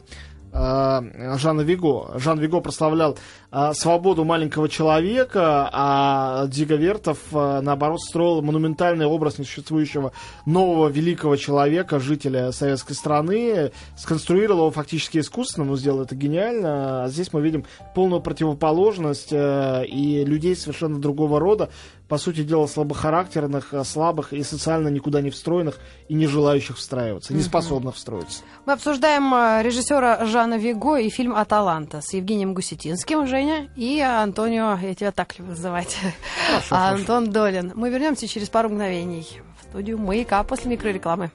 Жана 0.52 1.62
Виго. 1.62 2.18
Жан 2.18 2.38
Виго 2.38 2.60
прославлял 2.60 3.16
свободу 3.74 4.24
маленького 4.24 4.68
человека, 4.68 5.68
а 5.70 6.46
Диго 6.46 6.76
Вертов, 6.76 7.18
э, 7.32 7.60
наоборот, 7.60 8.00
строил 8.00 8.40
монументальный 8.40 9.04
образ 9.04 9.38
несуществующего 9.38 10.12
нового 10.46 10.88
великого 10.88 11.36
человека, 11.36 12.00
жителя 12.00 12.52
советской 12.52 12.94
страны, 12.94 13.72
сконструировал 13.96 14.60
его 14.60 14.70
фактически 14.70 15.18
искусственно, 15.18 15.66
но 15.66 15.76
сделал 15.76 16.00
это 16.00 16.14
гениально. 16.14 17.04
А 17.04 17.08
здесь 17.08 17.32
мы 17.34 17.42
видим 17.42 17.66
полную 17.94 18.22
противоположность 18.22 19.32
э, 19.32 19.84
и 19.86 20.24
людей 20.24 20.56
совершенно 20.56 20.98
другого 20.98 21.38
рода, 21.38 21.68
по 22.12 22.18
сути 22.18 22.42
дела, 22.42 22.66
слабохарактерных, 22.66 23.72
э, 23.72 23.84
слабых 23.84 24.34
и 24.34 24.42
социально 24.42 24.88
никуда 24.88 25.22
не 25.22 25.30
встроенных 25.30 25.78
и 26.08 26.14
не 26.14 26.26
желающих 26.26 26.76
встраиваться, 26.76 27.32
не 27.32 27.40
способных 27.40 27.94
встроиться. 27.94 28.42
Мы 28.66 28.74
обсуждаем 28.74 29.32
э, 29.34 29.62
режиссера 29.62 30.26
Жана 30.26 30.58
Виго 30.58 30.96
и 30.96 31.08
фильм 31.08 31.34
«Аталанта» 31.34 32.02
с 32.02 32.12
Евгением 32.12 32.52
Гусетинским, 32.52 33.26
Женя, 33.42 33.68
и 33.74 33.98
Антонио, 34.00 34.78
я 34.80 34.94
тебя 34.94 35.10
так 35.10 35.36
люблю 35.36 35.54
называть, 35.54 35.98
Антон 36.70 37.30
Долин. 37.32 37.72
Мы 37.74 37.90
вернемся 37.90 38.28
через 38.28 38.48
пару 38.48 38.68
мгновений 38.68 39.26
в 39.58 39.64
студию 39.64 39.98
«Маяка» 39.98 40.44
после 40.44 40.70
микрорекламы. 40.70 41.32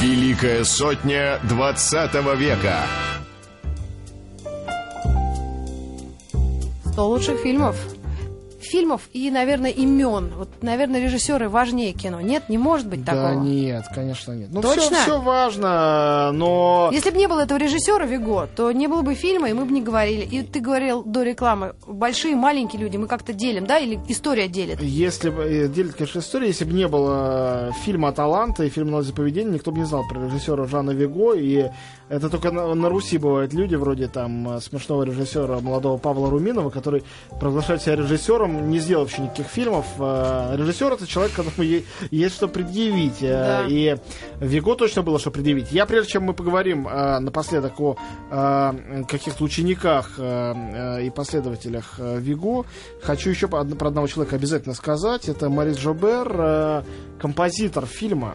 Великая 0.00 0.64
сотня 0.64 1.38
20 1.42 2.14
века. 2.38 2.86
100 6.92 7.08
лучших 7.08 7.40
фильмов. 7.40 7.76
Фильмов 8.72 9.02
и, 9.12 9.30
наверное, 9.30 9.70
имен. 9.70 10.32
Вот, 10.34 10.48
наверное, 10.62 10.98
режиссеры 11.02 11.50
важнее 11.50 11.92
кино. 11.92 12.22
Нет, 12.22 12.48
не 12.48 12.56
может 12.56 12.88
быть 12.88 13.04
Да 13.04 13.12
такого. 13.12 13.44
нет, 13.44 13.84
конечно 13.94 14.32
нет. 14.32 14.48
Ну, 14.50 14.62
Точно? 14.62 14.96
все, 14.96 15.20
важно, 15.20 16.30
но... 16.32 16.88
Если 16.90 17.10
бы 17.10 17.18
не 17.18 17.28
было 17.28 17.40
этого 17.40 17.58
режиссера 17.58 18.06
Виго, 18.06 18.48
то 18.56 18.72
не 18.72 18.86
было 18.88 19.02
бы 19.02 19.14
фильма, 19.14 19.50
и 19.50 19.52
мы 19.52 19.66
бы 19.66 19.72
не 19.72 19.82
говорили. 19.82 20.24
И 20.24 20.42
ты 20.42 20.60
говорил 20.60 21.02
до 21.04 21.22
рекламы, 21.22 21.74
большие, 21.86 22.34
маленькие 22.34 22.80
люди, 22.80 22.96
мы 22.96 23.08
как-то 23.08 23.34
делим, 23.34 23.66
да? 23.66 23.78
Или 23.78 24.00
история 24.08 24.48
делит? 24.48 24.80
Если 24.80 25.28
бы, 25.28 25.42
э, 25.42 25.68
делит, 25.68 25.94
конечно, 25.94 26.20
история, 26.20 26.46
если 26.46 26.64
бы 26.64 26.72
не 26.72 26.88
было 26.88 27.72
фильма 27.84 28.08
«Аталанта» 28.08 28.64
и 28.64 28.70
фильма 28.70 28.92
«Ноль 28.92 29.04
за 29.04 29.12
поведение», 29.12 29.52
никто 29.52 29.70
бы 29.70 29.80
не 29.80 29.84
знал 29.84 30.04
про 30.08 30.24
режиссера 30.24 30.64
Жана 30.66 30.92
Виго, 30.92 31.34
и 31.34 31.68
это 32.08 32.28
только 32.30 32.50
на, 32.50 32.74
на 32.74 32.88
Руси 32.88 33.18
бывают 33.18 33.52
люди, 33.52 33.74
вроде 33.74 34.08
там 34.08 34.56
э, 34.56 34.60
смешного 34.60 35.02
режиссера 35.02 35.60
молодого 35.60 35.98
Павла 35.98 36.30
Руминова, 36.30 36.70
который 36.70 37.04
провозглашает 37.38 37.82
себя 37.82 37.96
режиссером, 37.96 38.61
не 38.68 38.78
сделавший 38.78 39.24
никаких 39.24 39.46
фильмов. 39.46 39.86
Э, 39.98 40.54
Режиссер— 40.56 40.92
это 40.94 41.06
человек, 41.06 41.34
которому 41.34 41.62
есть 42.10 42.34
что 42.34 42.48
предъявить, 42.48 43.22
э, 43.22 43.28
Да. 43.28 43.64
и 43.68 43.96
Виго 44.40 44.74
точно 44.74 45.02
было 45.02 45.18
что 45.18 45.30
предъявить. 45.30 45.72
Я, 45.72 45.86
прежде 45.86 46.12
чем 46.12 46.24
мы 46.24 46.34
поговорим 46.34 46.86
э, 46.88 47.18
напоследок 47.18 47.74
о 47.80 48.74
каких-то 49.08 49.44
учениках 49.44 50.18
и 50.18 51.12
последователях 51.14 51.98
Виго, 51.98 52.64
хочу 53.02 53.30
еще 53.30 53.48
про 53.48 53.60
одного 53.60 54.06
человека 54.06 54.36
обязательно 54.36 54.74
сказать. 54.74 55.28
Это 55.28 55.48
Марис 55.48 55.76
Жобер, 55.78 56.84
композитор 57.18 57.86
фильма. 57.86 58.34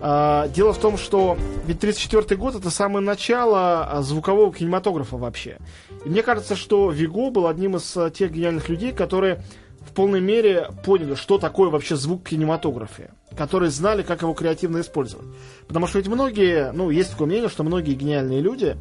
Дело 0.00 0.72
в 0.72 0.78
том, 0.78 0.96
что 0.96 1.36
ведь 1.66 1.78
1934 1.78 2.38
год 2.40 2.54
это 2.54 2.70
самое 2.70 3.04
начало 3.04 3.98
звукового 4.00 4.52
кинематографа 4.52 5.16
вообще. 5.16 5.58
И 6.04 6.08
мне 6.08 6.22
кажется, 6.22 6.56
что 6.56 6.90
Виго 6.90 7.30
был 7.30 7.46
одним 7.46 7.76
из 7.76 7.96
а, 7.96 8.10
тех 8.10 8.32
гениальных 8.32 8.68
людей, 8.68 8.92
которые 8.92 9.42
в 9.80 9.92
полной 9.92 10.20
мере 10.20 10.68
поняли, 10.84 11.14
что 11.14 11.38
такое 11.38 11.68
вообще 11.70 11.96
звук 11.96 12.22
в 12.22 12.28
кинематографе, 12.28 13.10
которые 13.36 13.70
знали, 13.70 14.02
как 14.02 14.22
его 14.22 14.34
креативно 14.34 14.80
использовать. 14.80 15.26
Потому 15.66 15.86
что 15.86 15.98
ведь 15.98 16.08
многие, 16.08 16.72
ну, 16.72 16.90
есть 16.90 17.10
такое 17.12 17.26
мнение, 17.26 17.48
что 17.48 17.64
многие 17.64 17.94
гениальные 17.94 18.40
люди, 18.40 18.76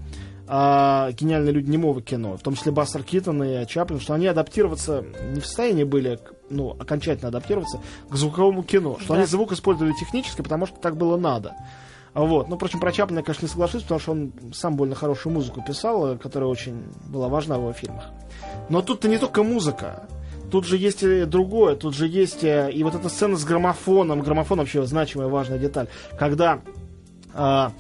а, 0.48 1.12
гениальные 1.12 1.52
люди 1.54 1.70
немого 1.70 2.02
кино, 2.02 2.36
в 2.38 2.42
том 2.42 2.56
числе 2.56 2.72
Бастер 2.72 3.04
Киттон 3.04 3.44
и 3.44 3.66
Чаплин, 3.68 4.00
что 4.00 4.14
они 4.14 4.28
адаптироваться 4.28 5.06
не 5.32 5.42
в 5.42 5.46
состоянии 5.46 5.84
были, 5.84 6.20
ну, 6.50 6.72
окончательно 6.80 7.28
адаптироваться 7.30 7.80
к 8.10 8.16
звуковому 8.16 8.64
кино, 8.64 8.98
что 9.00 9.10
Да. 9.14 9.20
они 9.20 9.26
звук 9.26 9.52
использовали 9.52 9.94
технически, 9.94 10.42
потому 10.42 10.66
что 10.66 10.76
так 10.80 10.98
было 10.98 11.18
надо. 11.18 11.54
Вот. 12.14 12.50
Ну, 12.50 12.56
впрочем, 12.56 12.80
про 12.80 12.92
Чаплина 12.92 13.20
я, 13.20 13.24
конечно, 13.24 13.46
не 13.46 13.52
соглашусь, 13.52 13.84
потому 13.84 14.00
что 14.00 14.12
он 14.12 14.34
сам 14.54 14.76
больно 14.76 14.96
хорошую 14.96 15.34
музыку 15.34 15.64
писал, 15.66 16.14
э, 16.14 16.18
которая 16.18 16.50
очень 16.50 16.84
была 17.08 17.28
важна 17.30 17.58
в 17.58 17.62
его 17.62 17.74
фильмах. 17.74 18.06
Но 18.70 18.82
тут-то 18.82 19.08
не 19.08 19.18
только 19.18 19.44
музыка. 19.44 20.08
Тут 20.52 20.66
же 20.66 20.78
есть 20.78 21.04
и 21.04 21.26
другое, 21.26 21.76
тут 21.76 21.96
же 21.96 22.08
есть 22.08 22.44
э, 22.44 22.72
и 22.72 22.84
вот 22.84 22.96
эта 22.96 23.10
сцена 23.10 23.36
с 23.36 23.46
граммофоном. 23.46 24.22
Граммофон 24.22 24.60
вообще 24.60 24.84
значимая, 24.86 25.28
важная 25.28 25.60
деталь. 25.60 25.88
Когда 26.18 26.62
а, 27.34 27.72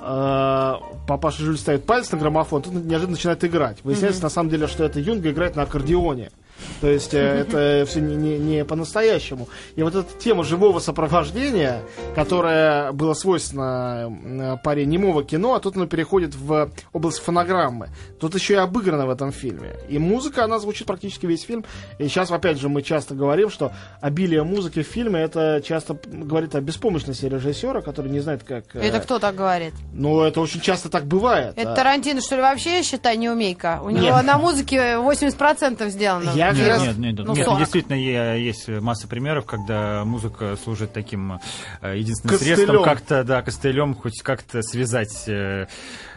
а, 0.00 0.80
папаша 1.08 1.42
Жюль 1.42 1.58
ставит 1.58 1.86
палец 1.86 2.12
на 2.12 2.18
граммофон, 2.18 2.62
тут 2.62 2.74
неожиданно 2.74 3.12
начинает 3.12 3.42
играть. 3.44 3.78
Выясняется, 3.82 4.22
на 4.22 4.28
самом 4.28 4.50
деле, 4.50 4.66
что 4.66 4.84
это 4.84 5.00
Юнга 5.00 5.30
играет 5.30 5.56
на 5.56 5.62
аккордеоне. 5.62 6.30
То 6.80 6.88
есть 6.88 7.14
э, 7.14 7.18
это 7.48 7.84
все 7.88 8.00
не, 8.00 8.14
не- 8.16 8.38
не 8.38 8.64
по-настоящему. 8.64 9.48
И 9.76 9.82
вот 9.82 9.94
эта 9.94 10.08
тема 10.18 10.44
живого 10.44 10.78
сопровождения, 10.80 11.80
которая 12.14 12.92
была 12.92 13.14
свойственна 13.14 14.10
э, 14.24 14.56
паре 14.62 14.86
немого 14.86 15.24
кино, 15.24 15.54
а 15.54 15.60
тут 15.60 15.76
она 15.76 15.86
переходит 15.86 16.34
в 16.34 16.70
область 16.92 17.18
фонограммы. 17.20 17.88
Тут 18.20 18.34
еще 18.34 18.54
и 18.54 18.56
обыграна 18.56 19.06
в 19.06 19.10
этом 19.10 19.32
фильме. 19.32 19.74
И 19.88 19.98
музыка, 19.98 20.44
она 20.44 20.58
звучит 20.58 20.86
практически 20.86 21.26
весь 21.26 21.42
фильм. 21.42 21.64
И 21.98 22.08
сейчас, 22.08 22.30
опять 22.30 22.58
же, 22.58 22.68
мы 22.68 22.82
часто 22.82 23.14
говорим, 23.14 23.50
что 23.50 23.72
обилие 24.00 24.42
музыки 24.44 24.82
в 24.82 24.86
фильме, 24.86 25.20
это 25.20 25.62
часто 25.64 25.96
говорит 26.06 26.54
о 26.54 26.60
беспомощности 26.60 27.26
режиссера, 27.26 27.80
который 27.80 28.10
не 28.10 28.20
знает, 28.20 28.42
как... 28.44 28.64
э, 28.74 28.80
Это 28.80 29.00
кто 29.00 29.18
так 29.18 29.34
говорит? 29.34 29.74
Ну, 29.92 30.22
это 30.22 30.40
очень 30.40 30.60
часто 30.60 30.88
так 30.88 31.04
бывает. 31.06 31.54
Это 31.56 31.72
А, 31.72 31.76
Тарантино, 31.76 32.20
что 32.20 32.36
ли, 32.36 32.42
вообще, 32.42 32.82
считай, 32.82 33.16
неумейка? 33.16 33.80
У 33.82 33.90
Нет. 33.90 34.02
него 34.04 34.22
на 34.22 34.38
музыке 34.38 34.96
80% 34.96 35.88
сделано. 35.88 36.30
Я 36.34 36.43
как 36.50 36.56
Нет, 36.58 36.68
раз- 36.68 36.82
нет, 36.82 36.98
нет, 36.98 37.18
Ну, 37.26 37.34
нет, 37.34 37.44
40. 37.44 37.58
действительно 37.60 37.94
есть 38.36 38.68
масса 38.68 39.08
примеров, 39.08 39.44
когда 39.46 40.04
музыка 40.04 40.56
служит 40.62 40.92
таким 40.92 41.40
э, 41.80 41.96
единственным 41.98 42.36
Костылем. 42.36 42.56
средством 42.56 42.84
как-то, 42.84 43.24
да, 43.24 43.42
костылем, 43.42 43.94
хоть 43.94 44.20
как-то 44.22 44.62
связать 44.62 45.24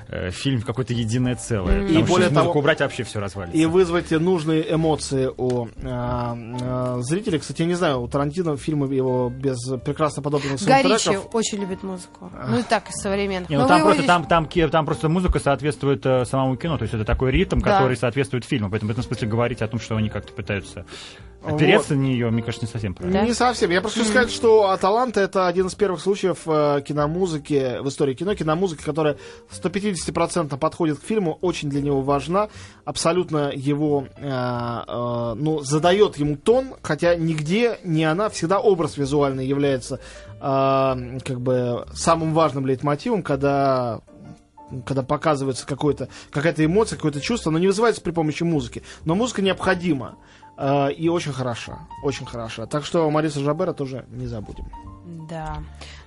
э, 0.10 0.28
э, 0.28 0.32
фильм 0.32 0.62
в 0.62 0.66
какое-то 0.66 0.94
единое 0.94 1.36
целое. 1.36 1.84
И 1.84 1.88
Потому 1.88 2.06
более 2.06 2.30
того- 2.30 2.52
убрать, 2.52 2.80
вообще 2.80 3.04
все 3.04 3.20
развалится. 3.20 3.58
И 3.58 3.66
вызвать 3.66 4.12
нужные 4.12 4.74
эмоции 4.74 5.30
у 5.38 5.68
а, 5.84 6.38
а, 6.62 6.98
зрителей. 7.02 7.40
Кстати, 7.40 7.62
я 7.62 7.68
не 7.68 7.76
знаю, 7.76 8.02
у 8.02 8.08
Тарантино 8.08 8.58
фильмы 8.58 8.94
его 8.94 9.30
без 9.30 9.58
прекрасно 9.86 10.22
подобных 10.22 10.62
Горичи 10.64 10.98
саундтреков. 11.00 11.36
очень 11.36 11.60
любит 11.60 11.84
музыку. 11.84 12.32
Ну 12.48 12.60
и 12.60 12.64
так, 12.64 12.90
из 12.90 12.96
современных. 12.96 13.50
Не, 13.50 13.58
ну 13.58 13.68
там, 13.68 13.82
просто, 13.82 14.04
там, 14.04 14.26
там, 14.26 14.48
там 14.48 14.86
просто 14.86 15.10
музыка 15.10 15.40
соответствует 15.40 16.06
э, 16.06 16.26
самому 16.26 16.56
кино, 16.58 16.78
то 16.78 16.84
есть 16.84 16.94
это 16.94 17.06
такой 17.06 17.32
ритм, 17.32 17.60
Да. 17.60 17.78
который 17.80 17.98
соответствует 17.98 18.46
фильму. 18.46 18.70
Поэтому 18.70 18.90
в 18.90 18.92
этом 18.92 19.04
смысле 19.04 19.28
говорить 19.28 19.62
о 19.62 19.68
том, 19.68 19.80
что 19.80 19.96
они 19.98 20.10
как-то 20.10 20.34
пытаются 20.34 20.86
опереться 21.44 21.94
на 21.96 22.00
нее, 22.02 22.30
мне 22.30 22.42
кажется, 22.42 22.66
не 22.66 22.72
совсем 22.72 22.94
правильно. 22.94 23.22
Да? 23.22 23.26
Не 23.26 23.34
совсем. 23.34 23.70
Я 23.72 23.80
просто 23.80 24.00
хочу 24.00 24.12
сказать, 24.12 24.32
что 24.32 24.70
«Аталанта»— 24.70 25.22
это 25.22 25.48
один 25.48 25.68
из 25.68 25.76
первых 25.76 26.02
случаев 26.02 26.40
э, 26.46 26.82
киномузыки, 26.86 27.80
в 27.82 27.88
истории 27.88 28.16
кино, 28.16 28.36
киномузыки, 28.36 28.84
которая 28.84 29.18
150% 29.52 29.97
подходит 30.58 31.00
к 31.00 31.04
фильму, 31.06 31.38
очень 31.42 31.70
для 31.70 31.82
него 31.82 32.02
важна, 32.02 32.50
абсолютно 32.86 33.52
его, 33.54 34.08
э, 34.18 34.28
э, 34.28 35.34
ну, 35.38 35.60
задает 35.62 36.18
ему 36.18 36.38
тон, 36.38 36.76
хотя 36.82 37.16
нигде 37.16 37.80
не 37.84 38.06
она, 38.06 38.30
всегда 38.30 38.60
образ 38.60 38.98
визуальный 38.98 39.46
является 39.46 40.00
э, 40.40 40.40
как 40.40 41.42
бы 41.42 41.86
самым 41.94 42.34
важным 42.34 42.66
лейтмотивом, 42.66 43.24
когда 43.24 44.02
когда 44.86 45.02
показывается 45.02 45.66
какая-то 45.66 46.66
эмоция, 46.66 46.98
какое-то 46.98 47.22
чувство, 47.22 47.50
оно 47.50 47.60
не 47.60 47.68
вызывается 47.68 48.02
при 48.02 48.12
помощи 48.12 48.44
музыки. 48.44 48.84
Но 49.06 49.16
музыка 49.16 49.42
необходима. 49.42 50.18
Э, 50.58 50.92
и 50.94 51.10
очень 51.10 51.34
хороша, 51.34 51.80
очень 52.04 52.26
хороша. 52.26 52.66
Так 52.66 52.86
что 52.86 53.10
Мариса 53.10 53.40
Жабера 53.40 53.74
тоже 53.74 54.06
не 54.10 54.28
забудем. 54.28 54.66
Да. 55.30 55.58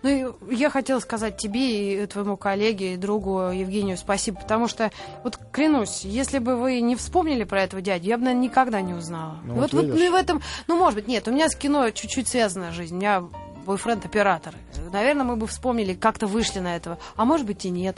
Ну 0.02 0.36
и 0.48 0.54
я 0.54 0.70
хотела 0.70 0.98
сказать 1.00 1.36
тебе 1.36 2.02
и 2.02 2.06
твоему 2.06 2.36
коллеге 2.36 2.94
и 2.94 2.96
другу 2.96 3.50
Евгению 3.50 3.96
спасибо, 3.96 4.40
потому 4.40 4.66
что, 4.66 4.90
вот 5.22 5.38
клянусь, 5.52 6.02
если 6.04 6.38
бы 6.38 6.56
вы 6.56 6.80
не 6.80 6.96
вспомнили 6.96 7.44
про 7.44 7.62
этого 7.62 7.82
дядю, 7.82 8.06
я 8.06 8.16
бы, 8.16 8.24
наверное, 8.24 8.44
никогда 8.44 8.80
не 8.80 8.94
узнала. 8.94 9.38
Ну, 9.44 9.54
вот 9.54 9.72
вот, 9.72 9.86
вот, 9.86 9.98
ну 9.98 10.10
в 10.10 10.14
этом, 10.14 10.42
ну, 10.68 10.78
может 10.78 10.96
быть, 10.96 11.08
нет, 11.08 11.28
у 11.28 11.32
меня 11.32 11.48
с 11.48 11.54
кино 11.54 11.90
чуть-чуть 11.90 12.28
связана 12.28 12.72
жизнь. 12.72 12.94
У 12.94 12.98
меня 12.98 13.24
бойфренд 13.66 14.04
оператор. 14.04 14.54
Наверное, 14.92 15.24
мы 15.24 15.36
бы 15.36 15.46
вспомнили, 15.46 15.94
как-то 15.94 16.26
вышли 16.26 16.60
на 16.60 16.76
этого. 16.76 16.98
А 17.16 17.24
может 17.24 17.46
быть 17.46 17.64
и 17.64 17.70
нет. 17.70 17.96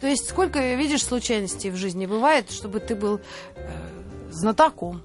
То 0.00 0.06
есть 0.06 0.28
сколько, 0.28 0.74
видишь, 0.74 1.04
случайностей 1.04 1.70
в 1.70 1.76
жизни 1.76 2.06
бывает, 2.06 2.50
чтобы 2.50 2.80
ты 2.80 2.94
был 2.94 3.20
э, 3.56 3.70
знатоком. 4.30 5.02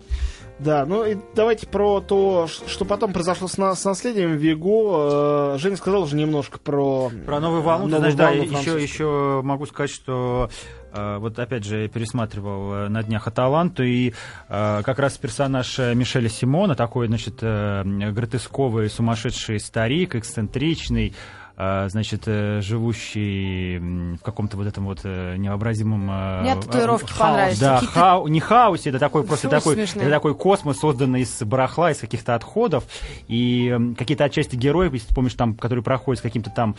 Да, 0.57 0.85
ну 0.85 1.03
и 1.03 1.17
давайте 1.35 1.67
про 1.67 1.99
то, 1.99 2.47
что 2.47 2.85
потом 2.85 3.11
произошло 3.11 3.47
с, 3.47 3.57
на- 3.57 3.75
с 3.75 3.83
наследием 3.83 4.37
Виго. 4.37 5.55
Э, 5.55 5.57
Женя 5.59 5.75
сказал 5.75 6.03
уже 6.03 6.15
немножко 6.15 6.59
про... 6.59 7.11
Про 7.25 7.39
новую 7.41 7.61
волну, 7.61 7.87
ты 7.87 7.95
новую 7.95 8.15
да, 8.15 8.27
волну 8.27 8.41
еще, 8.43 8.51
французскую. 8.51 8.81
еще 8.83 9.41
могу 9.43 9.65
сказать, 9.65 9.91
что 9.91 10.49
э, 10.93 11.17
вот 11.17 11.37
опять 11.39 11.65
же 11.65 11.89
пересматривал 11.89 12.73
э, 12.73 12.87
на 12.87 13.03
днях 13.03 13.27
Аталанту, 13.27 13.83
и 13.83 14.13
как 14.47 14.97
раз 14.97 15.17
персонаж 15.17 15.77
Мишеля 15.77 16.29
Симона, 16.29 16.75
такой, 16.75 17.07
значит, 17.07 17.41
гротесковый, 17.41 18.89
сумасшедший 18.89 19.59
старик, 19.59 20.15
эксцентричный, 20.15 21.13
значит, 21.57 22.23
э, 22.27 22.59
живущий 22.61 23.77
в 24.15 24.21
каком-то 24.21 24.57
вот 24.57 24.67
этом 24.67 24.85
вот 24.85 24.99
э, 25.03 25.35
невообразимом... 25.37 26.09
э, 26.11 26.41
Мне 26.41 26.55
татуировки 26.55 27.11
хаос. 27.11 27.19
понравились. 27.19 27.59
Да, 27.59 27.81
хау- 27.81 28.27
не 28.27 28.39
хаосе, 28.39 28.89
это 28.89 28.99
такой 28.99 29.23
просто 29.23 29.47
такой, 29.49 29.75
это 29.79 30.09
такой 30.09 30.35
космос, 30.35 30.79
созданный 30.79 31.21
из 31.21 31.41
барахла, 31.43 31.91
из 31.91 31.99
каких-то 31.99 32.35
отходов. 32.35 32.83
И 33.27 33.73
какие-то 33.97 34.25
отчасти 34.25 34.55
героев, 34.55 34.93
если 34.93 35.07
ты 35.07 35.15
помнишь, 35.15 35.33
там, 35.35 35.55
которые 35.55 35.83
проходят 35.83 36.19
с 36.19 36.23
каким-то 36.23 36.49
там 36.49 36.75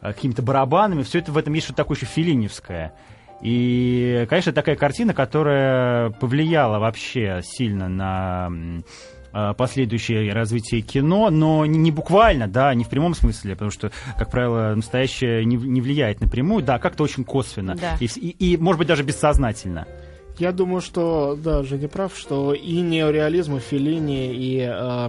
э, 0.00 0.12
какими-то 0.12 0.42
барабанами, 0.42 1.02
все 1.02 1.18
это 1.18 1.32
в 1.32 1.38
этом 1.38 1.52
есть 1.54 1.64
что-то 1.66 1.78
такое 1.78 1.96
еще 1.96 2.06
филиневское. 2.06 2.92
И, 3.42 4.26
конечно, 4.28 4.52
такая 4.52 4.76
картина, 4.76 5.14
которая 5.14 6.10
повлияла 6.10 6.78
вообще 6.78 7.40
сильно 7.42 7.88
на 7.88 8.48
э, 8.52 8.80
последующее 9.56 10.32
развитие 10.32 10.80
кино, 10.80 11.30
но 11.30 11.66
не 11.66 11.90
буквально, 11.90 12.48
да, 12.48 12.74
не 12.74 12.84
в 12.84 12.88
прямом 12.88 13.14
смысле, 13.14 13.52
потому 13.54 13.70
что, 13.70 13.90
как 14.18 14.30
правило, 14.30 14.72
настоящее 14.74 15.44
не, 15.44 15.56
не 15.56 15.80
влияет 15.80 16.20
напрямую, 16.20 16.62
да, 16.64 16.78
как-то 16.78 17.04
очень 17.04 17.24
косвенно. 17.24 17.74
Да. 17.76 17.96
И, 18.00 18.06
и- 18.06 18.52
и, 18.52 18.56
может 18.56 18.78
быть, 18.78 18.88
даже 18.88 19.02
бессознательно. 19.02 19.86
Я 20.38 20.52
думаю, 20.52 20.80
что, 20.80 21.36
да, 21.42 21.62
Женя 21.62 21.88
прав, 21.88 22.16
что 22.16 22.54
и 22.54 22.80
неореализм, 22.80 23.56
и 23.56 23.60
Феллини, 23.60 24.32
и, 24.34 24.58
э, 24.60 24.70
э, 24.70 25.08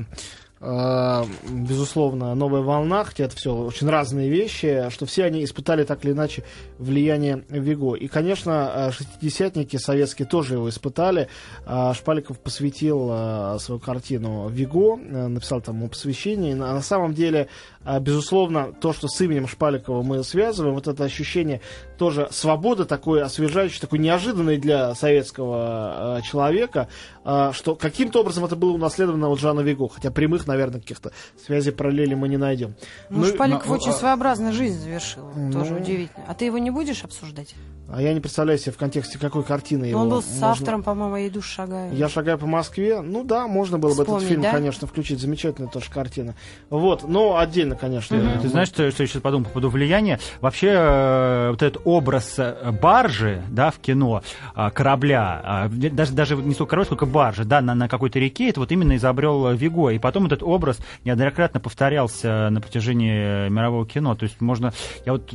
безусловно, 0.61 2.35
новая 2.35 2.61
волна, 2.61 3.03
хотя 3.03 3.23
это 3.23 3.35
все 3.35 3.53
очень 3.53 3.89
разные 3.89 4.29
вещи, 4.29 4.89
что 4.89 5.07
все 5.07 5.25
они 5.25 5.43
испытали 5.43 5.83
так 5.83 6.05
или 6.05 6.11
иначе 6.11 6.43
влияние 6.77 7.43
Виго. 7.49 7.95
И, 7.95 8.07
конечно, 8.07 8.71
э, 8.75 8.91
шестидесятники 8.91 9.77
советские 9.77 10.27
тоже 10.27 10.55
его 10.55 10.69
испытали. 10.69 11.29
А 11.65 11.93
Шпаликов 11.93 12.39
посвятил 12.39 13.09
э, 13.11 13.57
свою 13.59 13.79
картину 13.79 14.49
Виго, 14.49 14.99
э, 14.99 15.27
написал 15.27 15.61
там 15.61 15.77
ему 15.77 15.89
посвящение. 15.89 16.51
И 16.51 16.55
на 16.55 16.81
самом 16.81 17.13
деле, 17.13 17.47
э, 17.83 17.99
безусловно, 17.99 18.71
то, 18.73 18.93
что 18.93 19.07
с 19.07 19.19
именем 19.21 19.47
Шпаликова 19.47 20.03
мы 20.03 20.23
связываем, 20.23 20.75
вот 20.75 20.87
это 20.87 21.03
ощущение 21.03 21.61
тоже 21.97 22.27
свободы, 22.31 22.85
такой 22.85 23.21
освежающей, 23.21 23.79
такой 23.79 23.99
неожиданной 23.99 24.57
для 24.57 24.95
советского 24.95 26.17
э, 26.17 26.21
человека, 26.23 26.87
э, 27.23 27.51
что 27.53 27.75
каким-то 27.75 28.21
образом 28.21 28.45
это 28.45 28.55
было 28.55 28.71
унаследовано 28.71 29.29
от 29.29 29.39
Жана 29.39 29.61
Виго, 29.61 29.87
хотя 29.87 30.09
прямых, 30.09 30.47
наверное, 30.51 30.79
каких-то 30.81 31.11
связей 31.45 31.71
параллелей 31.71 32.15
мы 32.15 32.27
не 32.29 32.37
найдем. 32.37 32.75
Ну, 33.09 33.19
Ну, 33.19 33.25
Шпаликов 33.25 33.67
ну, 33.67 33.73
очень 33.75 33.89
а- 33.91 33.93
своеобразную 33.93 34.53
жизнь 34.53 34.79
завершил. 34.79 35.23
Тоже 35.51 35.71
Ну. 35.73 35.79
удивительно. 35.79 36.25
А 36.27 36.33
ты 36.33 36.45
его 36.45 36.57
не 36.57 36.71
будешь 36.71 37.03
обсуждать? 37.03 37.55
А 37.93 38.01
я 38.01 38.13
не 38.13 38.21
представляю 38.21 38.57
себе 38.57 38.71
в 38.71 38.77
контексте 38.77 39.17
какой 39.19 39.43
картины 39.43 39.81
Ну, 39.81 39.85
его 39.87 39.99
он 40.01 40.09
был 40.09 40.15
можно- 40.17 40.31
с 40.31 40.43
автором, 40.43 40.81
по-моему, 40.81 41.17
«Я 41.17 41.27
иду 41.27 41.41
шагаю». 41.41 41.93
Я 41.93 42.07
шагаю 42.07 42.37
по 42.37 42.45
Москве. 42.47 43.01
Ну 43.01 43.25
да, 43.25 43.47
можно 43.47 43.77
было 43.79 43.89
бы 43.89 43.95
этот 43.95 44.05
Вспомнить, 44.07 44.29
фильм, 44.29 44.41
да? 44.43 44.51
конечно, 44.53 44.87
включить. 44.87 45.19
Замечательная 45.19 45.69
тоже 45.69 45.91
картина. 45.91 46.35
Вот, 46.69 47.05
но 47.07 47.37
отдельно, 47.37 47.75
конечно. 47.75 48.15
Мгм. 48.15 48.39
Ты 48.41 48.47
знаешь, 48.47 48.69
что, 48.69 48.89
что 48.91 49.03
я 49.03 49.07
сейчас 49.07 49.21
подумал 49.21 49.43
по 49.45 49.49
поводу 49.51 49.69
влияния? 49.71 50.19
Вообще, 50.39 50.69
э, 50.73 51.49
вот 51.49 51.61
этот 51.61 51.81
образ 51.83 52.35
э, 52.37 52.71
баржи, 52.81 53.43
да, 53.49 53.71
в 53.71 53.79
кино, 53.79 54.23
а, 54.55 54.69
корабля, 54.71 55.69
даже, 55.73 56.13
даже 56.13 56.35
не 56.37 56.53
столько 56.53 56.71
корабля, 56.71 56.85
сколько 56.85 57.05
баржи, 57.05 57.43
да, 57.43 57.59
на, 57.61 57.75
на 57.75 57.89
какой-то 57.89 58.19
реке, 58.19 58.49
это 58.49 58.61
вот 58.61 58.71
именно 58.71 58.95
изобрел 58.95 59.47
э, 59.47 59.55
Виго. 59.57 59.89
И 59.89 59.99
потом 59.99 60.27
этот 60.27 60.40
образ 60.43 60.79
неоднократно 61.05 61.59
повторялся 61.59 62.49
на 62.49 62.61
протяжении 62.61 63.47
э, 63.47 63.49
мирового 63.49 63.85
кино. 63.85 64.15
То 64.15 64.23
есть 64.23 64.41
можно... 64.41 64.73
Я 65.05 65.13
вот 65.13 65.33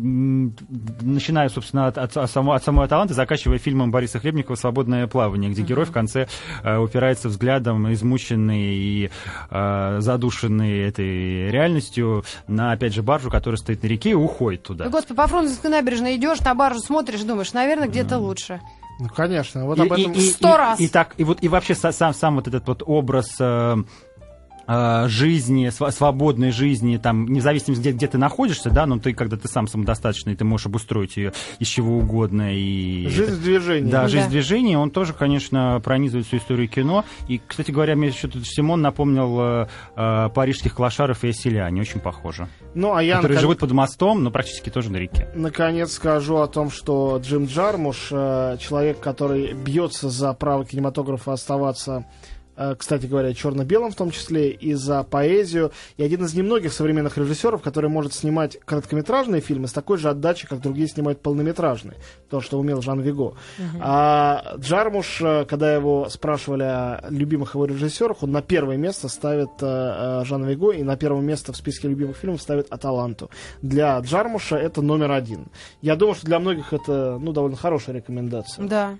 начиная, 0.00 1.48
собственно, 1.48 1.88
от, 1.88 1.98
от, 1.98 2.16
от 2.16 2.30
самого, 2.30 2.54
от 2.54 2.62
самого 2.62 2.86
таланта, 2.86 3.14
заканчивая 3.14 3.58
фильмом 3.58 3.90
Бориса 3.90 4.20
Хлебникова 4.20 4.54
«Свободное 4.54 5.08
плавание», 5.08 5.50
где 5.50 5.62
герой 5.62 5.86
в 5.86 5.90
конце 5.92 6.28
э, 6.62 6.76
упирается 6.76 7.28
взглядом, 7.28 7.92
измученный 7.92 8.74
и 8.76 9.10
э, 9.50 9.96
задушенный 10.00 10.82
этой 10.82 11.50
реальностью, 11.50 12.24
на, 12.46 12.70
опять 12.72 12.94
же, 12.94 13.02
баржу, 13.02 13.28
которая 13.28 13.56
стоит 13.56 13.82
на 13.82 13.88
реке, 13.88 14.10
и 14.10 14.14
уходит 14.14 14.62
туда. 14.62 14.84
Да, 14.84 14.90
господи, 14.90 15.16
по 15.16 15.26
Фрунзенской 15.26 15.70
набережной 15.70 16.16
идешь, 16.16 16.40
на 16.40 16.54
баржу 16.54 16.78
смотришь, 16.78 17.22
думаешь, 17.22 17.52
наверное, 17.52 17.88
где-то 17.88 18.18
лучше. 18.18 18.60
Ну, 19.00 19.08
конечно. 19.08 19.64
Вот 19.66 19.78
И- 19.78 19.82
об 19.82 19.92
этом... 19.92 20.12
и, 20.12 20.18
и- 20.18 20.30
Сто 20.30 20.54
и- 20.54 20.58
раз. 20.58 20.80
И, 20.80 20.88
так, 20.88 21.14
и 21.16 21.24
вот 21.24 21.38
и 21.42 21.48
вообще 21.48 21.72
са- 21.74 21.92
сам, 21.92 22.14
сам 22.14 22.36
вот 22.36 22.46
этот 22.48 22.66
вот 22.66 22.82
образ 22.84 23.36
э, 23.40 23.76
жизни, 25.08 25.68
сва- 25.68 25.90
свободной 25.90 26.50
жизни, 26.50 26.96
там, 26.98 27.26
независимо, 27.26 27.76
где, 27.76 27.92
где 27.92 28.06
ты 28.06 28.18
находишься, 28.18 28.70
да, 28.70 28.86
но 28.86 28.98
ты, 28.98 29.14
когда 29.14 29.36
ты 29.36 29.48
сам 29.48 29.66
самодостаточный, 29.66 30.36
ты 30.36 30.44
можешь 30.44 30.66
обустроить 30.66 31.16
ее 31.16 31.32
из 31.58 31.66
чего 31.68 31.98
угодно. 31.98 32.54
И 32.54 33.06
Жизнь 33.08 33.32
это- 33.32 33.40
в 33.40 33.42
движении. 33.42 33.90
Да, 33.90 34.08
жизнь 34.08 34.26
Да. 34.26 34.30
движения, 34.30 34.78
он 34.78 34.90
тоже, 34.90 35.12
конечно, 35.14 35.80
пронизывает 35.82 36.26
всю 36.26 36.36
историю 36.36 36.68
кино. 36.68 37.04
И, 37.28 37.40
кстати 37.46 37.70
говоря, 37.70 37.96
мне 37.96 38.08
еще 38.08 38.28
тут 38.28 38.46
Симон 38.46 38.82
напомнил 38.82 39.38
э, 39.40 39.66
э, 39.96 40.28
парижских 40.34 40.74
клошаров 40.74 41.24
и 41.24 41.32
селяне, 41.32 41.80
очень 41.80 42.00
похоже. 42.00 42.48
Ну, 42.74 42.94
а 42.94 43.02
я, 43.02 43.16
которые 43.16 43.36
наконец- 43.36 43.40
живут 43.40 43.58
под 43.58 43.72
мостом, 43.72 44.22
но 44.22 44.30
практически 44.30 44.70
тоже 44.70 44.90
на 44.90 44.96
реке. 44.98 45.28
наконец, 45.34 45.92
скажу 45.92 46.36
о 46.38 46.46
том, 46.46 46.70
что 46.70 47.20
Джим 47.22 47.46
Джармуш, 47.46 48.08
э, 48.10 48.56
человек, 48.60 49.00
который 49.00 49.54
бьется 49.54 50.10
за 50.10 50.32
право 50.34 50.64
кинематографа 50.64 51.32
оставаться 51.32 52.04
э, 52.20 52.28
кстати 52.78 53.06
говоря, 53.06 53.34
черно-белым 53.34 53.90
в 53.90 53.94
том 53.94 54.10
числе, 54.10 54.50
и 54.50 54.74
за 54.74 55.02
поэзию. 55.02 55.72
И 55.96 56.02
один 56.02 56.24
из 56.24 56.34
немногих 56.34 56.72
современных 56.72 57.16
режиссеров, 57.18 57.62
который 57.62 57.90
может 57.90 58.12
снимать 58.14 58.58
короткометражные 58.64 59.40
фильмы 59.40 59.68
с 59.68 59.72
такой 59.72 59.98
же 59.98 60.08
отдачей, 60.08 60.48
как 60.48 60.60
другие 60.60 60.88
снимают 60.88 61.20
полнометражные. 61.20 61.96
То, 62.30 62.40
что 62.40 62.58
умел 62.58 62.82
Жан 62.82 63.00
Виго. 63.00 63.34
А 63.80 64.56
Джармуш, 64.58 65.20
э, 65.22 65.44
когда 65.46 65.74
его 65.74 66.08
спрашивали 66.08 66.64
о 66.64 67.04
любимых 67.10 67.54
его 67.54 67.64
режиссерах, 67.64 68.22
он 68.22 68.32
на 68.32 68.42
первое 68.42 68.76
место 68.76 69.08
ставит 69.08 69.50
э, 69.60 69.66
э, 69.66 70.24
Жана 70.24 70.46
Виго, 70.46 70.72
и 70.72 70.82
на 70.82 70.96
первое 70.96 71.22
место 71.22 71.52
в 71.52 71.56
списке 71.56 71.88
любимых 71.88 72.16
фильмов 72.16 72.42
ставит 72.42 72.70
Аталанту. 72.70 73.30
Для 73.62 73.98
Джармуша 74.00 74.56
это 74.56 74.82
номер 74.82 75.12
один. 75.12 75.46
Я 75.82 75.96
думаю, 75.96 76.14
что 76.14 76.26
для 76.26 76.38
многих 76.38 76.72
это 76.72 77.18
ну, 77.20 77.32
довольно 77.32 77.56
хорошая 77.56 77.96
рекомендация. 77.96 78.66
Да, 78.66 78.96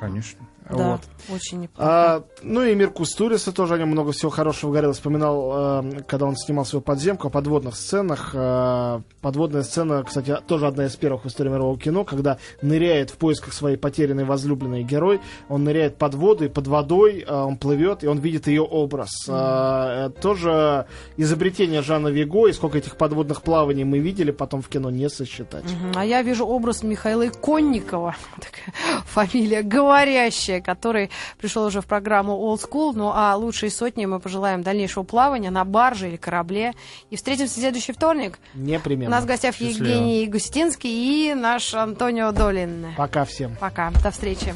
Конечно. 0.00 0.40
Да, 0.68 0.92
Вот. 0.92 1.00
очень 1.34 1.60
неплохо. 1.62 1.90
А, 1.90 2.24
ну 2.42 2.62
и 2.62 2.74
Мир 2.74 2.90
Кустуриса 2.90 3.52
тоже 3.52 3.74
о 3.74 3.78
нем 3.78 3.88
много 3.88 4.12
всего 4.12 4.30
хорошего 4.30 4.70
говорил. 4.70 4.92
Вспоминал, 4.92 5.82
э, 5.82 6.02
когда 6.06 6.26
он 6.26 6.36
снимал 6.36 6.64
свою 6.64 6.82
подземку 6.82 7.28
о 7.28 7.30
подводных 7.30 7.76
сценах. 7.76 8.30
Э, 8.34 9.00
подводная 9.20 9.62
сцена, 9.62 10.02
кстати, 10.02 10.36
тоже 10.46 10.66
одна 10.66 10.86
из 10.86 10.96
первых 10.96 11.24
в 11.24 11.28
истории 11.28 11.50
мирового 11.50 11.78
кино, 11.78 12.04
когда 12.04 12.38
ныряет 12.62 13.10
в 13.10 13.16
поисках 13.16 13.52
своей 13.52 13.76
потерянной 13.76 14.24
возлюбленной 14.24 14.82
герой. 14.82 15.20
Он 15.48 15.64
ныряет 15.64 15.96
под 15.96 16.14
воду, 16.14 16.44
и 16.44 16.48
под 16.48 16.66
водой 16.66 17.24
э, 17.26 17.32
он 17.32 17.56
плывет, 17.56 18.04
и 18.04 18.06
он 18.06 18.18
видит 18.18 18.46
ее 18.46 18.62
образ. 18.62 19.10
Э, 19.28 20.06
э, 20.06 20.10
тоже 20.20 20.86
изобретение 21.16 21.82
Жана 21.82 22.08
Виго, 22.08 22.48
и 22.48 22.52
сколько 22.52 22.78
этих 22.78 22.96
подводных 22.96 23.42
плаваний 23.42 23.84
мы 23.84 23.98
видели, 23.98 24.30
потом 24.30 24.62
в 24.62 24.68
кино 24.68 24.90
не 24.90 25.08
сосчитать. 25.08 25.64
Мгм. 25.64 25.92
А 25.94 26.04
я 26.04 26.22
вижу 26.22 26.46
образ 26.46 26.82
Михаила 26.82 27.28
Иконникова, 27.28 28.16
такая 28.36 28.74
фамилия 29.04 29.62
говорящая, 29.62 30.49
который 30.58 31.10
пришел 31.38 31.64
уже 31.64 31.80
в 31.80 31.86
программу 31.86 32.32
Old 32.32 32.68
School. 32.68 32.92
Ну 32.94 33.12
а 33.14 33.36
лучшей 33.36 33.70
сотни 33.70 34.06
мы 34.06 34.18
пожелаем 34.18 34.62
дальнейшего 34.62 35.04
плавания 35.04 35.50
на 35.50 35.64
барже 35.64 36.08
или 36.08 36.16
корабле. 36.16 36.72
И 37.10 37.16
встретимся 37.16 37.54
в 37.54 37.58
следующий 37.60 37.92
вторник. 37.92 38.38
У 38.54 38.58
Непременно. 38.58 39.10
нас 39.10 39.24
в 39.24 39.26
гостях 39.26 39.54
Счастливо. 39.54 39.86
Евгений 39.86 40.26
Густинский 40.26 41.30
и 41.30 41.34
наш 41.34 41.74
Антонио 41.74 42.32
Долин. 42.32 42.86
Пока 42.96 43.24
всем. 43.24 43.56
Пока, 43.60 43.90
до 44.02 44.10
встречи. 44.10 44.46